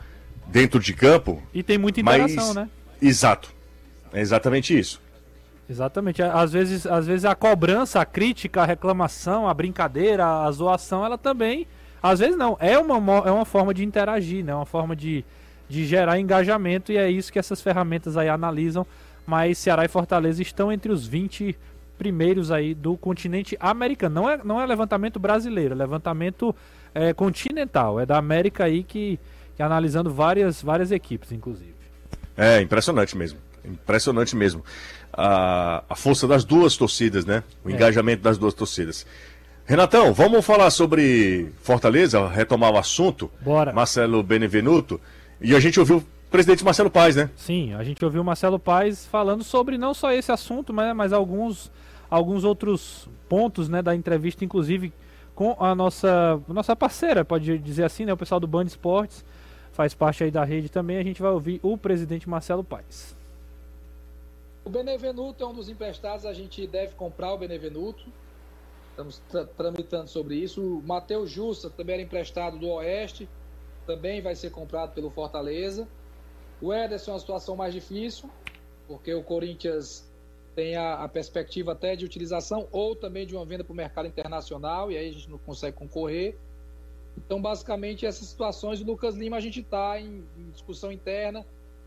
dentro 0.46 0.80
de 0.80 0.92
campo. 0.92 1.42
E 1.52 1.62
tem 1.62 1.78
muita 1.78 2.00
interação, 2.00 2.46
mas... 2.46 2.54
né? 2.54 2.68
Exato. 3.00 3.52
É 4.12 4.20
exatamente 4.20 4.78
isso. 4.78 5.00
Exatamente. 5.68 6.22
Às 6.22 6.52
vezes, 6.52 6.86
às 6.86 7.06
vezes 7.06 7.24
a 7.24 7.34
cobrança, 7.34 8.00
a 8.00 8.04
crítica, 8.04 8.62
a 8.62 8.66
reclamação, 8.66 9.48
a 9.48 9.54
brincadeira, 9.54 10.44
a 10.44 10.50
zoação, 10.50 11.04
ela 11.04 11.16
também. 11.16 11.66
Às 12.02 12.18
vezes 12.18 12.36
não. 12.36 12.56
É 12.60 12.78
uma, 12.78 12.96
é 13.26 13.30
uma 13.30 13.44
forma 13.44 13.72
de 13.72 13.84
interagir, 13.84 14.44
né? 14.44 14.54
Uma 14.54 14.66
forma 14.66 14.94
de, 14.94 15.24
de 15.68 15.84
gerar 15.86 16.18
engajamento 16.18 16.92
e 16.92 16.98
é 16.98 17.10
isso 17.10 17.32
que 17.32 17.38
essas 17.38 17.60
ferramentas 17.60 18.16
aí 18.16 18.28
analisam. 18.28 18.86
Mas 19.26 19.56
Ceará 19.56 19.84
e 19.84 19.88
Fortaleza 19.88 20.42
estão 20.42 20.70
entre 20.70 20.92
os 20.92 21.06
20 21.06 21.56
primeiros 21.96 22.50
aí 22.50 22.74
do 22.74 22.96
continente 22.96 23.56
americano. 23.58 24.14
Não 24.14 24.28
é, 24.30 24.40
não 24.44 24.60
é 24.60 24.66
levantamento 24.66 25.18
brasileiro, 25.18 25.74
é 25.74 25.76
levantamento 25.78 26.54
é, 26.94 27.14
continental. 27.14 27.98
É 27.98 28.04
da 28.04 28.18
América 28.18 28.64
aí 28.64 28.82
que, 28.82 29.18
que 29.56 29.62
analisando 29.62 30.12
várias, 30.12 30.60
várias 30.60 30.92
equipes, 30.92 31.32
inclusive. 31.32 31.72
É 32.36 32.60
impressionante 32.60 33.16
mesmo. 33.16 33.38
Impressionante 33.64 34.36
mesmo 34.36 34.62
a, 35.16 35.82
a 35.88 35.94
força 35.94 36.26
das 36.26 36.44
duas 36.44 36.76
torcidas, 36.76 37.24
né? 37.24 37.42
O 37.64 37.70
é. 37.70 37.72
engajamento 37.72 38.22
das 38.22 38.38
duas 38.38 38.54
torcidas. 38.54 39.06
Renatão, 39.66 40.12
vamos 40.12 40.44
falar 40.44 40.70
sobre 40.70 41.50
Fortaleza, 41.62 42.28
retomar 42.28 42.70
o 42.72 42.76
assunto. 42.76 43.30
Bora. 43.40 43.72
Marcelo 43.72 44.22
Benevenuto. 44.22 45.00
E 45.40 45.54
a 45.54 45.60
gente 45.60 45.80
ouviu 45.80 45.98
o 45.98 46.04
presidente 46.30 46.62
Marcelo 46.62 46.90
Paes, 46.90 47.16
né? 47.16 47.30
Sim, 47.34 47.72
a 47.72 47.82
gente 47.82 48.04
ouviu 48.04 48.20
o 48.20 48.24
Marcelo 48.24 48.58
Paes 48.58 49.06
falando 49.06 49.42
sobre 49.42 49.78
não 49.78 49.94
só 49.94 50.12
esse 50.12 50.30
assunto, 50.30 50.72
mas, 50.72 50.94
mas 50.94 51.12
alguns, 51.12 51.72
alguns 52.10 52.44
outros 52.44 53.08
pontos 53.28 53.68
né, 53.68 53.80
da 53.80 53.94
entrevista, 53.94 54.44
inclusive 54.44 54.92
com 55.34 55.56
a 55.58 55.74
nossa, 55.74 56.40
nossa 56.46 56.76
parceira, 56.76 57.24
pode 57.24 57.58
dizer 57.58 57.84
assim, 57.84 58.04
né? 58.04 58.12
O 58.12 58.16
pessoal 58.16 58.38
do 58.38 58.46
Band 58.46 58.64
Esportes, 58.64 59.24
faz 59.72 59.94
parte 59.94 60.24
aí 60.24 60.30
da 60.30 60.44
rede 60.44 60.68
também. 60.68 60.98
A 60.98 61.02
gente 61.02 61.20
vai 61.20 61.30
ouvir 61.30 61.58
o 61.62 61.76
presidente 61.76 62.28
Marcelo 62.28 62.62
Paes. 62.62 63.16
O 64.64 64.70
Benevenuto 64.70 65.44
é 65.44 65.46
um 65.46 65.52
dos 65.52 65.68
emprestados, 65.68 66.24
a 66.24 66.32
gente 66.32 66.66
deve 66.66 66.94
comprar 66.94 67.34
o 67.34 67.38
Benevenuto. 67.38 68.10
Estamos 68.90 69.18
tra 69.28 69.44
tramitando 69.44 70.08
sobre 70.08 70.36
isso. 70.36 70.78
O 70.78 70.82
Matheus 70.82 71.30
Justa 71.30 71.68
também 71.68 71.94
era 71.94 72.02
emprestado 72.02 72.58
do 72.58 72.68
Oeste, 72.68 73.28
também 73.86 74.22
vai 74.22 74.34
ser 74.34 74.50
comprado 74.50 74.94
pelo 74.94 75.10
Fortaleza. 75.10 75.86
O 76.62 76.72
Ederson 76.72 77.10
é 77.10 77.14
uma 77.14 77.20
situação 77.20 77.56
mais 77.56 77.74
difícil, 77.74 78.30
porque 78.88 79.12
o 79.12 79.22
Corinthians 79.22 80.10
tem 80.54 80.76
a, 80.76 80.94
a 81.04 81.08
perspectiva 81.08 81.72
até 81.72 81.94
de 81.94 82.04
utilização 82.04 82.66
ou 82.72 82.96
também 82.96 83.26
de 83.26 83.36
uma 83.36 83.44
venda 83.44 83.64
para 83.64 83.72
o 83.72 83.76
mercado 83.76 84.06
internacional, 84.08 84.90
e 84.90 84.96
aí 84.96 85.10
a 85.10 85.12
gente 85.12 85.28
não 85.28 85.38
consegue 85.38 85.76
concorrer. 85.76 86.38
Então, 87.18 87.42
basicamente, 87.42 88.06
essas 88.06 88.28
situações 88.28 88.78
do 88.78 88.86
Lucas 88.86 89.14
Lima 89.14 89.36
a 89.36 89.40
gente 89.40 89.60
está 89.60 90.00
em, 90.00 90.24
em 90.38 90.50
discussão 90.50 90.90
interna 90.90 91.44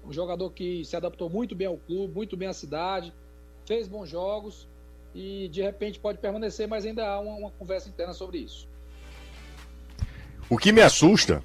um 0.08 0.14
jogador 0.14 0.50
que 0.52 0.86
se 0.86 0.96
adaptou 0.96 1.30
muito 1.30 1.54
bem 1.54 1.68
ao 1.68 1.78
clube, 1.78 2.14
muito 2.14 2.38
bem 2.38 2.48
à 2.48 2.54
cidade, 2.54 3.14
fez 3.66 3.88
bons 3.88 4.10
jogos 4.10 4.68
e 5.14 5.50
de 5.50 5.62
repente 5.62 6.00
pode 6.00 6.18
permanecer, 6.20 6.68
mas 6.68 6.86
ainda 6.86 7.06
há 7.06 7.20
uma, 7.20 7.36
uma 7.36 7.52
conversa 7.52 7.90
interna 7.90 8.14
sobre 8.14 8.38
isso. 8.38 8.68
O 10.50 10.58
que 10.58 10.72
me 10.72 10.82
assusta, 10.82 11.44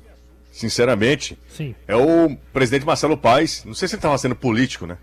sinceramente, 0.52 1.36
Sim. 1.48 1.74
é 1.88 1.96
o 1.96 2.36
presidente 2.52 2.86
Marcelo 2.86 3.16
Paes. 3.16 3.64
Não 3.64 3.74
sei 3.74 3.88
se 3.88 3.96
ele 3.96 3.98
estava 3.98 4.16
sendo 4.16 4.36
político, 4.36 4.86
né? 4.86 4.96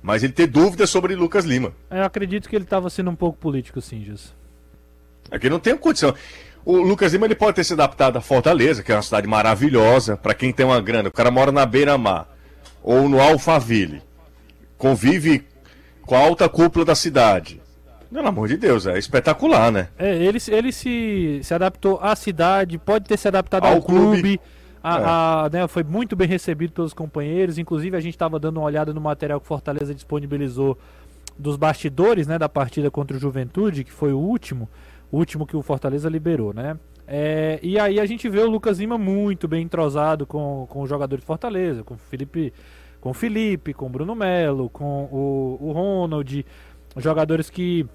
Mas 0.00 0.22
ele 0.22 0.32
ter 0.32 0.46
dúvidas 0.46 0.88
sobre 0.88 1.16
Lucas 1.16 1.44
Lima. 1.44 1.74
Eu 1.90 2.04
acredito 2.04 2.48
que 2.48 2.54
ele 2.54 2.62
estava 2.62 2.88
sendo 2.88 3.10
um 3.10 3.16
pouco 3.16 3.36
político, 3.36 3.80
sim, 3.80 4.04
Gilson. 4.04 4.32
É 5.32 5.38
que 5.38 5.50
não 5.50 5.58
tem 5.58 5.76
condição. 5.76 6.14
O 6.64 6.76
Lucas 6.76 7.12
Lima 7.12 7.26
ele 7.26 7.34
pode 7.34 7.56
ter 7.56 7.64
se 7.64 7.72
adaptado 7.72 8.16
a 8.16 8.20
Fortaleza, 8.20 8.84
que 8.84 8.92
é 8.92 8.94
uma 8.94 9.02
cidade 9.02 9.26
maravilhosa, 9.26 10.16
para 10.16 10.34
quem 10.34 10.52
tem 10.52 10.64
uma 10.64 10.80
grana. 10.80 11.08
O 11.08 11.12
cara 11.12 11.30
mora 11.32 11.50
na 11.50 11.66
beira-mar 11.66 12.37
ou 12.88 13.06
no 13.06 13.20
Alphaville, 13.20 14.00
convive 14.78 15.44
com 16.06 16.14
a 16.14 16.20
alta 16.20 16.48
cúpula 16.48 16.86
da 16.86 16.94
cidade. 16.94 17.60
Pelo 18.10 18.26
amor 18.26 18.48
de 18.48 18.56
Deus, 18.56 18.86
é 18.86 18.98
espetacular, 18.98 19.70
né? 19.70 19.88
É, 19.98 20.16
ele, 20.16 20.38
ele 20.48 20.72
se, 20.72 21.38
se 21.42 21.52
adaptou 21.52 21.98
à 22.00 22.16
cidade, 22.16 22.78
pode 22.78 23.04
ter 23.04 23.18
se 23.18 23.28
adaptado 23.28 23.66
ao, 23.66 23.74
ao 23.74 23.82
clube. 23.82 24.22
clube 24.22 24.40
a, 24.82 24.98
é. 24.98 25.04
a, 25.04 25.50
né, 25.52 25.68
foi 25.68 25.84
muito 25.84 26.16
bem 26.16 26.26
recebido 26.26 26.72
pelos 26.72 26.94
companheiros. 26.94 27.58
Inclusive, 27.58 27.94
a 27.94 28.00
gente 28.00 28.14
estava 28.14 28.38
dando 28.38 28.56
uma 28.56 28.64
olhada 28.64 28.94
no 28.94 29.02
material 29.02 29.38
que 29.38 29.46
Fortaleza 29.46 29.94
disponibilizou 29.94 30.78
dos 31.38 31.56
bastidores 31.56 32.26
né, 32.26 32.38
da 32.38 32.48
partida 32.48 32.90
contra 32.90 33.14
o 33.14 33.20
Juventude, 33.20 33.84
que 33.84 33.92
foi 33.92 34.14
o 34.14 34.18
último, 34.18 34.66
o 35.12 35.18
último 35.18 35.46
que 35.46 35.54
o 35.54 35.60
Fortaleza 35.60 36.08
liberou, 36.08 36.54
né? 36.54 36.78
É, 37.10 37.58
e 37.62 37.78
aí 37.78 37.98
a 37.98 38.04
gente 38.04 38.28
vê 38.28 38.40
o 38.40 38.50
Lucas 38.50 38.78
Lima 38.78 38.98
muito 38.98 39.48
bem 39.48 39.62
entrosado 39.62 40.26
com, 40.26 40.66
com 40.68 40.82
os 40.82 40.90
jogadores 40.90 41.22
de 41.22 41.26
Fortaleza, 41.26 41.82
com 41.82 41.94
o 41.94 41.96
Felipe, 41.96 42.52
com 43.00 43.10
o 43.10 43.14
Felipe, 43.14 43.72
com 43.72 43.86
o 43.86 43.88
Bruno 43.88 44.14
Melo, 44.14 44.68
com 44.68 45.04
o, 45.04 45.58
o 45.60 45.72
Ronald, 45.72 46.44
jogadores 46.96 47.50
que 47.50 47.86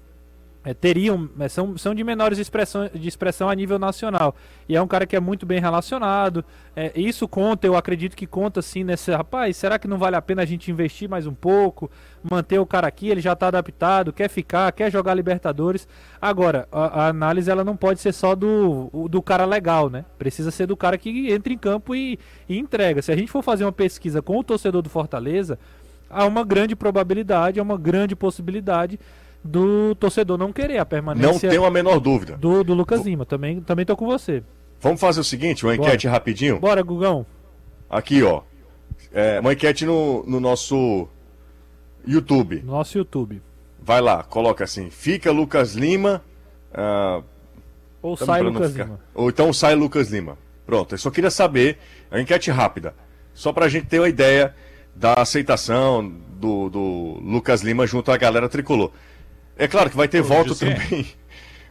é, 0.64 0.72
teriam 0.72 1.28
é, 1.38 1.48
são, 1.48 1.76
são 1.76 1.94
de 1.94 2.02
menores 2.02 2.38
expressão, 2.38 2.88
de 2.92 3.06
expressão 3.06 3.50
a 3.50 3.54
nível 3.54 3.78
nacional. 3.78 4.34
E 4.66 4.74
é 4.74 4.80
um 4.80 4.86
cara 4.88 5.06
que 5.06 5.14
é 5.14 5.20
muito 5.20 5.44
bem 5.44 5.60
relacionado. 5.60 6.42
É, 6.74 6.90
isso 6.98 7.28
conta 7.28 7.66
eu 7.66 7.76
acredito 7.76 8.16
que 8.16 8.26
conta 8.26 8.62
sim 8.62 8.82
nesse 8.82 9.12
rapaz 9.12 9.56
será 9.56 9.78
que 9.78 9.86
não 9.86 9.98
vale 9.98 10.16
a 10.16 10.22
pena 10.22 10.42
a 10.42 10.44
gente 10.46 10.70
investir 10.70 11.08
mais 11.08 11.26
um 11.26 11.34
pouco? 11.34 11.90
Manter 12.22 12.58
o 12.58 12.66
cara 12.66 12.88
aqui 12.88 13.10
ele 13.10 13.20
já 13.20 13.34
está 13.34 13.48
adaptado 13.48 14.12
quer 14.12 14.28
ficar 14.28 14.72
quer 14.72 14.90
jogar 14.90 15.14
Libertadores. 15.14 15.86
Agora 16.20 16.66
a, 16.72 17.02
a, 17.02 17.08
análise 17.08 17.50
ela 17.50 17.62
não 17.62 17.76
pode 17.76 18.00
ser 18.00 18.12
só 18.12 18.34
do 18.34 18.90
do 19.10 19.20
cara 19.20 19.44
legal 19.44 19.90
né? 19.90 20.04
Precisa 20.18 20.50
ser 20.50 20.66
do 20.66 20.76
cara 20.76 20.96
que 20.96 21.30
entra 21.30 21.52
em 21.52 21.58
campo 21.58 21.94
e, 21.94 22.18
e 22.48 22.58
entrega. 22.58 23.02
Se 23.02 23.12
a 23.12 23.16
gente 23.16 23.30
for 23.30 23.42
fazer 23.42 23.64
uma 23.64 23.72
pesquisa 23.72 24.22
com 24.22 24.38
o 24.38 24.44
torcedor 24.44 24.80
do 24.80 24.88
Fortaleza 24.88 25.58
há 26.08 26.24
uma 26.24 26.44
grande 26.44 26.74
probabilidade 26.74 27.60
há 27.60 27.62
uma 27.62 27.76
grande 27.76 28.16
possibilidade 28.16 28.98
do 29.44 29.94
torcedor 29.96 30.38
não 30.38 30.52
querer 30.52 30.78
a 30.78 30.86
permanência. 30.86 31.32
Não 31.32 31.38
tenho 31.38 31.64
a 31.64 31.70
menor 31.70 32.00
dúvida. 32.00 32.36
Do, 32.36 32.64
do 32.64 32.72
Lucas 32.72 33.04
Lima. 33.04 33.26
Também, 33.26 33.60
também 33.60 33.84
tô 33.84 33.94
com 33.94 34.06
você. 34.06 34.42
Vamos 34.80 35.00
fazer 35.00 35.20
o 35.20 35.24
seguinte, 35.24 35.64
uma 35.64 35.74
enquete 35.74 36.06
Bora. 36.06 36.18
rapidinho? 36.18 36.58
Bora, 36.58 36.82
Gugão. 36.82 37.26
Aqui, 37.88 38.22
ó. 38.22 38.42
É, 39.12 39.38
uma 39.40 39.52
enquete 39.52 39.84
no, 39.84 40.24
no 40.26 40.40
nosso 40.40 41.06
YouTube. 42.06 42.62
Nosso 42.64 42.98
YouTube. 42.98 43.42
Vai 43.80 44.00
lá, 44.00 44.22
coloca 44.22 44.64
assim: 44.64 44.90
fica 44.90 45.30
Lucas 45.30 45.74
Lima. 45.74 46.22
Uh, 46.72 47.22
ou 48.02 48.16
sai 48.16 48.42
Lucas 48.42 48.72
ficar... 48.72 48.84
Lima. 48.84 49.00
Ou 49.14 49.28
então 49.28 49.52
sai 49.52 49.74
Lucas 49.74 50.10
Lima. 50.10 50.38
Pronto, 50.66 50.94
eu 50.94 50.98
só 50.98 51.10
queria 51.10 51.30
saber, 51.30 51.78
é 52.10 52.16
uma 52.16 52.22
enquete 52.22 52.50
rápida, 52.50 52.94
só 53.34 53.52
pra 53.52 53.68
gente 53.68 53.86
ter 53.86 53.98
uma 53.98 54.08
ideia 54.08 54.54
da 54.96 55.14
aceitação 55.14 56.10
do, 56.38 56.70
do 56.70 57.18
Lucas 57.22 57.62
Lima 57.62 57.86
junto 57.86 58.10
à 58.10 58.16
galera 58.16 58.48
tricolor. 58.48 58.90
É 59.56 59.68
claro 59.68 59.90
que 59.90 59.96
vai 59.96 60.08
ter 60.08 60.22
voto 60.22 60.54
também. 60.54 61.06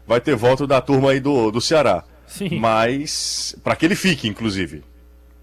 Vai 0.05 0.19
ter 0.19 0.35
voto 0.35 0.67
da 0.67 0.81
turma 0.81 1.11
aí 1.11 1.21
do, 1.21 1.49
do 1.49 1.61
Ceará. 1.61 2.03
Sim. 2.27 2.59
Mas. 2.59 3.55
para 3.63 3.73
que 3.73 3.85
ele 3.85 3.95
fique, 3.95 4.27
inclusive. 4.27 4.83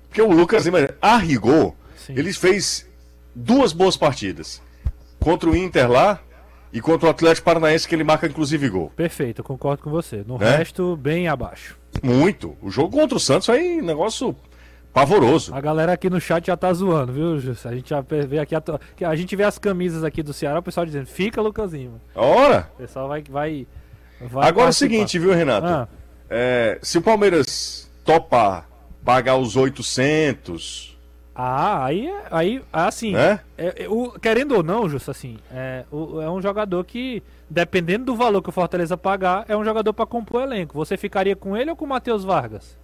Porque 0.07 0.21
o 0.21 0.31
Lucas 0.31 0.67
Lima, 0.67 0.91
a 1.01 1.17
rigor, 1.17 1.75
Sim. 1.97 2.13
ele 2.15 2.31
fez 2.33 2.87
duas 3.35 3.73
boas 3.73 3.97
partidas. 3.97 4.61
Contra 5.19 5.49
o 5.49 5.57
Inter 5.57 5.91
lá 5.91 6.21
e 6.73 6.81
contra 6.81 7.07
o 7.07 7.11
Atlético 7.11 7.45
Paranaense, 7.45 7.89
que 7.89 7.95
ele 7.95 8.05
marca 8.05 8.27
inclusive 8.27 8.69
gol. 8.69 8.93
Perfeito, 8.95 9.41
eu 9.41 9.45
concordo 9.45 9.83
com 9.83 9.91
você. 9.91 10.25
No 10.27 10.37
né? 10.37 10.59
resto, 10.59 10.97
bem 10.97 11.29
abaixo. 11.29 11.79
Muito. 12.03 12.57
O 12.61 12.71
jogo 12.71 12.97
contra 12.97 13.17
o 13.17 13.21
Santos 13.21 13.49
aí, 13.49 13.81
negócio 13.81 14.37
pavoroso. 14.93 15.55
A 15.55 15.61
galera 15.61 15.93
aqui 15.93 16.11
no 16.11 16.21
chat 16.21 16.47
já 16.47 16.57
tá 16.57 16.73
zoando, 16.73 17.13
viu, 17.13 17.39
Jus? 17.39 17.65
A 17.67 17.75
gente 17.75 17.91
já 17.91 18.01
vê 18.01 18.39
aqui 18.39 18.55
a, 18.55 18.63
a 19.09 19.17
gente 19.17 19.35
vê 19.37 19.45
as 19.45 19.59
camisas 19.59 20.05
aqui 20.05 20.23
do 20.23 20.33
Ceará, 20.33 20.59
o 20.59 20.63
pessoal 20.63 20.87
dizendo, 20.87 21.07
fica 21.07 21.41
Lucasinho. 21.41 22.01
Ora! 22.15 22.71
O 22.75 22.79
pessoal 22.79 23.09
vai 23.09 23.23
vai, 23.23 23.67
vai 24.21 24.49
Agora 24.49 24.69
é 24.69 24.71
o 24.71 24.75
seguinte, 24.75 25.19
viu, 25.19 25.33
Renato? 25.33 25.67
Ah. 25.67 25.89
É, 26.29 26.79
se 26.83 26.99
o 26.99 27.03
Palmeiras 27.03 27.91
topar 28.05 28.69
pagar 29.05 29.37
os 29.37 29.57
800, 29.57 30.91
ah, 31.43 31.87
aí, 31.87 32.13
aí 32.31 32.63
assim, 32.71 33.17
é? 33.17 33.41
É, 33.57 33.85
é, 33.85 33.89
o, 33.89 34.11
querendo 34.21 34.57
ou 34.57 34.63
não, 34.63 34.87
Justo, 34.89 35.11
assim, 35.11 35.39
é, 35.51 35.85
o, 35.91 36.21
é 36.21 36.31
um 36.31 36.43
jogador 36.43 36.85
que, 36.85 37.23
dependendo 37.49 38.05
do 38.05 38.15
valor 38.15 38.43
que 38.43 38.51
o 38.51 38.53
Fortaleza 38.53 38.95
pagar, 38.95 39.47
é 39.49 39.57
um 39.57 39.65
jogador 39.65 39.95
para 39.95 40.05
compor 40.05 40.43
o 40.43 40.45
elenco. 40.45 40.77
Você 40.77 40.99
ficaria 40.99 41.35
com 41.35 41.57
ele 41.57 41.71
ou 41.71 41.77
com 41.77 41.87
o 41.87 41.89
Matheus 41.89 42.25
Vargas? 42.25 42.77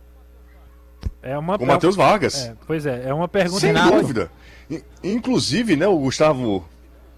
É 1.27 1.37
uma 1.37 1.59
com 1.59 1.65
o 1.65 1.67
Matheus 1.67 1.97
Vargas. 1.97 2.47
É, 2.47 2.55
pois 2.67 2.87
é, 2.87 3.09
é 3.09 3.13
uma 3.13 3.27
pergunta. 3.27 3.61
Sem 3.61 3.75
dúvida. 3.75 4.31
Inclusive, 5.03 5.75
né, 5.75 5.87
o 5.87 5.99
Gustavo 5.99 6.65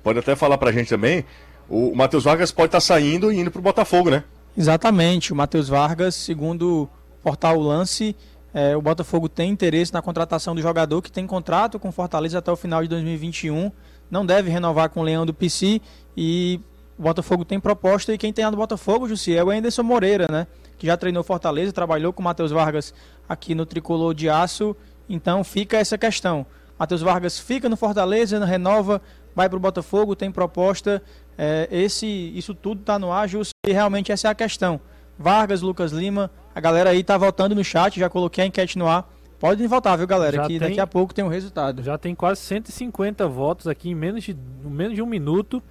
pode 0.03 0.19
até 0.19 0.35
falar 0.35 0.57
pra 0.57 0.73
gente 0.73 0.89
também. 0.89 1.25
o 1.69 1.95
Matheus 1.95 2.25
Vargas 2.25 2.51
pode 2.51 2.69
estar 2.69 2.81
saindo 2.81 3.31
e 3.31 3.39
indo 3.39 3.51
pro 3.51 3.61
Botafogo, 3.61 4.09
né? 4.09 4.25
Exatamente. 4.57 5.33
O 5.33 5.37
Matheus 5.37 5.69
Vargas, 5.69 6.15
segundo 6.15 6.85
o 6.85 6.89
portal 7.23 7.61
Lance, 7.61 8.17
é, 8.55 8.75
o 8.75 8.81
Botafogo 8.81 9.29
tem 9.29 9.51
interesse 9.51 9.93
na 9.93 10.01
contratação 10.01 10.55
do 10.55 10.63
jogador 10.63 11.03
que 11.03 11.13
tem 11.13 11.27
contrato 11.27 11.79
com 11.79 11.93
Fortaleza 11.93 12.39
até 12.39 12.51
o 12.51 12.57
final 12.57 12.83
de 12.83 12.89
2021. 12.89 13.71
Não 14.11 14.25
deve 14.25 14.51
renovar 14.51 14.89
com 14.89 15.01
o 15.01 15.03
Leão 15.03 15.27
do 15.27 15.35
PC 15.35 15.83
e 16.17 16.59
o 16.99 17.03
Botafogo 17.03 17.45
tem 17.45 17.61
proposta 17.61 18.13
e 18.13 18.19
quem 18.19 18.33
tem 18.33 18.45
lá 18.45 18.51
no 18.51 18.57
Botafogo, 18.57 19.07
Jussi, 19.07 19.37
é 19.37 19.45
o 19.45 19.51
Anderson 19.51 19.83
Moreira, 19.83 20.27
né? 20.31 20.47
Que 20.79 20.87
já 20.87 20.97
treinou 20.97 21.23
Fortaleza, 21.25 21.73
trabalhou 21.73 22.13
com 22.13 22.23
o 22.23 22.25
Matheus 22.25 22.51
Vargas 22.51 22.95
aqui 23.29 23.55
no 23.55 23.67
Tricolor 23.67 24.15
de 24.15 24.29
Aço. 24.31 24.77
Então 25.09 25.43
fica 25.43 25.77
essa 25.77 25.99
questão. 25.99 26.47
Matheus 26.79 27.01
Vargas 27.03 27.39
fica 27.39 27.69
no 27.69 27.77
Fortaleza, 27.77 28.43
renova, 28.45 29.03
vai 29.35 29.49
para 29.49 29.57
o 29.57 29.61
Botafogo, 29.61 30.15
tem 30.15 30.31
proposta. 30.31 31.03
É, 31.37 31.69
esse, 31.71 32.07
isso 32.07 32.55
tudo 32.55 32.81
está 32.81 32.99
no 32.99 33.13
ar, 33.13 33.29
e 33.67 33.73
realmente 33.73 34.13
essa 34.13 34.29
é 34.29 34.31
a 34.31 34.35
questão. 34.35 34.81
Vargas, 35.19 35.61
Lucas 35.63 35.91
Lima, 35.91 36.31
a 36.55 36.61
galera 36.61 36.91
aí 36.91 37.03
tá 37.03 37.19
votando 37.19 37.55
no 37.55 37.65
chat, 37.65 37.99
já 37.99 38.09
coloquei 38.09 38.45
a 38.45 38.47
enquete 38.47 38.79
no 38.79 38.87
ar. 38.87 39.11
Podem 39.41 39.67
votar, 39.67 39.97
viu, 39.97 40.07
galera? 40.07 40.37
Já 40.37 40.43
que 40.43 40.59
tem- 40.59 40.59
daqui 40.59 40.81
a 40.81 40.87
pouco 40.87 41.15
tem 41.15 41.25
o 41.25 41.29
resultado. 41.29 41.83
Já 41.83 41.97
tem 41.97 42.15
quase 42.15 42.41
150 42.41 43.27
votos 43.29 43.67
aqui 43.67 43.91
em 43.91 43.95
menos 43.95 44.25
de, 44.25 44.37
menos 44.65 44.95
de 44.95 45.03
um 45.03 45.07
minuto. 45.07 45.63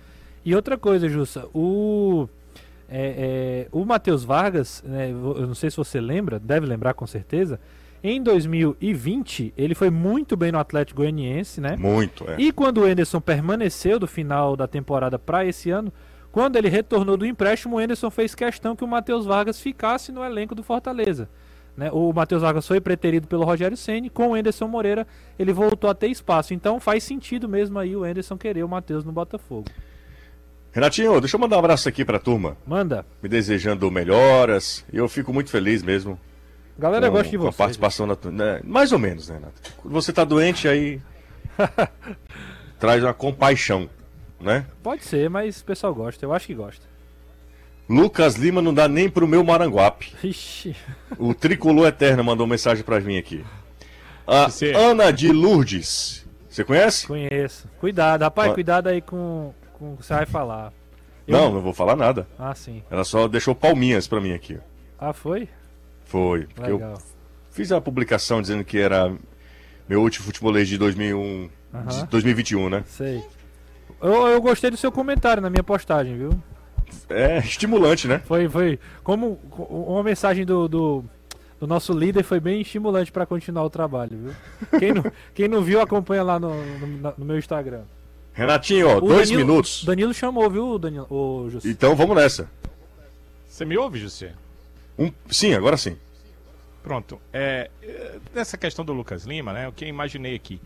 E 0.43 0.55
outra 0.55 0.77
coisa, 0.77 1.09
Jussa, 1.09 1.45
o, 1.53 2.29
é, 2.89 3.65
é, 3.65 3.67
o 3.71 3.83
Matheus 3.85 4.23
Vargas, 4.23 4.83
né, 4.85 5.11
eu 5.11 5.47
não 5.47 5.55
sei 5.55 5.69
se 5.69 5.77
você 5.77 5.99
lembra, 5.99 6.39
deve 6.39 6.65
lembrar 6.65 6.93
com 6.93 7.05
certeza, 7.05 7.59
em 8.03 8.21
2020 8.21 9.53
ele 9.57 9.75
foi 9.75 9.89
muito 9.89 10.37
bem 10.37 10.51
no 10.51 10.59
Atlético 10.59 11.01
Goianiense, 11.01 11.59
né? 11.59 11.75
Muito, 11.77 12.29
é. 12.29 12.35
E 12.37 12.51
quando 12.51 12.81
o 12.81 12.87
Enderson 12.87 13.19
permaneceu 13.19 13.99
do 13.99 14.07
final 14.07 14.55
da 14.55 14.67
temporada 14.67 15.17
para 15.17 15.45
esse 15.45 15.69
ano, 15.71 15.91
quando 16.31 16.55
ele 16.55 16.69
retornou 16.69 17.17
do 17.17 17.25
empréstimo, 17.25 17.75
o 17.75 17.81
Enderson 17.81 18.11
fez 18.11 18.35
questão 18.35 18.75
que 18.75 18.83
o 18.83 18.87
Matheus 18.87 19.25
Vargas 19.25 19.59
ficasse 19.59 20.11
no 20.11 20.23
elenco 20.23 20.53
do 20.53 20.61
Fortaleza. 20.61 21.27
né? 21.75 21.89
O 21.91 22.13
Matheus 22.13 22.43
Vargas 22.43 22.67
foi 22.67 22.79
preterido 22.79 23.27
pelo 23.27 23.43
Rogério 23.43 23.75
Ceni, 23.75 24.09
com 24.09 24.29
o 24.29 24.37
Enderson 24.37 24.67
Moreira 24.67 25.07
ele 25.37 25.51
voltou 25.51 25.89
a 25.89 25.95
ter 25.95 26.07
espaço. 26.07 26.53
Então 26.53 26.79
faz 26.79 27.03
sentido 27.03 27.49
mesmo 27.49 27.79
aí 27.79 27.95
o 27.95 28.05
Enderson 28.05 28.37
querer 28.37 28.63
o 28.63 28.69
Matheus 28.69 29.03
no 29.03 29.11
Botafogo. 29.11 29.65
Renatinho, 30.77 31.19
deixa 31.19 31.35
eu 31.35 31.39
mandar 31.39 31.55
um 31.55 31.59
abraço 31.59 31.89
aqui 31.89 32.05
pra 32.05 32.19
turma, 32.19 32.55
Manda. 32.63 33.03
me 33.19 33.27
desejando 33.27 33.89
melhoras. 33.89 34.85
Eu 34.93 35.09
fico 35.09 35.33
muito 35.33 35.49
feliz 35.49 35.81
mesmo. 35.81 36.19
A 36.77 36.81
galera 36.83 37.07
com, 37.07 37.13
gosta 37.13 37.31
de 37.31 37.37
com 37.39 37.47
a 37.47 37.51
você. 37.51 37.57
participação 37.57 38.07
da 38.07 38.15
né? 38.29 38.61
Mais 38.63 38.91
ou 38.91 38.99
menos, 38.99 39.27
né, 39.27 39.37
Renato? 39.39 39.59
Quando 39.77 39.91
você 39.91 40.13
tá 40.13 40.23
doente, 40.23 40.67
aí. 40.67 41.01
traz 42.77 43.03
uma 43.03 43.11
compaixão, 43.11 43.89
né? 44.39 44.67
Pode 44.83 45.03
ser, 45.03 45.31
mas 45.31 45.61
o 45.61 45.65
pessoal 45.65 45.95
gosta. 45.95 46.23
Eu 46.23 46.31
acho 46.31 46.45
que 46.45 46.53
gosta. 46.53 46.85
Lucas 47.89 48.35
Lima 48.35 48.61
não 48.61 48.71
dá 48.71 48.87
nem 48.87 49.09
pro 49.09 49.27
meu 49.27 49.43
Maranguape. 49.43 50.13
Ixi. 50.23 50.75
O 51.17 51.33
Tricolor 51.33 51.87
Eterno 51.87 52.23
mandou 52.23 52.45
mensagem 52.45 52.83
pra 52.83 52.99
mim 52.99 53.17
aqui. 53.17 53.43
A 54.27 54.47
Você- 54.47 54.73
Ana 54.75 55.11
de 55.11 55.31
Lourdes. 55.31 56.23
Você 56.47 56.63
conhece? 56.63 57.07
Conheço. 57.07 57.67
Cuidado, 57.79 58.21
rapaz, 58.21 58.51
Ó. 58.51 58.53
cuidado 58.53 58.89
aí 58.89 59.01
com, 59.01 59.51
com 59.77 59.93
o 59.93 59.97
que 59.97 60.05
você 60.05 60.13
vai 60.13 60.25
falar. 60.25 60.71
Eu- 61.27 61.37
Não, 61.37 61.53
não 61.53 61.61
vou 61.61 61.73
falar 61.73 61.95
nada. 61.95 62.27
Ah, 62.39 62.53
sim. 62.55 62.81
Ela 62.89 63.03
só 63.03 63.27
deixou 63.27 63.53
palminhas 63.53 64.07
pra 64.07 64.19
mim 64.21 64.33
aqui. 64.33 64.57
Ah, 64.99 65.13
foi? 65.13 65.47
Foi. 66.05 66.45
Porque 66.55 66.71
eu 66.71 66.75
Legal. 66.77 66.97
fiz 67.51 67.71
a 67.71 67.81
publicação 67.81 68.41
dizendo 68.41 68.63
que 68.63 68.77
era 68.79 69.13
meu 69.87 70.01
último 70.01 70.25
futebolês 70.25 70.67
de 70.67 70.77
2001, 70.77 71.47
de 71.47 71.77
Aham. 71.77 72.07
2021, 72.09 72.69
né? 72.69 72.83
Sei. 72.87 73.21
Eu, 74.01 74.27
eu 74.27 74.41
gostei 74.41 74.69
do 74.71 74.77
seu 74.77 74.91
comentário 74.91 75.41
na 75.41 75.49
minha 75.49 75.63
postagem, 75.63 76.17
viu? 76.17 76.29
É 77.09 77.39
estimulante, 77.39 78.07
né? 78.07 78.19
Foi, 78.25 78.47
foi. 78.47 78.79
Como 79.03 79.35
co- 79.49 79.63
uma 79.63 80.03
mensagem 80.03 80.45
do, 80.45 80.67
do, 80.69 81.03
do 81.59 81.67
nosso 81.67 81.91
líder 81.91 82.23
foi 82.23 82.39
bem 82.39 82.61
estimulante 82.61 83.11
para 83.11 83.25
continuar 83.25 83.63
o 83.65 83.69
trabalho, 83.69 84.17
viu? 84.17 84.79
Quem 84.79 84.93
não, 84.93 85.03
quem 85.33 85.47
não 85.49 85.61
viu, 85.61 85.81
acompanha 85.81 86.23
lá 86.23 86.39
no, 86.39 86.53
no, 86.53 87.13
no 87.17 87.25
meu 87.25 87.37
Instagram. 87.37 87.81
Renatinho, 88.37 88.87
ó, 88.87 88.97
O 88.97 89.01
dois 89.01 89.29
Danilo- 89.29 89.47
minutos. 89.47 89.83
Danilo 89.83 90.13
chamou, 90.13 90.47
viu, 90.49 90.77
Danilo? 90.77 91.07
Ô, 91.09 91.49
José? 91.49 91.67
Então 91.69 91.95
vamos 91.95 92.15
nessa. 92.15 92.47
Você 93.47 93.65
me 93.65 93.75
ouve, 93.77 93.97
José? 93.99 94.33
Um... 94.97 95.11
Sim, 95.31 95.53
agora 95.55 95.75
sim. 95.75 95.97
Pronto. 96.83 97.19
É, 97.33 97.71
é, 97.81 98.17
nessa 98.35 98.55
questão 98.55 98.85
do 98.85 98.93
Lucas 98.93 99.25
Lima, 99.25 99.51
né? 99.53 99.67
O 99.67 99.71
que 99.71 99.85
eu 99.85 99.89
imaginei 99.89 100.35
aqui. 100.35 100.61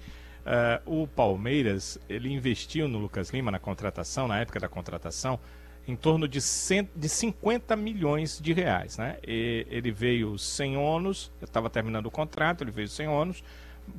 é, 0.46 0.82
o 0.86 1.08
Palmeiras, 1.08 1.98
ele 2.10 2.30
investiu 2.34 2.90
no 2.90 3.00
Lucas 3.00 3.30
Lima 3.30 3.50
na 3.52 3.60
contratação, 3.60 4.28
na 4.28 4.40
época 4.40 4.60
da 4.60 4.68
contratação, 4.68 5.40
em 5.88 5.96
torno 5.96 6.28
de, 6.28 6.42
cento, 6.42 6.90
de 6.96 7.08
50 7.08 7.76
milhões 7.78 8.38
de 8.42 8.52
reais, 8.52 8.98
né? 8.98 9.18
E 9.26 9.66
ele 9.70 9.92
veio 9.92 10.38
sem 10.38 10.76
ônus, 10.76 11.32
estava 11.42 11.70
terminando 11.70 12.08
o 12.08 12.12
contrato, 12.12 12.64
ele 12.66 12.72
veio 12.72 12.90
sem 12.90 13.08
ônus 13.08 13.42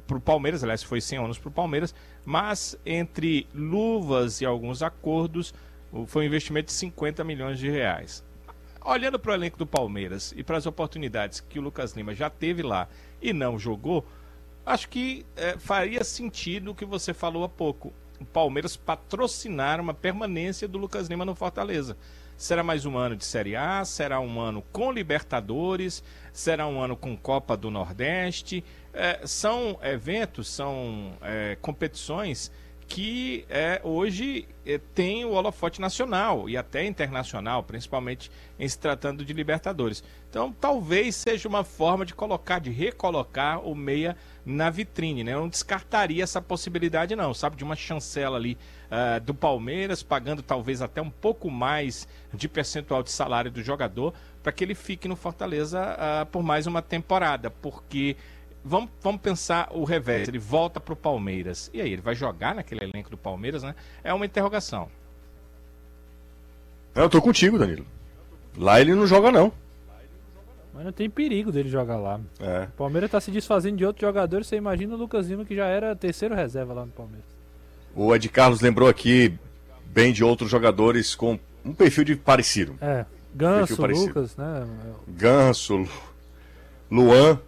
para 0.07 0.17
o 0.17 0.21
Palmeiras, 0.21 0.63
aliás, 0.63 0.83
foi 0.83 1.01
sem 1.01 1.19
ônus 1.19 1.39
para 1.39 1.49
o 1.49 1.53
Palmeiras, 1.53 1.95
mas 2.25 2.79
entre 2.85 3.47
luvas 3.55 4.41
e 4.41 4.47
alguns 4.47 4.83
acordos, 4.83 5.55
foi 6.07 6.25
um 6.25 6.27
investimento 6.27 6.67
de 6.67 6.73
50 6.73 7.23
milhões 7.25 7.59
de 7.59 7.69
reais 7.71 8.25
olhando 8.85 9.19
para 9.19 9.33
o 9.33 9.35
elenco 9.35 9.59
do 9.59 9.67
Palmeiras 9.67 10.33
e 10.37 10.43
para 10.43 10.57
as 10.57 10.67
oportunidades 10.67 11.41
que 11.41 11.59
o 11.59 11.63
Lucas 11.63 11.93
Lima 11.93 12.15
já 12.15 12.29
teve 12.29 12.63
lá 12.63 12.89
e 13.21 13.33
não 13.33 13.59
jogou, 13.59 14.07
acho 14.67 14.89
que 14.89 15.25
eh, 15.37 15.57
faria 15.59 16.03
sentido 16.05 16.71
o 16.71 16.75
que 16.75 16.85
você 16.85 17.15
falou 17.15 17.45
há 17.45 17.49
pouco. 17.49 17.93
O 18.21 18.25
Palmeiras 18.25 18.77
patrocinar 18.77 19.81
uma 19.81 19.95
permanência 19.95 20.69
do 20.69 20.79
Lucas 20.79 21.09
Lima 21.09 21.25
no 21.25 21.35
Fortaleza. 21.35 21.97
Será 22.43 22.65
mais 22.65 22.85
um 22.85 22.99
ano 22.99 23.15
de 23.15 23.25
Série 23.25 23.55
A? 23.55 23.85
Será 23.85 24.19
um 24.19 24.41
ano 24.41 24.65
com 24.73 24.91
Libertadores? 24.91 26.03
Será 26.33 26.67
um 26.67 26.83
ano 26.83 26.97
com 26.97 27.17
Copa 27.17 27.57
do 27.57 27.71
Nordeste? 27.71 28.65
Eh, 28.93 29.21
são 29.25 29.79
eventos, 29.81 30.49
são 30.49 31.13
eh, 31.23 31.57
competições 31.63 32.51
que 32.93 33.47
é, 33.49 33.81
hoje 33.83 34.47
é, 34.67 34.77
tem 34.77 35.25
o 35.25 35.31
holofote 35.31 35.81
nacional 35.81 36.47
e 36.47 36.59
até 36.59 36.85
internacional, 36.85 37.63
principalmente 37.63 38.31
em 38.59 38.69
se 38.69 38.79
tratando 38.79 39.25
de 39.25 39.33
Libertadores. 39.33 40.05
Então, 40.29 40.53
talvez 40.53 41.17
seja 41.17 41.49
uma 41.49 41.65
forma 41.65 42.05
de 42.05 42.13
colocar, 42.15 42.59
de 42.59 42.71
recolocar 42.71 43.67
o 43.67 43.75
meia 43.75 44.15
na 44.45 44.69
vitrine, 44.69 45.25
né? 45.25 45.33
Eu 45.33 45.41
não 45.41 45.49
descartaria 45.49 46.23
essa 46.23 46.43
possibilidade, 46.43 47.17
não, 47.17 47.33
sabe? 47.33 47.57
De 47.57 47.65
uma 47.65 47.75
chancela 47.75 48.37
ali 48.37 48.59
ah, 48.91 49.19
do 49.19 49.33
Palmeiras, 49.33 50.03
pagando 50.03 50.43
talvez 50.43 50.83
até 50.83 51.01
um 51.01 51.11
pouco 51.11 51.51
mais 51.51 52.07
de 52.35 52.47
percentual 52.47 53.03
de 53.03 53.11
salário 53.11 53.51
do 53.51 53.63
jogador, 53.63 54.13
para 54.43 54.53
que 54.53 54.63
ele 54.63 54.75
fique 54.75 55.09
no 55.09 55.17
Fortaleza 55.17 55.97
ah, 55.99 56.27
por 56.31 56.43
mais 56.43 56.67
uma 56.67 56.83
temporada, 56.83 57.51
porque 57.51 58.19
Vamos, 58.65 58.91
vamos 59.01 59.21
pensar 59.21 59.69
o 59.73 59.85
revés. 59.85 60.29
Ele 60.29 60.39
volta 60.39 60.79
para 60.79 60.93
o 60.93 60.97
Palmeiras. 60.97 61.69
E 61.75 61.81
aí, 61.81 61.93
ele 61.93 62.03
vai 62.03 62.15
jogar 62.15 62.55
naquele 62.55 62.85
elenco 62.85 63.11
do 63.11 63.17
Palmeiras, 63.17 63.63
né? 63.63 63.75
É 64.05 64.15
uma 64.15 64.25
interrogação. 64.25 64.89
Eu 66.95 67.09
tô 67.09 67.21
contigo, 67.21 67.59
Danilo. 67.59 67.85
Lá 68.57 68.81
ele 68.81 68.95
não 68.95 69.07
joga, 69.07 69.33
não. 69.33 69.53
Mas 70.75 70.85
não 70.85 70.93
tem 70.93 71.09
perigo 71.11 71.51
dele 71.53 71.69
jogar 71.69 71.97
lá. 71.97 72.21
É. 72.41 72.65
O 72.65 72.77
Palmeiras 72.77 73.11
tá 73.11 73.21
se 73.21 73.31
desfazendo 73.31 73.77
de 73.77 73.85
outros 73.85 74.07
jogadores. 74.07 74.47
Você 74.47 74.57
imagina 74.57 74.95
o 74.95 74.99
Lucas 74.99 75.27
Lima, 75.27 75.45
que 75.45 75.55
já 75.57 75.67
era 75.67 75.95
terceiro 75.97 76.35
reserva 76.35 76.73
lá 76.73 76.87
no 76.87 76.93
Palmeiras. 76.93 77.27
O 77.95 78.15
Ed 78.15 78.27
Carlos 78.29 78.61
lembrou 78.61 78.89
aqui 78.89 79.39
bem 79.87 80.13
de 80.13 80.25
outros 80.25 80.51
jogadores 80.51 81.15
com 81.15 81.39
um 81.65 81.75
perfil 81.75 82.05
de 82.05 82.17
parecido. 82.17 82.75
É. 82.81 83.05
Ganso, 83.35 83.77
parecido. 83.77 84.07
Lucas, 84.09 84.37
né? 84.37 84.67
Ganso, 85.09 85.77
Lu- 85.77 85.89
Luan. 86.91 87.41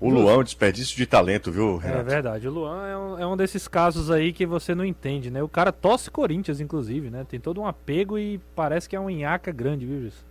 O 0.00 0.08
Luan 0.08 0.32
é 0.32 0.36
um 0.38 0.42
desperdício 0.44 0.96
de 0.96 1.04
talento, 1.04 1.52
viu, 1.52 1.78
É 1.84 1.88
Renato? 1.88 2.04
verdade. 2.04 2.48
O 2.48 2.50
Luan 2.50 2.86
é 2.88 2.96
um, 2.96 3.18
é 3.18 3.26
um 3.26 3.36
desses 3.36 3.68
casos 3.68 4.10
aí 4.10 4.32
que 4.32 4.46
você 4.46 4.74
não 4.74 4.84
entende, 4.84 5.30
né? 5.30 5.42
O 5.42 5.48
cara 5.48 5.70
tosse 5.70 6.10
Corinthians, 6.10 6.58
inclusive, 6.58 7.10
né? 7.10 7.26
Tem 7.28 7.38
todo 7.38 7.60
um 7.60 7.66
apego 7.66 8.18
e 8.18 8.38
parece 8.56 8.88
que 8.88 8.96
é 8.96 9.00
um 9.00 9.10
nhaca 9.10 9.52
grande, 9.52 9.84
viu, 9.84 10.00
Gilson? 10.00 10.24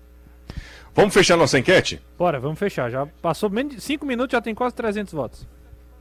Vamos 0.96 1.14
fechar 1.14 1.38
nossa 1.38 1.60
enquete? 1.60 2.02
Bora, 2.18 2.40
vamos 2.40 2.58
fechar. 2.58 2.90
Já 2.90 3.06
passou 3.22 3.48
menos 3.50 3.76
de 3.76 3.82
5 3.82 4.04
minutos, 4.08 4.32
já 4.32 4.42
tem 4.42 4.56
quase 4.56 4.74
300 4.74 5.14
votos. 5.14 5.48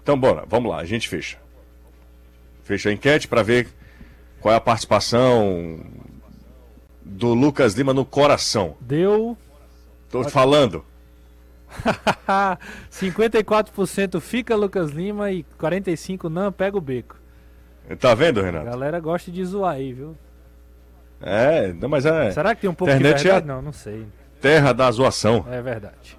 Então 0.03 0.19
bora, 0.19 0.45
vamos 0.49 0.71
lá, 0.71 0.79
a 0.79 0.85
gente 0.87 1.07
fecha. 1.07 1.37
Fecha 2.64 2.89
a 2.89 2.93
enquete 2.93 3.29
para 3.29 3.43
ver 3.43 3.69
qual 4.41 4.55
é 4.55 4.57
a 4.57 4.61
participação 4.61 5.81
do 7.05 7.35
Lucas 7.35 7.75
Lima 7.75 7.93
no 7.93 8.07
coração. 8.07 8.77
Deu 8.81 9.37
Tô 10.11 10.25
falando. 10.25 10.83
54% 12.91 14.21
fica 14.21 14.57
Lucas 14.57 14.91
Lima 14.91 15.31
e 15.31 15.45
45% 15.59 16.25
não, 16.29 16.51
pega 16.53 16.77
o 16.77 16.81
beco. 16.81 17.16
Tá 17.99 18.14
vendo, 18.14 18.41
A 18.41 18.45
Renato? 18.45 18.66
galera 18.66 19.01
gosta 19.01 19.31
de 19.31 19.45
zoar 19.45 19.75
aí, 19.75 19.93
viu? 19.93 20.16
É, 21.21 21.73
não, 21.73 21.89
mas 21.89 22.05
é 22.07 22.31
Será 22.31 22.55
que 22.55 22.61
tem 22.62 22.71
um 22.71 22.75
pouco 22.75 22.93
Internet 22.93 23.16
de 23.19 23.23
verdade? 23.25 23.45
é- 23.45 23.49
Não, 23.55 23.62
não 23.62 23.73
sei. 23.73 24.07
terra 24.41 24.73
da 24.73 24.91
zoação. 24.91 25.45
É 25.51 25.61
verdade. 25.62 26.16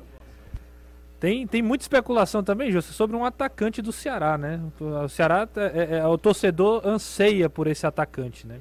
Tem, 1.19 1.45
tem 1.45 1.61
muita 1.61 1.83
especulação 1.83 2.41
também, 2.43 2.67
Júlio, 2.71 2.81
sobre 2.81 3.15
um 3.15 3.25
atacante 3.25 3.81
do 3.81 3.91
Ceará, 3.91 4.37
né? 4.37 4.59
O 4.79 5.07
Ceará, 5.09 5.47
é, 5.55 5.65
é- 5.95 5.97
é- 5.99 6.05
o 6.07 6.17
torcedor 6.17 6.81
anseia 6.85 7.49
por 7.49 7.67
esse 7.67 7.85
atacante, 7.85 8.47
né? 8.47 8.55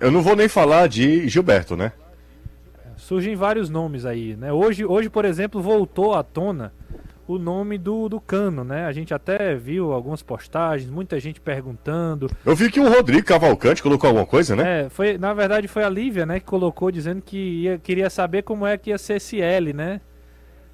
Eu 0.00 0.10
não 0.10 0.22
vou 0.22 0.34
nem 0.36 0.48
falar 0.48 0.88
de 0.88 1.28
Gilberto, 1.28 1.76
né? 1.76 1.92
Surgem 3.06 3.36
vários 3.36 3.70
nomes 3.70 4.04
aí, 4.04 4.34
né? 4.34 4.52
Hoje, 4.52 4.84
hoje 4.84 5.08
por 5.08 5.24
exemplo, 5.24 5.62
voltou 5.62 6.14
à 6.14 6.24
tona 6.24 6.72
o 7.24 7.38
nome 7.38 7.78
do, 7.78 8.08
do 8.08 8.20
Cano, 8.20 8.64
né? 8.64 8.84
A 8.84 8.90
gente 8.90 9.14
até 9.14 9.54
viu 9.54 9.92
algumas 9.92 10.24
postagens, 10.24 10.90
muita 10.90 11.20
gente 11.20 11.40
perguntando. 11.40 12.28
Eu 12.44 12.56
vi 12.56 12.68
que 12.68 12.80
o 12.80 12.88
Rodrigo 12.88 13.24
Cavalcante 13.24 13.80
colocou 13.80 14.08
alguma 14.08 14.26
coisa, 14.26 14.56
né? 14.56 14.86
É, 14.86 14.88
foi, 14.88 15.16
na 15.18 15.32
verdade 15.32 15.68
foi 15.68 15.84
a 15.84 15.88
Lívia, 15.88 16.26
né, 16.26 16.40
que 16.40 16.46
colocou 16.46 16.90
dizendo 16.90 17.22
que 17.22 17.36
ia, 17.36 17.78
queria 17.78 18.10
saber 18.10 18.42
como 18.42 18.66
é 18.66 18.76
que 18.76 18.90
ia 18.90 18.98
ser 18.98 19.18
esse 19.18 19.40
L, 19.40 19.72
né? 19.72 20.00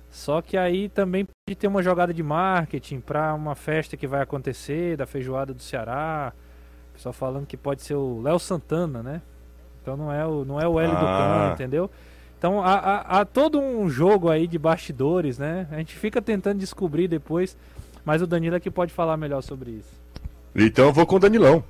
Só 0.09 0.41
que 0.41 0.57
aí 0.57 0.89
também 0.89 1.26
pode 1.26 1.55
ter 1.55 1.66
uma 1.66 1.83
jogada 1.83 2.14
de 2.14 2.22
marketing 2.22 3.01
para 3.01 3.35
uma 3.35 3.55
festa 3.55 3.95
que 3.95 4.07
vai 4.07 4.22
acontecer 4.22 4.97
da 4.97 5.05
feijoada 5.05 5.53
do 5.53 5.61
Ceará. 5.61 6.33
Só 6.97 7.12
falando 7.12 7.45
que 7.45 7.59
pode 7.59 7.83
ser 7.83 7.95
o 7.95 8.22
Léo 8.22 8.39
Santana, 8.39 9.03
né? 9.03 9.20
Então 9.83 9.99
não 9.99 10.11
é 10.11 10.26
o, 10.26 10.47
não 10.47 10.59
é 10.59 10.66
o 10.66 10.80
L 10.80 10.93
ah. 10.93 10.95
do 10.95 11.05
Cano, 11.05 11.53
entendeu? 11.53 11.91
Então 12.43 12.61
há, 12.61 12.74
há, 12.74 13.20
há, 13.20 13.24
todo 13.24 13.61
um 13.61 13.88
jogo 13.88 14.28
aí 14.28 14.49
de 14.49 14.59
bastidores, 14.59 15.38
né? 15.38 15.68
A 15.70 15.76
gente 15.76 15.95
fica 15.95 16.20
tentando 16.20 16.59
descobrir 16.59 17.07
depois, 17.07 17.57
mas 18.05 18.20
o 18.20 18.26
Danilo 18.26 18.57
é 18.57 18.59
que 18.59 18.68
pode 18.68 18.93
falar 18.93 19.16
melhor 19.16 19.43
sobre 19.43 19.70
isso. 19.70 19.93
Então 20.53 20.86
eu 20.86 20.93
vou 20.93 21.07
com 21.07 21.14
o 21.14 21.18
Danilão. 21.20 21.62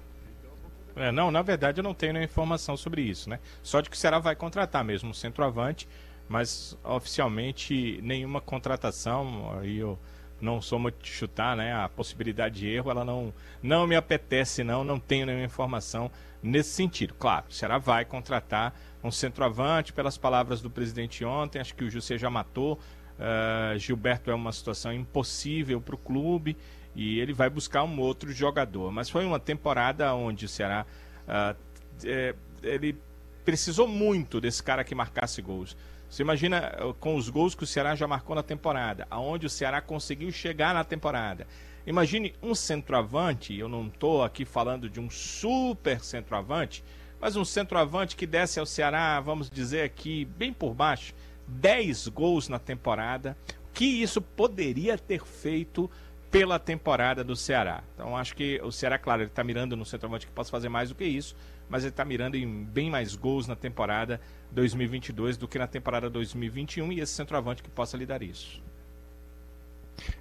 É, 0.97 1.13
não, 1.13 1.31
na 1.31 1.43
verdade 1.43 1.81
eu 1.81 1.85
não 1.85 1.93
tenho 1.93 2.15
nenhuma 2.15 2.25
informação 2.25 2.75
sobre 2.75 3.03
isso, 3.03 3.29
né? 3.29 3.39
Só 3.63 3.83
de 3.83 3.91
que 3.91 3.97
o 3.97 3.99
Ceará 3.99 4.19
vai 4.19 4.35
contratar 4.35 4.83
mesmo 4.83 5.11
um 5.11 5.13
centroavante, 5.13 5.87
mas 6.27 6.75
oficialmente 6.83 8.01
nenhuma 8.03 8.41
contratação. 8.41 9.55
Aí 9.61 9.77
eu 9.77 9.99
não 10.41 10.63
sou 10.63 10.79
muito 10.79 11.03
de 11.03 11.11
chutar, 11.11 11.55
né? 11.55 11.75
A 11.75 11.87
possibilidade 11.87 12.61
de 12.61 12.69
erro, 12.69 12.91
ela 12.91 13.05
não, 13.05 13.31
não 13.63 13.87
me 13.87 13.95
apetece, 13.95 14.65
não. 14.65 14.85
Não 14.85 14.99
tenho 14.99 15.27
nenhuma 15.27 15.45
informação 15.45 16.11
nesse 16.43 16.71
sentido. 16.71 17.13
Claro, 17.13 17.45
o 17.51 17.53
Ceará 17.53 17.77
vai 17.77 18.07
contratar 18.07 18.75
um 19.03 19.11
centroavante, 19.11 19.93
pelas 19.93 20.17
palavras 20.17 20.61
do 20.61 20.71
presidente 20.71 21.25
ontem, 21.25 21.59
acho 21.59 21.75
que 21.75 21.85
o 21.85 21.91
José 21.91 22.17
já 22.17 22.31
matou. 22.31 22.79
Uh, 23.19 23.79
Gilberto 23.79 24.31
é 24.31 24.35
uma 24.35 24.53
situação 24.53 24.93
impossível 24.93 25.81
para 25.81 25.95
o 25.95 25.99
clube 25.99 26.57
e 26.95 27.21
ele 27.21 27.33
vai 27.33 27.51
buscar 27.51 27.83
um 27.85 28.01
outro 28.01 28.33
jogador. 28.33 28.91
Mas 28.91 29.11
foi 29.11 29.25
uma 29.25 29.39
temporada 29.39 30.15
onde 30.15 30.45
o 30.45 30.49
Ceará 30.49 30.87
uh, 31.27 31.57
é, 32.05 32.35
ele 32.63 32.97
precisou 33.45 33.89
muito 33.89 34.41
desse 34.41 34.63
cara 34.63 34.85
que 34.85 34.95
marcasse 34.95 35.43
gols. 35.43 35.77
Você 36.09 36.23
imagina 36.23 36.77
com 37.01 37.17
os 37.17 37.29
gols 37.29 37.55
que 37.55 37.65
o 37.65 37.67
Ceará 37.67 37.95
já 37.95 38.07
marcou 38.07 38.37
na 38.37 38.43
temporada, 38.43 39.07
aonde 39.11 39.47
o 39.47 39.51
Ceará 39.51 39.81
conseguiu 39.81 40.31
chegar 40.31 40.75
na 40.75 40.85
temporada. 40.85 41.47
Imagine 41.87 42.35
um 42.43 42.55
centroavante, 42.55 43.57
eu 43.57 43.69
não 43.69 43.87
estou 43.87 44.23
aqui 44.23 44.45
falando 44.45 44.89
de 44.89 45.01
um 45.01 45.11
super 45.11 46.01
centroavante, 46.01 46.85
mas 47.23 47.37
um 47.37 47.45
centroavante 47.45 48.17
que 48.17 48.27
desce 48.27 48.59
ao 48.59 48.67
Ceará, 48.67 49.21
vamos 49.21 49.49
dizer 49.49 49.83
aqui, 49.83 50.25
bem 50.25 50.53
por 50.53 50.75
baixo, 50.75 51.15
10 51.47 52.09
gols 52.09 52.49
na 52.49 52.59
temporada, 52.59 53.37
que 53.73 53.85
isso 53.85 54.21
poderia 54.21 54.99
ter 54.99 55.25
feito 55.25 55.89
pela 56.33 56.59
temporada 56.59 57.23
do 57.23 57.37
Ceará. 57.37 57.85
Então 57.95 58.17
acho 58.17 58.35
que 58.35 58.61
o 58.65 58.73
Ceará, 58.73 58.99
claro, 58.99 59.23
ele 59.23 59.31
está 59.31 59.45
mirando 59.45 59.77
no 59.77 59.85
centroavante 59.85 60.27
que 60.27 60.33
possa 60.33 60.51
fazer 60.51 60.69
mais 60.69 60.89
do 60.89 60.97
que 60.97 61.05
isso, 61.05 61.37
mas 61.69 61.85
ele 61.85 61.91
está 61.91 62.05
mirando 62.05 62.37
em 62.37 62.65
bem 62.65 62.91
mais 62.91 63.15
gols 63.15 63.47
na 63.47 63.55
temporada 63.55 64.21
2022 64.51 65.37
do 65.37 65.47
que 65.47 65.61
na 65.61 65.69
temporada 65.69 66.11
2021 66.11 66.93
e 66.93 67.01
esse 67.01 67.13
centroavante 67.13 67.63
que 67.63 67.71
possa 67.71 67.97
lhe 67.97 68.05
dar 68.05 68.21
isso. 68.21 68.61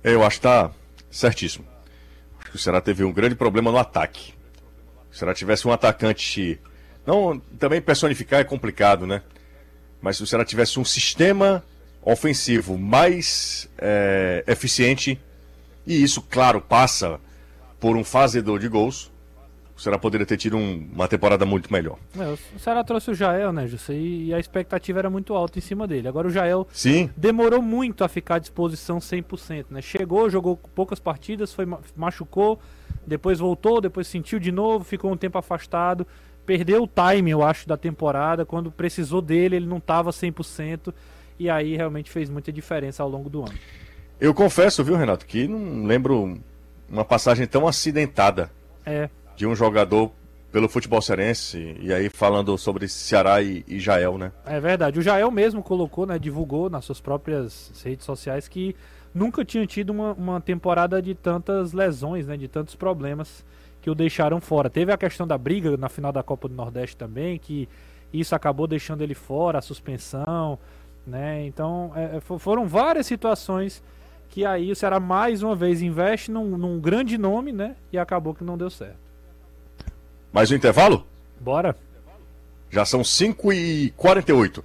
Eu 0.03 0.21
acho 0.21 0.39
que 0.39 0.47
está 0.47 0.71
certíssimo. 1.09 1.65
Acho 2.39 2.51
que 2.51 2.55
o 2.57 2.59
Ceará 2.59 2.79
teve 2.79 3.03
um 3.03 3.11
grande 3.11 3.33
problema 3.33 3.71
no 3.71 3.79
ataque. 3.79 4.35
Se 5.09 5.15
o 5.15 5.17
Ceará 5.17 5.33
tivesse 5.33 5.67
um 5.67 5.71
atacante 5.71 6.59
não, 7.05 7.39
também 7.59 7.81
personificar 7.81 8.39
é 8.39 8.43
complicado, 8.43 9.07
né? 9.07 9.21
Mas 10.01 10.17
se 10.17 10.23
o 10.23 10.27
Ceará 10.27 10.45
tivesse 10.45 10.79
um 10.79 10.85
sistema 10.85 11.63
ofensivo 12.01 12.77
mais 12.77 13.69
é, 13.77 14.43
eficiente, 14.47 15.19
e 15.85 16.01
isso, 16.01 16.21
claro, 16.21 16.59
passa 16.61 17.19
por 17.79 17.95
um 17.95 18.03
fazedor 18.03 18.59
de 18.59 18.67
gols, 18.67 19.11
o 19.75 19.81
Ceará 19.81 19.97
poderia 19.97 20.25
ter 20.25 20.37
tido 20.37 20.57
um, 20.57 20.87
uma 20.93 21.07
temporada 21.07 21.43
muito 21.43 21.71
melhor. 21.73 21.97
É, 22.17 22.35
o 22.55 22.59
Ceará 22.59 22.83
trouxe 22.83 23.11
o 23.11 23.15
Jael, 23.15 23.51
né, 23.51 23.67
José? 23.67 23.95
E 23.95 24.33
a 24.33 24.39
expectativa 24.39 24.99
era 24.99 25.09
muito 25.09 25.33
alta 25.33 25.57
em 25.57 25.61
cima 25.61 25.87
dele. 25.87 26.07
Agora 26.07 26.27
o 26.27 26.31
Jael 26.31 26.67
Sim. 26.71 27.09
demorou 27.17 27.61
muito 27.61 28.03
a 28.03 28.07
ficar 28.07 28.35
à 28.35 28.39
disposição 28.39 28.99
100%, 28.99 29.65
né? 29.71 29.81
Chegou, 29.81 30.29
jogou 30.29 30.55
poucas 30.55 30.99
partidas, 30.99 31.51
foi 31.51 31.67
machucou, 31.95 32.59
depois 33.07 33.39
voltou, 33.39 33.81
depois 33.81 34.07
sentiu 34.07 34.39
de 34.39 34.51
novo, 34.51 34.83
ficou 34.83 35.11
um 35.11 35.17
tempo 35.17 35.39
afastado 35.39 36.05
perdeu 36.45 36.83
o 36.83 36.87
time, 36.87 37.31
eu 37.31 37.43
acho, 37.43 37.67
da 37.67 37.77
temporada. 37.77 38.45
Quando 38.45 38.71
precisou 38.71 39.21
dele, 39.21 39.55
ele 39.55 39.65
não 39.65 39.77
estava 39.77 40.11
100%. 40.11 40.93
E 41.39 41.49
aí 41.49 41.75
realmente 41.75 42.09
fez 42.09 42.29
muita 42.29 42.51
diferença 42.51 43.01
ao 43.03 43.09
longo 43.09 43.29
do 43.29 43.41
ano. 43.41 43.57
Eu 44.19 44.33
confesso, 44.33 44.83
viu, 44.83 44.95
Renato, 44.95 45.25
que 45.25 45.47
não 45.47 45.85
lembro 45.85 46.39
uma 46.87 47.03
passagem 47.03 47.47
tão 47.47 47.67
acidentada 47.67 48.51
é. 48.85 49.09
de 49.35 49.47
um 49.47 49.55
jogador 49.55 50.11
pelo 50.51 50.67
futebol 50.67 51.01
cearense. 51.01 51.77
E 51.79 51.93
aí 51.93 52.09
falando 52.09 52.55
sobre 52.57 52.87
Ceará 52.87 53.41
e, 53.41 53.63
e 53.67 53.79
Jael, 53.79 54.17
né? 54.17 54.31
É 54.45 54.59
verdade. 54.59 54.99
O 54.99 55.01
Jael 55.01 55.31
mesmo 55.31 55.63
colocou, 55.63 56.05
né? 56.05 56.19
Divulgou 56.19 56.69
nas 56.69 56.85
suas 56.85 56.99
próprias 56.99 57.71
redes 57.83 58.05
sociais 58.05 58.47
que 58.47 58.75
nunca 59.13 59.43
tinha 59.45 59.65
tido 59.65 59.89
uma, 59.91 60.13
uma 60.13 60.41
temporada 60.41 61.01
de 61.01 61.15
tantas 61.15 61.73
lesões, 61.73 62.27
né? 62.27 62.37
De 62.37 62.47
tantos 62.47 62.75
problemas 62.75 63.43
que 63.81 63.89
o 63.89 63.95
deixaram 63.95 64.39
fora. 64.39 64.69
Teve 64.69 64.91
a 64.91 64.97
questão 64.97 65.25
da 65.25 65.37
briga 65.37 65.75
na 65.75 65.89
final 65.89 66.11
da 66.11 66.21
Copa 66.21 66.47
do 66.47 66.53
Nordeste 66.53 66.95
também, 66.95 67.39
que 67.39 67.67
isso 68.13 68.35
acabou 68.35 68.67
deixando 68.67 69.01
ele 69.01 69.15
fora, 69.15 69.57
a 69.57 69.61
suspensão, 69.61 70.59
né? 71.05 71.45
Então 71.45 71.91
é, 71.95 72.17
é 72.17 72.19
foram 72.19 72.67
várias 72.67 73.07
situações 73.07 73.81
que 74.29 74.45
aí 74.45 74.71
o 74.71 74.75
Ceará 74.75 74.99
mais 74.99 75.43
uma 75.43 75.55
vez 75.55 75.81
investe 75.81 76.31
num, 76.31 76.57
num 76.57 76.79
grande 76.79 77.17
nome, 77.17 77.51
né? 77.51 77.75
E 77.91 77.97
acabou 77.97 78.33
que 78.33 78.43
não 78.43 78.57
deu 78.57 78.69
certo. 78.69 78.99
Mais 80.31 80.51
um 80.51 80.55
intervalo? 80.55 81.05
Bora. 81.39 81.75
Já 82.69 82.85
são 82.85 83.03
5 83.03 83.51
e 83.51 83.91
48 83.97 84.63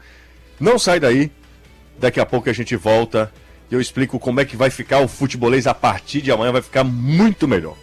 Não 0.61 0.79
sai 0.79 1.01
daí. 1.01 1.33
Daqui 1.99 2.21
a 2.21 2.27
pouco 2.27 2.49
a 2.49 2.53
gente 2.53 2.77
volta 2.77 3.33
e 3.69 3.75
eu 3.75 3.81
explico 3.81 4.19
como 4.19 4.39
é 4.39 4.45
que 4.45 4.57
vai 4.57 4.71
ficar 4.71 5.01
o 5.01 5.09
futebolês 5.09 5.67
a 5.67 5.75
partir 5.75 6.21
de 6.21 6.31
amanhã. 6.31 6.53
Vai 6.53 6.63
ficar 6.63 6.85
muito 6.85 7.49
melhor. 7.49 7.77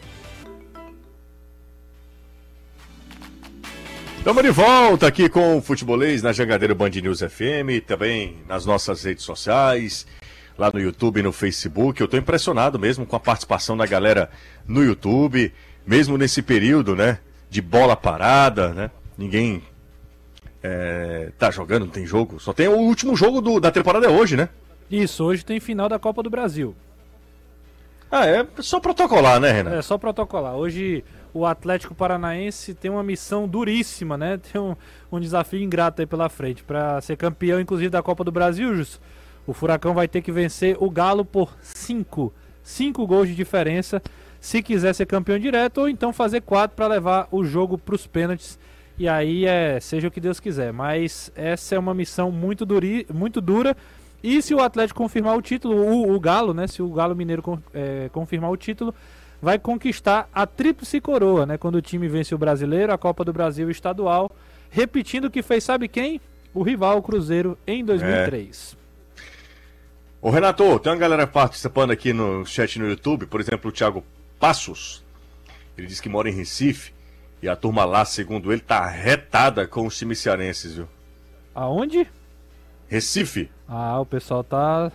Estamos 4.24 4.41
de 4.41 4.51
volta 4.51 5.05
aqui 5.05 5.28
com 5.28 5.57
o 5.57 5.61
Futebolês 5.61 6.24
na 6.24 6.32
Jangadeiro 6.32 6.74
Band 6.74 6.91
News 6.91 7.19
FM, 7.19 7.84
também 7.86 8.38
nas 8.47 8.65
nossas 8.65 9.03
redes 9.03 9.26
sociais, 9.26 10.07
lá 10.57 10.71
no 10.74 10.80
YouTube 10.80 11.19
e 11.19 11.24
no 11.24 11.34
Facebook. 11.34 11.99
Eu 11.99 12.05
estou 12.05 12.17
impressionado 12.17 12.80
mesmo 12.80 13.05
com 13.05 13.17
a 13.17 13.19
participação 13.19 13.76
da 13.76 13.86
galera 13.86 14.30
no 14.65 14.82
YouTube, 14.82 15.53
mesmo 15.86 16.17
nesse 16.17 16.41
período, 16.41 16.95
né, 16.95 17.19
de 17.49 17.61
bola 17.61 17.97
parada, 17.97 18.69
né? 18.69 18.91
Ninguém 19.17 19.61
é, 20.63 21.30
tá 21.38 21.51
jogando, 21.51 21.84
não 21.84 21.91
tem 21.91 22.05
jogo. 22.05 22.39
Só 22.39 22.53
tem 22.53 22.69
o 22.69 22.78
último 22.78 23.17
jogo 23.17 23.41
do, 23.41 23.59
da 23.59 23.71
temporada 23.71 24.05
é 24.05 24.09
hoje, 24.09 24.38
né? 24.38 24.47
Isso, 24.89 25.21
hoje 25.26 25.43
tem 25.43 25.59
final 25.59 25.89
da 25.89 25.99
Copa 25.99 26.24
do 26.24 26.30
Brasil. 26.30 26.74
Ah, 28.09 28.26
é 28.26 28.47
só 28.59 28.80
protocolar, 28.80 29.41
né, 29.41 29.51
Renan? 29.51 29.76
É 29.76 29.82
só 29.82 29.97
protocolar. 29.97 30.55
Hoje 30.55 31.03
o 31.34 31.45
Atlético 31.45 31.95
Paranaense 31.95 32.73
tem 32.73 32.91
uma 32.91 33.03
missão 33.03 33.47
duríssima, 33.47 34.17
né? 34.17 34.38
Tem 34.38 34.61
um, 34.61 34.75
um 35.11 35.19
desafio 35.19 35.61
ingrato 35.61 36.01
aí 36.01 36.05
pela 36.05 36.29
frente. 36.29 36.63
Para 36.63 37.01
ser 37.01 37.17
campeão, 37.17 37.59
inclusive, 37.59 37.89
da 37.89 38.03
Copa 38.03 38.23
do 38.23 38.31
Brasil, 38.31 38.75
Jus, 38.75 39.01
o 39.47 39.53
Furacão 39.53 39.93
vai 39.93 40.07
ter 40.07 40.21
que 40.21 40.31
vencer 40.31 40.77
o 40.79 40.89
Galo 40.89 41.25
por 41.25 41.55
5. 41.61 42.31
5 42.63 43.07
gols 43.07 43.27
de 43.27 43.36
diferença 43.36 44.01
se 44.39 44.61
quiser 44.61 44.93
ser 44.93 45.05
campeão 45.05 45.39
direto, 45.39 45.79
ou 45.79 45.89
então 45.89 46.11
fazer 46.11 46.41
4 46.41 46.75
para 46.75 46.88
levar 46.88 47.27
o 47.31 47.45
jogo 47.45 47.77
para 47.77 47.95
os 47.95 48.05
pênaltis. 48.05 48.59
E 48.97 49.07
aí 49.07 49.45
é 49.45 49.79
seja 49.79 50.07
o 50.07 50.11
que 50.11 50.19
Deus 50.19 50.39
quiser. 50.39 50.71
Mas 50.71 51.31
essa 51.36 51.75
é 51.75 51.79
uma 51.79 51.93
missão 51.93 52.29
muito, 52.29 52.65
duri, 52.65 53.07
muito 53.11 53.41
dura. 53.41 53.75
E 54.21 54.41
se 54.41 54.53
o 54.53 54.61
Atlético 54.61 55.01
confirmar 55.01 55.36
o 55.38 55.41
título, 55.41 55.75
o, 55.75 56.13
o 56.13 56.19
Galo, 56.19 56.53
né? 56.53 56.67
Se 56.67 56.81
o 56.81 56.89
Galo 56.89 57.15
Mineiro 57.15 57.61
é, 57.73 58.09
confirmar 58.11 58.51
o 58.51 58.57
título, 58.57 58.93
vai 59.43 59.59
conquistar 59.59 60.29
a 60.33 60.47
tríplice 60.47 61.01
coroa, 61.01 61.45
né? 61.45 61.57
Quando 61.57 61.75
o 61.75 61.81
time 61.81 62.07
vence 62.07 62.33
o 62.33 62.37
brasileiro, 62.37 62.93
a 62.93 62.97
Copa 62.97 63.25
do 63.25 63.33
Brasil 63.33 63.69
estadual, 63.69 64.31
repetindo 64.69 65.25
o 65.25 65.29
que 65.29 65.43
fez, 65.43 65.65
sabe 65.65 65.89
quem? 65.89 66.21
O 66.53 66.63
rival, 66.63 66.99
o 66.99 67.01
Cruzeiro, 67.01 67.57
em 67.67 67.83
2003. 67.83 68.77
É. 68.79 68.83
Ô 70.21 70.29
Renato, 70.29 70.79
tem 70.79 70.93
uma 70.93 70.97
galera 70.97 71.27
participando 71.27 71.91
aqui 71.91 72.13
no 72.13 72.45
chat 72.45 72.79
no 72.79 72.87
YouTube, 72.87 73.25
por 73.25 73.41
exemplo, 73.41 73.69
o 73.69 73.73
Thiago 73.73 74.01
Passos. 74.39 75.03
Ele 75.77 75.87
diz 75.87 75.99
que 75.99 76.07
mora 76.07 76.29
em 76.29 76.33
Recife 76.33 76.93
e 77.41 77.49
a 77.49 77.55
turma 77.57 77.83
lá, 77.83 78.05
segundo 78.05 78.49
ele, 78.49 78.61
tá 78.61 78.87
retada 78.87 79.67
com 79.67 79.85
os 79.85 79.97
times 79.97 80.19
cearenses, 80.19 80.75
viu? 80.75 80.87
Aonde? 81.53 82.07
Recife. 82.87 83.51
Ah, 83.67 83.99
o 83.99 84.05
pessoal 84.05 84.41
tá. 84.41 84.89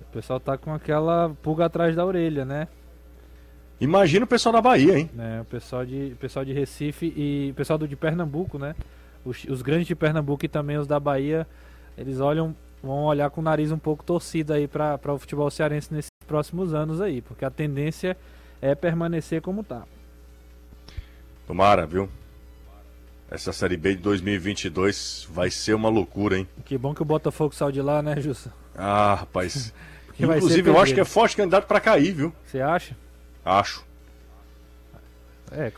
O 0.00 0.04
pessoal 0.12 0.40
tá 0.40 0.58
com 0.58 0.74
aquela 0.74 1.30
pulga 1.40 1.66
atrás 1.66 1.94
da 1.94 2.04
orelha, 2.04 2.44
né? 2.44 2.66
Imagina 3.80 4.24
o 4.24 4.28
pessoal 4.28 4.52
da 4.52 4.60
Bahia, 4.60 4.98
hein? 4.98 5.10
É, 5.18 5.40
o 5.40 5.44
pessoal 5.44 5.84
de, 5.84 6.16
pessoal 6.18 6.44
de 6.44 6.52
Recife 6.52 7.12
e 7.16 7.50
o 7.50 7.54
pessoal 7.54 7.78
do, 7.78 7.86
de 7.86 7.96
Pernambuco, 7.96 8.58
né? 8.58 8.74
os, 9.26 9.44
os 9.44 9.62
grandes 9.62 9.86
de 9.86 9.94
Pernambuco 9.94 10.44
e 10.44 10.48
também 10.48 10.78
os 10.78 10.86
da 10.86 11.00
Bahia, 11.00 11.46
eles 11.98 12.20
olham, 12.20 12.54
vão 12.82 13.04
olhar 13.04 13.28
com 13.30 13.40
o 13.40 13.44
nariz 13.44 13.72
um 13.72 13.78
pouco 13.78 14.04
torcido 14.04 14.52
aí 14.52 14.68
para 14.68 15.12
o 15.12 15.18
futebol 15.18 15.50
cearense 15.50 15.92
nesses 15.92 16.10
próximos 16.26 16.72
anos 16.72 17.00
aí, 17.00 17.20
porque 17.20 17.44
a 17.44 17.50
tendência 17.50 18.16
é 18.62 18.74
permanecer 18.74 19.42
como 19.42 19.64
tá. 19.64 19.82
Tomara, 21.46 21.86
viu? 21.86 22.08
Essa 23.28 23.52
Série 23.52 23.76
B 23.76 23.96
de 23.96 24.02
2022 24.02 25.28
vai 25.30 25.50
ser 25.50 25.74
uma 25.74 25.88
loucura, 25.88 26.38
hein? 26.38 26.48
Que 26.64 26.78
bom 26.78 26.94
que 26.94 27.02
o 27.02 27.04
Botafogo 27.04 27.54
saiu 27.54 27.72
de 27.72 27.82
lá, 27.82 28.00
né, 28.00 28.20
Jussa? 28.20 28.52
Ah, 28.74 29.14
rapaz. 29.14 29.74
Inclusive, 30.18 30.70
eu 30.70 30.78
acho 30.78 30.94
que 30.94 31.00
é 31.00 31.04
forte 31.04 31.36
candidato 31.36 31.66
pra 31.66 31.80
cair, 31.80 32.12
viu? 32.12 32.32
Você 32.44 32.60
acha? 32.60 32.96
Acho. 33.46 33.86
É, 35.52 35.72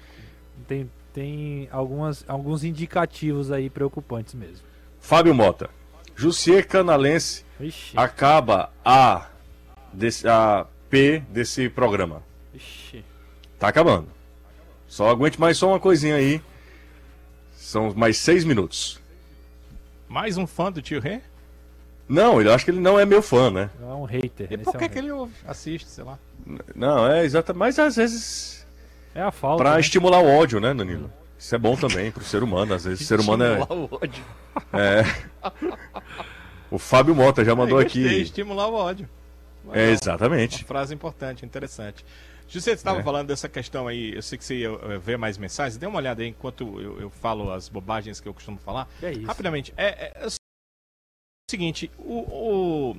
tem, 0.66 0.90
tem 1.12 1.68
algumas, 1.70 2.24
alguns 2.26 2.64
indicativos 2.64 3.52
aí 3.52 3.68
preocupantes 3.68 4.32
mesmo. 4.32 4.66
Fábio 4.98 5.34
Mota. 5.34 5.68
Jussier 6.16 6.66
Canalense 6.66 7.44
Ixi, 7.60 7.92
acaba 7.94 8.72
a, 8.82 9.28
desse, 9.92 10.26
a 10.26 10.66
P 10.88 11.22
desse 11.28 11.68
programa. 11.68 12.22
ixi. 12.54 13.04
Tá 13.58 13.68
acabando. 13.68 14.08
Só 14.86 15.10
aguente 15.10 15.38
mais 15.38 15.58
só 15.58 15.68
uma 15.68 15.78
coisinha 15.78 16.16
aí. 16.16 16.40
São 17.54 17.92
mais 17.94 18.16
seis 18.16 18.44
minutos. 18.44 18.98
Mais 20.08 20.38
um 20.38 20.46
fã 20.46 20.72
do 20.72 20.80
tio 20.80 21.00
Rê? 21.00 21.20
Não, 22.08 22.40
eu 22.40 22.52
acho 22.54 22.64
que 22.64 22.70
ele 22.70 22.80
não 22.80 22.98
é 22.98 23.04
meu 23.04 23.20
fã, 23.20 23.50
né? 23.50 23.70
É 23.80 23.84
um 23.84 24.04
hater. 24.04 24.48
E 24.50 24.56
por 24.56 24.66
é 24.66 24.68
um 24.70 24.72
que, 24.72 24.78
que 24.78 24.84
hater. 24.84 24.98
ele 25.02 25.12
ouve? 25.12 25.34
assiste, 25.46 25.86
sei 25.88 26.04
lá? 26.04 26.18
Não, 26.74 27.06
é 27.10 27.24
exatamente. 27.24 27.58
Mas 27.58 27.78
às 27.78 27.96
vezes. 27.96 28.66
É 29.14 29.22
a 29.22 29.30
falta. 29.30 29.62
Pra 29.62 29.74
né? 29.74 29.80
estimular 29.80 30.20
o 30.20 30.26
ódio, 30.26 30.58
né, 30.60 30.72
Danilo? 30.72 31.12
Isso 31.38 31.54
é 31.54 31.58
bom 31.58 31.76
também 31.76 32.10
pro 32.10 32.24
ser 32.24 32.42
humano. 32.42 32.74
Às 32.74 32.84
vezes 32.84 33.00
o 33.00 33.04
ser 33.04 33.20
humano 33.20 33.44
é. 33.44 33.58
Estimular 33.58 33.78
o 33.80 33.88
ódio. 33.94 34.24
O 36.70 36.78
Fábio 36.78 37.14
Mota 37.14 37.44
já 37.44 37.54
mandou 37.54 37.82
gostei, 37.82 38.04
aqui. 38.06 38.20
Estimular 38.22 38.68
o 38.68 38.74
ódio. 38.74 39.08
É, 39.72 39.78
Legal. 39.80 39.92
exatamente. 39.92 40.62
Uma 40.62 40.66
frase 40.68 40.94
importante, 40.94 41.44
interessante. 41.44 42.04
José, 42.46 42.70
você 42.70 42.76
estava 42.76 43.00
É. 43.00 43.02
falando 43.02 43.26
dessa 43.28 43.48
questão 43.48 43.86
aí, 43.86 44.14
eu 44.14 44.22
sei 44.22 44.38
que 44.38 44.44
você 44.44 44.54
ia 44.56 44.68
eh, 44.70 44.98
ver 44.98 45.18
mais 45.18 45.36
mensagens, 45.36 45.76
dê 45.76 45.86
uma 45.86 45.98
olhada 45.98 46.22
aí 46.22 46.28
enquanto 46.28 46.80
eu, 46.80 46.98
eu 47.00 47.10
falo 47.10 47.52
as 47.52 47.68
bobagens 47.68 48.20
que 48.20 48.28
eu 48.28 48.32
costumo 48.32 48.58
falar. 48.58 48.88
É 49.02 49.12
isso. 49.12 49.26
Rapidamente, 49.26 49.72
é, 49.76 49.86
é- 49.86 50.12
é 50.26 50.28
seguinte, 51.52 51.90
o, 51.98 52.18
o- 52.92 52.96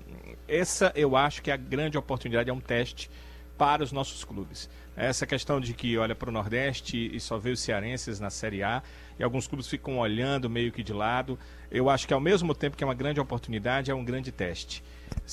essa 0.47 0.91
eu 0.95 1.16
acho 1.16 1.41
que 1.41 1.52
é 1.52 1.54
a 1.54 1.58
grande 1.58 1.97
oportunidade, 2.00 2.50
é 2.50 2.54
um 2.54 2.60
teste 2.60 3.10
para 3.58 3.84
os 3.84 3.91
nossos 3.91 4.24
clubes. 4.24 4.68
Essa 4.97 5.28
questão 5.28 5.62
de 5.62 5.72
que 5.74 5.97
olha 6.00 6.16
para 6.16 6.30
o 6.30 6.32
Nordeste 6.32 7.16
e 7.16 7.20
só 7.20 7.38
vê 7.38 7.52
os 7.52 7.60
cearenses 7.60 8.20
na 8.20 8.32
Série 8.32 8.64
A, 8.64 8.82
e 9.20 9.24
alguns 9.24 9.47
clubes 9.47 9.68
ficam 9.68 10.00
olhando 10.00 10.50
meio 10.50 10.72
que 10.72 10.82
de 10.82 10.91
lado, 10.93 11.38
eu 11.70 11.89
acho 11.91 12.08
que 12.08 12.14
ao 12.14 12.20
mesmo 12.20 12.56
tempo 12.56 12.76
que 12.76 12.84
é 12.84 12.88
uma 12.88 12.95
grande 12.95 13.20
oportunidade, 13.20 13.91
é 13.91 13.93
um 13.93 14.04
grande 14.04 14.32
teste. 14.32 14.84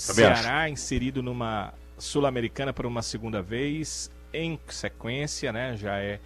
Também 0.07 0.27
acho. 0.27 0.43
Ceará 0.43 0.69
inserido 0.69 1.23
numa 1.23 1.73
Sul-Americana 1.97 2.73
por 2.73 2.85
uma 2.85 3.01
segunda 3.01 3.41
vez, 3.41 4.11
em 4.31 4.61
sequência, 4.69 5.51
né? 5.53 5.75
Já 5.77 5.99
é 5.99 6.21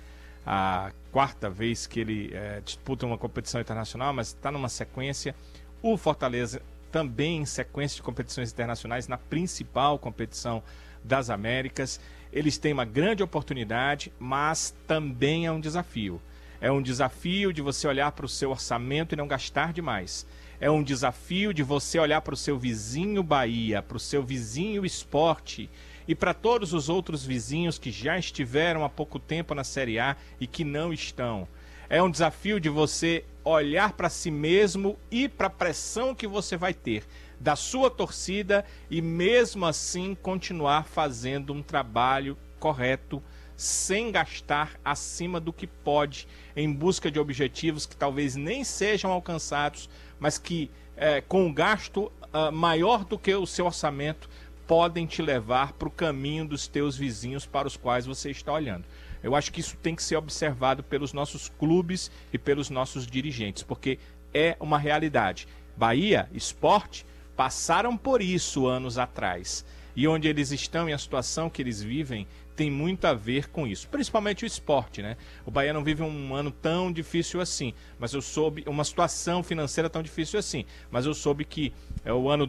a 0.44 0.90
quarta 1.12 1.48
vez 1.48 1.86
que 1.86 2.00
ele 2.00 2.30
eh, 2.34 2.60
disputa 2.64 3.06
uma 3.06 3.16
competição 3.16 3.60
internacional, 3.60 4.12
mas 4.12 4.28
está 4.28 4.50
numa 4.50 4.68
sequência. 4.68 5.34
O 5.82 5.96
Fortaleza 5.96 6.60
também 6.90 7.38
em 7.38 7.46
sequência 7.46 7.96
de 7.96 8.02
competições 8.02 8.52
internacionais 8.52 9.08
na 9.08 9.16
principal 9.16 9.98
competição 9.98 10.62
das 11.02 11.30
Américas. 11.30 12.00
Eles 12.32 12.58
têm 12.58 12.72
uma 12.72 12.84
grande 12.84 13.22
oportunidade, 13.22 14.12
mas 14.18 14.74
também 14.86 15.46
é 15.46 15.52
um 15.52 15.60
desafio. 15.60 16.20
É 16.60 16.70
um 16.70 16.82
desafio 16.82 17.52
de 17.52 17.62
você 17.62 17.88
olhar 17.88 18.12
para 18.12 18.26
o 18.26 18.28
seu 18.28 18.50
orçamento 18.50 19.14
e 19.14 19.16
não 19.16 19.26
gastar 19.26 19.72
demais. 19.72 20.26
É 20.60 20.70
um 20.70 20.82
desafio 20.82 21.54
de 21.54 21.62
você 21.62 21.98
olhar 21.98 22.20
para 22.20 22.34
o 22.34 22.36
seu 22.36 22.58
vizinho 22.58 23.22
Bahia, 23.22 23.80
para 23.80 23.96
o 23.96 24.00
seu 24.00 24.22
vizinho 24.22 24.84
Esporte 24.84 25.70
e 26.06 26.14
para 26.14 26.34
todos 26.34 26.74
os 26.74 26.90
outros 26.90 27.24
vizinhos 27.24 27.78
que 27.78 27.90
já 27.90 28.18
estiveram 28.18 28.84
há 28.84 28.88
pouco 28.88 29.18
tempo 29.18 29.54
na 29.54 29.64
Série 29.64 29.98
A 29.98 30.16
e 30.38 30.46
que 30.46 30.62
não 30.62 30.92
estão. 30.92 31.48
É 31.92 32.00
um 32.00 32.08
desafio 32.08 32.60
de 32.60 32.68
você 32.68 33.24
olhar 33.42 33.94
para 33.94 34.08
si 34.08 34.30
mesmo 34.30 34.96
e 35.10 35.28
para 35.28 35.48
a 35.48 35.50
pressão 35.50 36.14
que 36.14 36.24
você 36.24 36.56
vai 36.56 36.72
ter 36.72 37.02
da 37.40 37.56
sua 37.56 37.90
torcida 37.90 38.64
e 38.88 39.02
mesmo 39.02 39.66
assim 39.66 40.14
continuar 40.14 40.84
fazendo 40.84 41.52
um 41.52 41.60
trabalho 41.60 42.38
correto 42.60 43.20
sem 43.56 44.12
gastar 44.12 44.78
acima 44.84 45.40
do 45.40 45.52
que 45.52 45.66
pode 45.66 46.28
em 46.54 46.72
busca 46.72 47.10
de 47.10 47.18
objetivos 47.18 47.86
que 47.86 47.96
talvez 47.96 48.36
nem 48.36 48.62
sejam 48.62 49.10
alcançados, 49.10 49.90
mas 50.20 50.38
que 50.38 50.70
eh, 50.96 51.20
com 51.22 51.46
um 51.46 51.52
gasto 51.52 52.12
ah, 52.32 52.52
maior 52.52 53.04
do 53.04 53.18
que 53.18 53.34
o 53.34 53.46
seu 53.46 53.66
orçamento 53.66 54.30
podem 54.70 55.04
te 55.04 55.20
levar 55.20 55.72
para 55.72 55.88
o 55.88 55.90
caminho 55.90 56.46
dos 56.46 56.68
teus 56.68 56.96
vizinhos 56.96 57.44
para 57.44 57.66
os 57.66 57.76
quais 57.76 58.06
você 58.06 58.30
está 58.30 58.52
olhando. 58.52 58.84
Eu 59.20 59.34
acho 59.34 59.50
que 59.50 59.58
isso 59.58 59.76
tem 59.82 59.96
que 59.96 60.02
ser 60.02 60.14
observado 60.14 60.80
pelos 60.80 61.12
nossos 61.12 61.48
clubes 61.48 62.08
e 62.32 62.38
pelos 62.38 62.70
nossos 62.70 63.04
dirigentes, 63.04 63.64
porque 63.64 63.98
é 64.32 64.56
uma 64.60 64.78
realidade. 64.78 65.48
Bahia, 65.76 66.30
esporte, 66.32 67.04
passaram 67.34 67.96
por 67.96 68.22
isso 68.22 68.68
anos 68.68 68.96
atrás. 68.96 69.64
E 69.96 70.06
onde 70.06 70.28
eles 70.28 70.52
estão 70.52 70.88
e 70.88 70.92
a 70.92 70.98
situação 70.98 71.50
que 71.50 71.60
eles 71.60 71.82
vivem 71.82 72.28
tem 72.54 72.70
muito 72.70 73.06
a 73.06 73.14
ver 73.14 73.48
com 73.48 73.66
isso, 73.66 73.88
principalmente 73.88 74.44
o 74.44 74.46
esporte, 74.46 75.00
né? 75.00 75.16
O 75.46 75.50
Bahia 75.50 75.72
não 75.72 75.82
vive 75.82 76.02
um 76.02 76.34
ano 76.34 76.50
tão 76.50 76.92
difícil 76.92 77.40
assim, 77.40 77.72
mas 77.98 78.12
eu 78.12 78.20
soube 78.20 78.62
uma 78.66 78.84
situação 78.84 79.42
financeira 79.42 79.88
tão 79.88 80.02
difícil 80.02 80.38
assim, 80.38 80.66
mas 80.90 81.06
eu 81.06 81.14
soube 81.14 81.44
que 81.46 81.72
é, 82.04 82.12
o 82.12 82.28
ano 82.28 82.46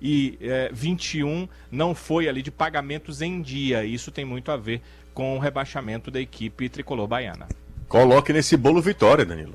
2021 0.00 1.48
não 1.70 1.94
foi 1.94 2.28
ali 2.28 2.42
de 2.42 2.50
pagamentos 2.50 3.22
em 3.22 3.40
dia, 3.40 3.84
e 3.84 3.94
isso 3.94 4.10
tem 4.10 4.24
muito 4.24 4.50
a 4.50 4.56
ver 4.56 4.80
com 5.14 5.36
o 5.36 5.38
rebaixamento 5.40 6.10
da 6.10 6.20
equipe 6.20 6.68
tricolor 6.68 7.06
baiana. 7.06 7.48
Coloque 7.88 8.32
nesse 8.32 8.56
bolo 8.56 8.82
vitória, 8.82 9.24
Danilo. 9.24 9.54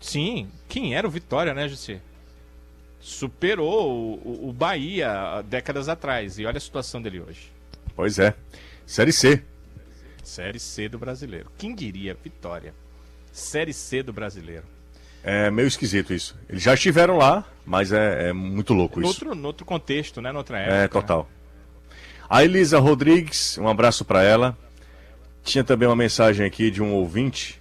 Sim, 0.00 0.48
quem 0.68 0.94
era 0.94 1.06
o 1.06 1.10
Vitória, 1.10 1.54
né, 1.54 1.66
Jussi? 1.66 1.98
Superou 3.00 4.18
o, 4.22 4.48
o- 4.48 4.52
Bahia 4.52 5.42
décadas 5.48 5.88
atrás. 5.88 6.38
E 6.38 6.44
olha 6.44 6.58
a 6.58 6.60
situação 6.60 7.00
dele 7.00 7.20
hoje. 7.20 7.50
Pois 7.96 8.18
é. 8.18 8.34
Série 8.86 9.12
C. 9.12 9.42
Série 10.22 10.58
C 10.60 10.88
do 10.88 10.98
brasileiro. 10.98 11.50
Quem 11.56 11.74
diria, 11.74 12.14
Vitória? 12.22 12.74
Série 13.32 13.72
C 13.72 14.02
do 14.02 14.12
brasileiro. 14.12 14.64
É 15.26 15.50
meio 15.50 15.66
esquisito 15.66 16.12
isso. 16.12 16.36
Eles 16.48 16.62
já 16.62 16.74
estiveram 16.74 17.16
lá, 17.16 17.42
mas 17.64 17.92
é, 17.92 18.28
é 18.28 18.32
muito 18.34 18.74
louco 18.74 19.00
No 19.00 19.06
isso. 19.08 19.24
outro, 19.24 19.34
no 19.34 19.46
outro 19.46 19.64
contexto, 19.64 20.20
né? 20.20 20.30
Noutra 20.30 20.58
época. 20.58 20.76
É, 20.76 20.86
total. 20.86 21.28
A 22.28 22.44
Elisa 22.44 22.78
Rodrigues, 22.78 23.56
um 23.56 23.66
abraço 23.66 24.04
para 24.04 24.22
ela. 24.22 24.56
Tinha 25.42 25.64
também 25.64 25.88
uma 25.88 25.96
mensagem 25.96 26.44
aqui 26.44 26.70
de 26.70 26.82
um 26.82 26.92
ouvinte, 26.92 27.60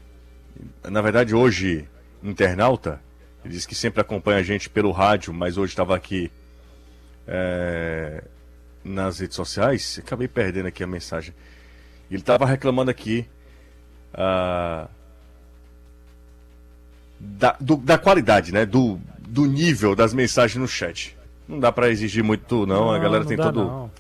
na 0.84 1.02
verdade 1.02 1.34
hoje 1.34 1.88
internauta, 2.22 3.02
ele 3.44 3.54
disse 3.54 3.68
que 3.68 3.76
sempre 3.76 4.00
acompanha 4.02 4.40
a 4.40 4.44
gente 4.44 4.70
pelo 4.70 4.92
rádio, 4.92 5.34
mas 5.34 5.58
hoje 5.58 5.74
estava 5.74 5.96
aqui 5.96 6.32
é, 7.28 8.24
nas 8.84 9.20
redes 9.20 9.36
sociais. 9.36 10.00
Acabei 10.02 10.28
perdendo 10.28 10.68
aqui 10.68 10.84
a 10.84 10.88
mensagem. 10.88 11.34
Ele 12.10 12.22
estava 12.22 12.46
reclamando 12.46 12.90
aqui 12.92 13.26
ah, 14.14 14.88
da, 17.24 17.56
do- 17.60 17.78
da 17.78 17.98
qualidade, 17.98 18.52
né? 18.52 18.66
Do, 18.66 19.00
do 19.20 19.46
nível 19.46 19.96
das 19.96 20.14
mensagens 20.14 20.58
no 20.60 20.68
chat. 20.68 21.18
Não 21.48 21.60
dá 21.60 21.72
para 21.72 21.90
exigir 21.90 22.24
muito, 22.24 22.66
não. 22.66 22.92
a 22.92 23.00
galera 23.00 23.26
tem 23.26 23.38
dá, 23.38 23.46
todo, 23.46 23.64
não. 23.66 23.92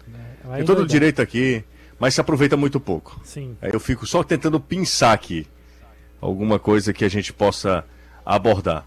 É, 0.51 0.57
tem 0.57 0.65
todo 0.65 0.81
o 0.83 0.87
direito 0.87 1.21
aqui, 1.21 1.63
mas 1.99 2.13
se 2.13 2.21
aproveita 2.21 2.55
muito 2.57 2.79
pouco. 2.79 3.19
Sim. 3.23 3.57
Aí 3.61 3.71
eu 3.73 3.79
fico 3.79 4.05
só 4.05 4.23
tentando 4.23 4.59
pensar 4.59 5.13
aqui 5.13 5.47
alguma 6.21 6.57
coisa 6.59 6.93
que 6.93 7.03
a 7.03 7.09
gente 7.09 7.33
possa 7.33 7.83
abordar. 8.25 8.85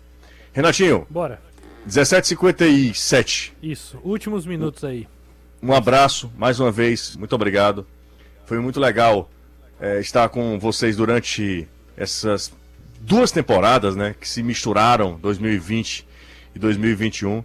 Renatinho, 0.53 1.07
Bora. 1.11 1.41
17h57. 1.89 3.53
Isso. 3.63 3.99
Últimos 4.03 4.47
minutos 4.47 4.85
aí. 4.85 5.07
Um 5.63 5.73
abraço, 5.73 6.31
mais 6.37 6.59
uma 6.61 6.71
vez, 6.71 7.17
muito 7.17 7.35
obrigado. 7.35 7.87
Foi 8.45 8.59
muito 8.61 8.79
legal 8.81 9.29
é, 9.81 10.01
estar 10.01 10.29
com 10.29 10.59
vocês 10.59 10.97
durante 10.97 11.67
essas 11.97 12.53
duas 13.01 13.31
temporadas, 13.31 13.95
né? 13.97 14.15
Que 14.21 14.29
se 14.29 14.43
misturaram, 14.43 15.19
2020 15.21 16.07
e 16.55 16.59
2021. 16.59 17.45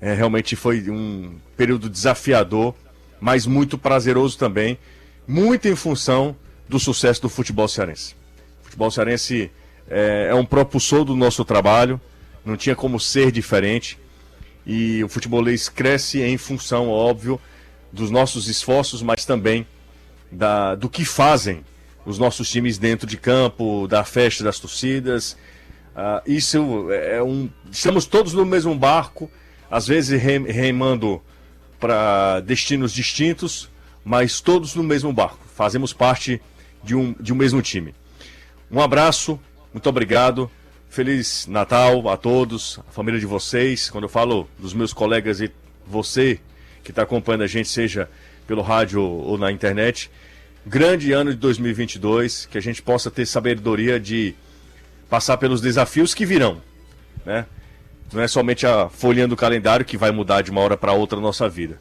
É, 0.00 0.14
realmente 0.14 0.56
foi 0.56 0.90
um 0.90 1.38
período 1.56 1.88
desafiador, 1.88 2.74
mas 3.20 3.46
muito 3.46 3.76
prazeroso 3.76 4.38
também. 4.38 4.78
Muito 5.26 5.68
em 5.68 5.76
função 5.76 6.34
do 6.68 6.78
sucesso 6.78 7.22
do 7.22 7.28
futebol 7.28 7.68
cearense. 7.68 8.14
O 8.62 8.64
futebol 8.64 8.90
cearense 8.90 9.50
é, 9.88 10.28
é 10.30 10.34
um 10.34 10.44
propulsor 10.44 11.04
do 11.04 11.14
nosso 11.16 11.44
trabalho, 11.44 12.00
não 12.44 12.56
tinha 12.56 12.74
como 12.74 12.98
ser 12.98 13.30
diferente. 13.30 13.98
E 14.64 15.02
o 15.02 15.08
futebolês 15.08 15.68
cresce 15.68 16.22
em 16.22 16.36
função, 16.36 16.88
óbvio, 16.88 17.40
dos 17.92 18.10
nossos 18.10 18.48
esforços, 18.48 19.02
mas 19.02 19.24
também 19.24 19.66
da, 20.30 20.74
do 20.74 20.88
que 20.88 21.04
fazem 21.04 21.64
os 22.04 22.18
nossos 22.18 22.50
times 22.50 22.78
dentro 22.78 23.06
de 23.06 23.16
campo, 23.16 23.86
da 23.86 24.04
festa 24.04 24.42
das 24.42 24.58
torcidas. 24.58 25.36
Uh, 25.94 26.22
isso 26.26 26.92
é 26.92 27.22
um. 27.22 27.48
Estamos 27.70 28.06
todos 28.06 28.32
no 28.32 28.44
mesmo 28.44 28.74
barco, 28.74 29.30
às 29.70 29.86
vezes 29.86 30.20
remando 30.20 31.20
para 31.78 32.40
destinos 32.40 32.92
distintos, 32.92 33.68
mas 34.04 34.40
todos 34.40 34.74
no 34.74 34.82
mesmo 34.82 35.12
barco. 35.12 35.38
Fazemos 35.54 35.92
parte 35.92 36.40
de 36.82 36.94
um, 36.94 37.14
de 37.20 37.32
um 37.32 37.36
mesmo 37.36 37.60
time. 37.60 37.94
Um 38.70 38.80
abraço, 38.80 39.38
muito 39.72 39.88
obrigado. 39.88 40.50
Feliz 40.88 41.46
Natal 41.46 42.08
a 42.08 42.16
todos, 42.16 42.80
a 42.88 42.92
família 42.92 43.20
de 43.20 43.26
vocês. 43.26 43.88
Quando 43.90 44.04
eu 44.04 44.08
falo 44.08 44.48
dos 44.58 44.74
meus 44.74 44.92
colegas 44.92 45.40
e 45.40 45.50
você 45.86 46.40
que 46.82 46.90
está 46.90 47.02
acompanhando 47.02 47.42
a 47.42 47.46
gente, 47.46 47.68
seja 47.68 48.08
pelo 48.46 48.62
rádio 48.62 49.00
ou 49.02 49.38
na 49.38 49.52
internet, 49.52 50.10
grande 50.70 51.10
ano 51.10 51.32
de 51.32 51.36
2022, 51.36 52.46
que 52.46 52.56
a 52.56 52.60
gente 52.60 52.80
possa 52.80 53.10
ter 53.10 53.26
sabedoria 53.26 53.98
de 53.98 54.36
passar 55.08 55.36
pelos 55.36 55.60
desafios 55.60 56.14
que 56.14 56.24
virão, 56.24 56.62
né? 57.26 57.44
Não 58.12 58.22
é 58.22 58.28
somente 58.28 58.64
a 58.64 58.88
folhinha 58.88 59.26
do 59.26 59.36
calendário 59.36 59.84
que 59.84 59.96
vai 59.96 60.12
mudar 60.12 60.42
de 60.42 60.50
uma 60.52 60.60
hora 60.60 60.76
para 60.76 60.92
outra 60.92 61.18
a 61.18 61.20
nossa 61.20 61.48
vida. 61.48 61.80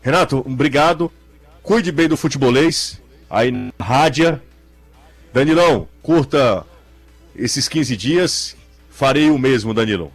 Renato, 0.00 0.38
obrigado. 0.38 1.10
Cuide 1.64 1.90
bem 1.90 2.06
do 2.06 2.16
futebolês 2.16 3.02
aí 3.28 3.50
na 3.50 3.72
rádio. 3.84 4.40
Danilão, 5.32 5.88
curta 6.00 6.64
esses 7.34 7.68
15 7.68 7.96
dias. 7.96 8.56
Farei 8.88 9.30
o 9.30 9.38
mesmo, 9.38 9.74
Danilão. 9.74 10.12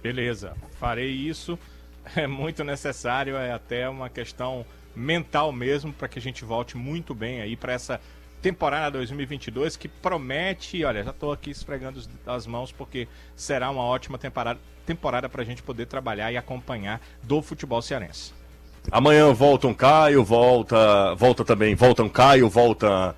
Beleza, 0.00 0.52
farei 0.78 1.10
isso. 1.10 1.58
É 2.14 2.26
muito 2.26 2.62
necessário, 2.62 3.34
é 3.34 3.50
até 3.50 3.88
uma 3.88 4.10
questão 4.10 4.66
mental 4.94 5.52
mesmo 5.52 5.92
para 5.92 6.08
que 6.08 6.18
a 6.18 6.22
gente 6.22 6.44
volte 6.44 6.76
muito 6.76 7.14
bem 7.14 7.40
aí 7.40 7.56
para 7.56 7.72
essa 7.72 8.00
temporada 8.40 8.98
2022 8.98 9.76
que 9.76 9.88
promete, 9.88 10.84
olha, 10.84 11.02
já 11.02 11.10
estou 11.10 11.32
aqui 11.32 11.50
esfregando 11.50 12.00
as 12.26 12.46
mãos 12.46 12.70
porque 12.70 13.08
será 13.34 13.70
uma 13.70 13.82
ótima 13.82 14.18
temporada 14.18 14.60
temporada 14.84 15.28
para 15.28 15.42
a 15.42 15.44
gente 15.44 15.62
poder 15.62 15.86
trabalhar 15.86 16.30
e 16.30 16.36
acompanhar 16.36 17.00
do 17.22 17.40
futebol 17.40 17.80
cearense. 17.80 18.32
Amanhã 18.90 19.32
volta 19.32 19.66
um 19.66 19.72
Caio, 19.72 20.22
volta, 20.22 21.14
volta 21.14 21.42
também, 21.42 21.74
volta 21.74 22.02
um 22.02 22.08
Caio, 22.08 22.48
volta 22.50 23.16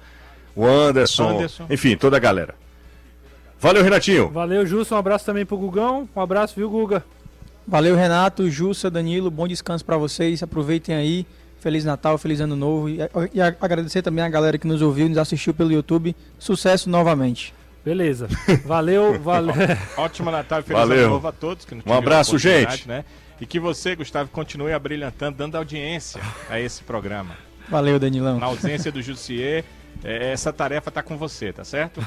o 0.55 0.65
Anderson, 0.65 1.31
Anderson. 1.31 1.67
enfim, 1.69 1.97
toda 1.97 2.17
a 2.17 2.21
galera. 2.21 2.55
Valeu, 3.59 3.83
Renatinho. 3.83 4.31
Valeu, 4.31 4.65
Jussa, 4.65 4.95
um 4.95 4.99
abraço 4.99 5.25
também 5.25 5.45
pro 5.45 5.57
Gugão. 5.57 6.09
Um 6.15 6.21
abraço, 6.21 6.55
viu, 6.55 6.71
Guga? 6.71 7.05
Valeu, 7.67 7.97
Renato, 7.97 8.49
Jussa, 8.49 8.89
Danilo, 8.89 9.31
bom 9.31 9.49
descanso 9.49 9.85
para 9.85 9.97
vocês. 9.97 10.43
Aproveitem 10.43 10.95
aí. 10.95 11.27
Feliz 11.67 11.85
Natal, 11.85 12.17
feliz 12.17 12.41
Ano 12.41 12.55
Novo. 12.55 12.89
E, 12.89 12.99
e 13.35 13.41
agradecer 13.41 14.01
também 14.01 14.25
a 14.25 14.29
galera 14.29 14.57
que 14.57 14.69
nos 14.69 14.81
ouviu, 14.81 15.09
nos 15.09 15.19
assistiu 15.19 15.53
pelo 15.53 15.73
YouTube. 15.73 16.15
Sucesso 16.39 16.89
novamente. 16.89 17.53
Beleza. 17.85 18.29
Valeu, 18.65 19.19
valeu. 19.19 19.53
Ótimo 19.97 20.31
Natal 20.31 20.61
e 20.61 20.63
feliz 20.63 20.81
valeu. 20.81 21.07
Ano 21.07 21.15
Novo 21.15 21.27
a 21.27 21.33
todos. 21.33 21.65
Que 21.65 21.75
um 21.85 21.93
abraço, 21.93 22.39
gente. 22.39 22.87
Né? 22.87 23.05
E 23.41 23.47
que 23.47 23.59
você, 23.59 23.97
Gustavo, 23.97 24.31
continue 24.31 24.73
abrilhantando, 24.73 25.39
dando 25.39 25.57
audiência 25.57 26.21
a 26.49 26.61
esse 26.61 26.85
programa. 26.85 27.37
Valeu, 27.69 27.99
Danilão. 27.99 28.39
Na 28.39 28.47
ausência 28.47 28.93
do 28.93 29.03
Jussier, 29.03 29.65
é, 30.05 30.31
essa 30.31 30.53
tarefa 30.53 30.89
tá 30.93 31.03
com 31.03 31.17
você, 31.17 31.53
tá 31.53 31.65
certo? 31.65 32.01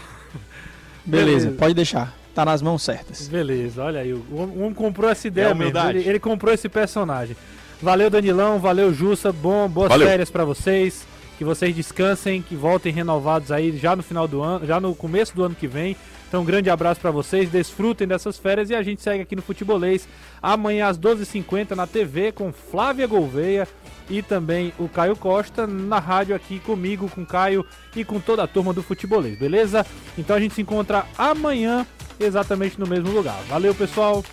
Beleza, 1.03 1.47
Beleza, 1.47 1.51
pode 1.60 1.74
deixar. 1.74 2.16
Tá 2.34 2.45
nas 2.45 2.62
mãos 2.62 2.82
certas. 2.82 3.28
Beleza, 3.28 3.84
olha 3.84 3.99
aí. 3.99 4.14
O 4.14 4.62
homem 4.62 4.74
comprou 4.74 5.10
essa 5.10 5.28
ideia 5.28 5.47
é 5.47 5.53
mesmo. 5.53 5.78
Ele, 5.89 6.07
ele 6.07 6.20
comprou 6.20 6.53
esse 6.53 6.70
personagem. 6.70 7.36
Valeu, 7.82 8.09
Danilão. 8.09 8.59
Valeu, 8.59 8.93
Jussa. 8.93 9.32
Bom, 9.32 9.67
boas 9.67 9.89
valeu. 9.89 10.07
férias 10.07 10.30
para 10.30 10.43
vocês. 10.43 11.07
Que 11.38 11.45
vocês 11.45 11.73
descansem, 11.73 12.41
que 12.41 12.53
voltem 12.53 12.91
renovados 12.91 13.49
aí 13.49 13.75
já 13.77 13.95
no 13.95 14.03
final 14.03 14.27
do 14.27 14.41
ano, 14.41 14.65
já 14.65 14.77
no 14.77 14.93
começo 14.93 15.34
do 15.34 15.41
ano 15.41 15.55
que 15.55 15.67
vem. 15.67 15.95
Então, 16.27 16.41
um 16.41 16.45
grande 16.45 16.69
abraço 16.69 16.99
para 16.99 17.11
vocês, 17.11 17.49
desfrutem 17.49 18.05
dessas 18.05 18.38
férias 18.38 18.69
e 18.69 18.75
a 18.75 18.84
gente 18.84 19.01
segue 19.01 19.23
aqui 19.23 19.38
no 19.38 19.41
Futebolês 19.41 20.07
amanhã 20.41 20.88
às 20.88 20.99
12h50 20.99 21.71
na 21.71 21.88
TV 21.88 22.34
com 22.34 22.51
Flávia 22.51 23.07
Gouveia 23.07 23.65
e 24.09 24.21
também 24.21 24.73
o 24.77 24.89
Caio 24.89 25.15
Costa 25.15 25.65
na 25.65 25.97
rádio 25.97 26.36
aqui 26.36 26.59
comigo, 26.59 27.09
com 27.09 27.21
o 27.21 27.25
Caio 27.25 27.65
e 27.95 28.03
com 28.03 28.19
toda 28.19 28.43
a 28.43 28.47
turma 28.47 28.73
do 28.73 28.84
Futebolês, 28.84 29.39
beleza? 29.39 29.86
Então 30.17 30.36
a 30.36 30.39
gente 30.39 30.53
se 30.53 30.61
encontra 30.61 31.05
amanhã 31.17 31.88
exatamente 32.19 32.80
no 32.80 32.86
mesmo 32.86 33.11
lugar. 33.11 33.41
Valeu, 33.47 33.73
pessoal! 33.73 34.23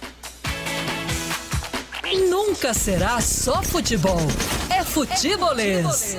Nunca 2.14 2.72
será 2.72 3.20
só 3.20 3.62
futebol. 3.62 4.20
É 4.70 4.84
futebolês. 4.84 6.16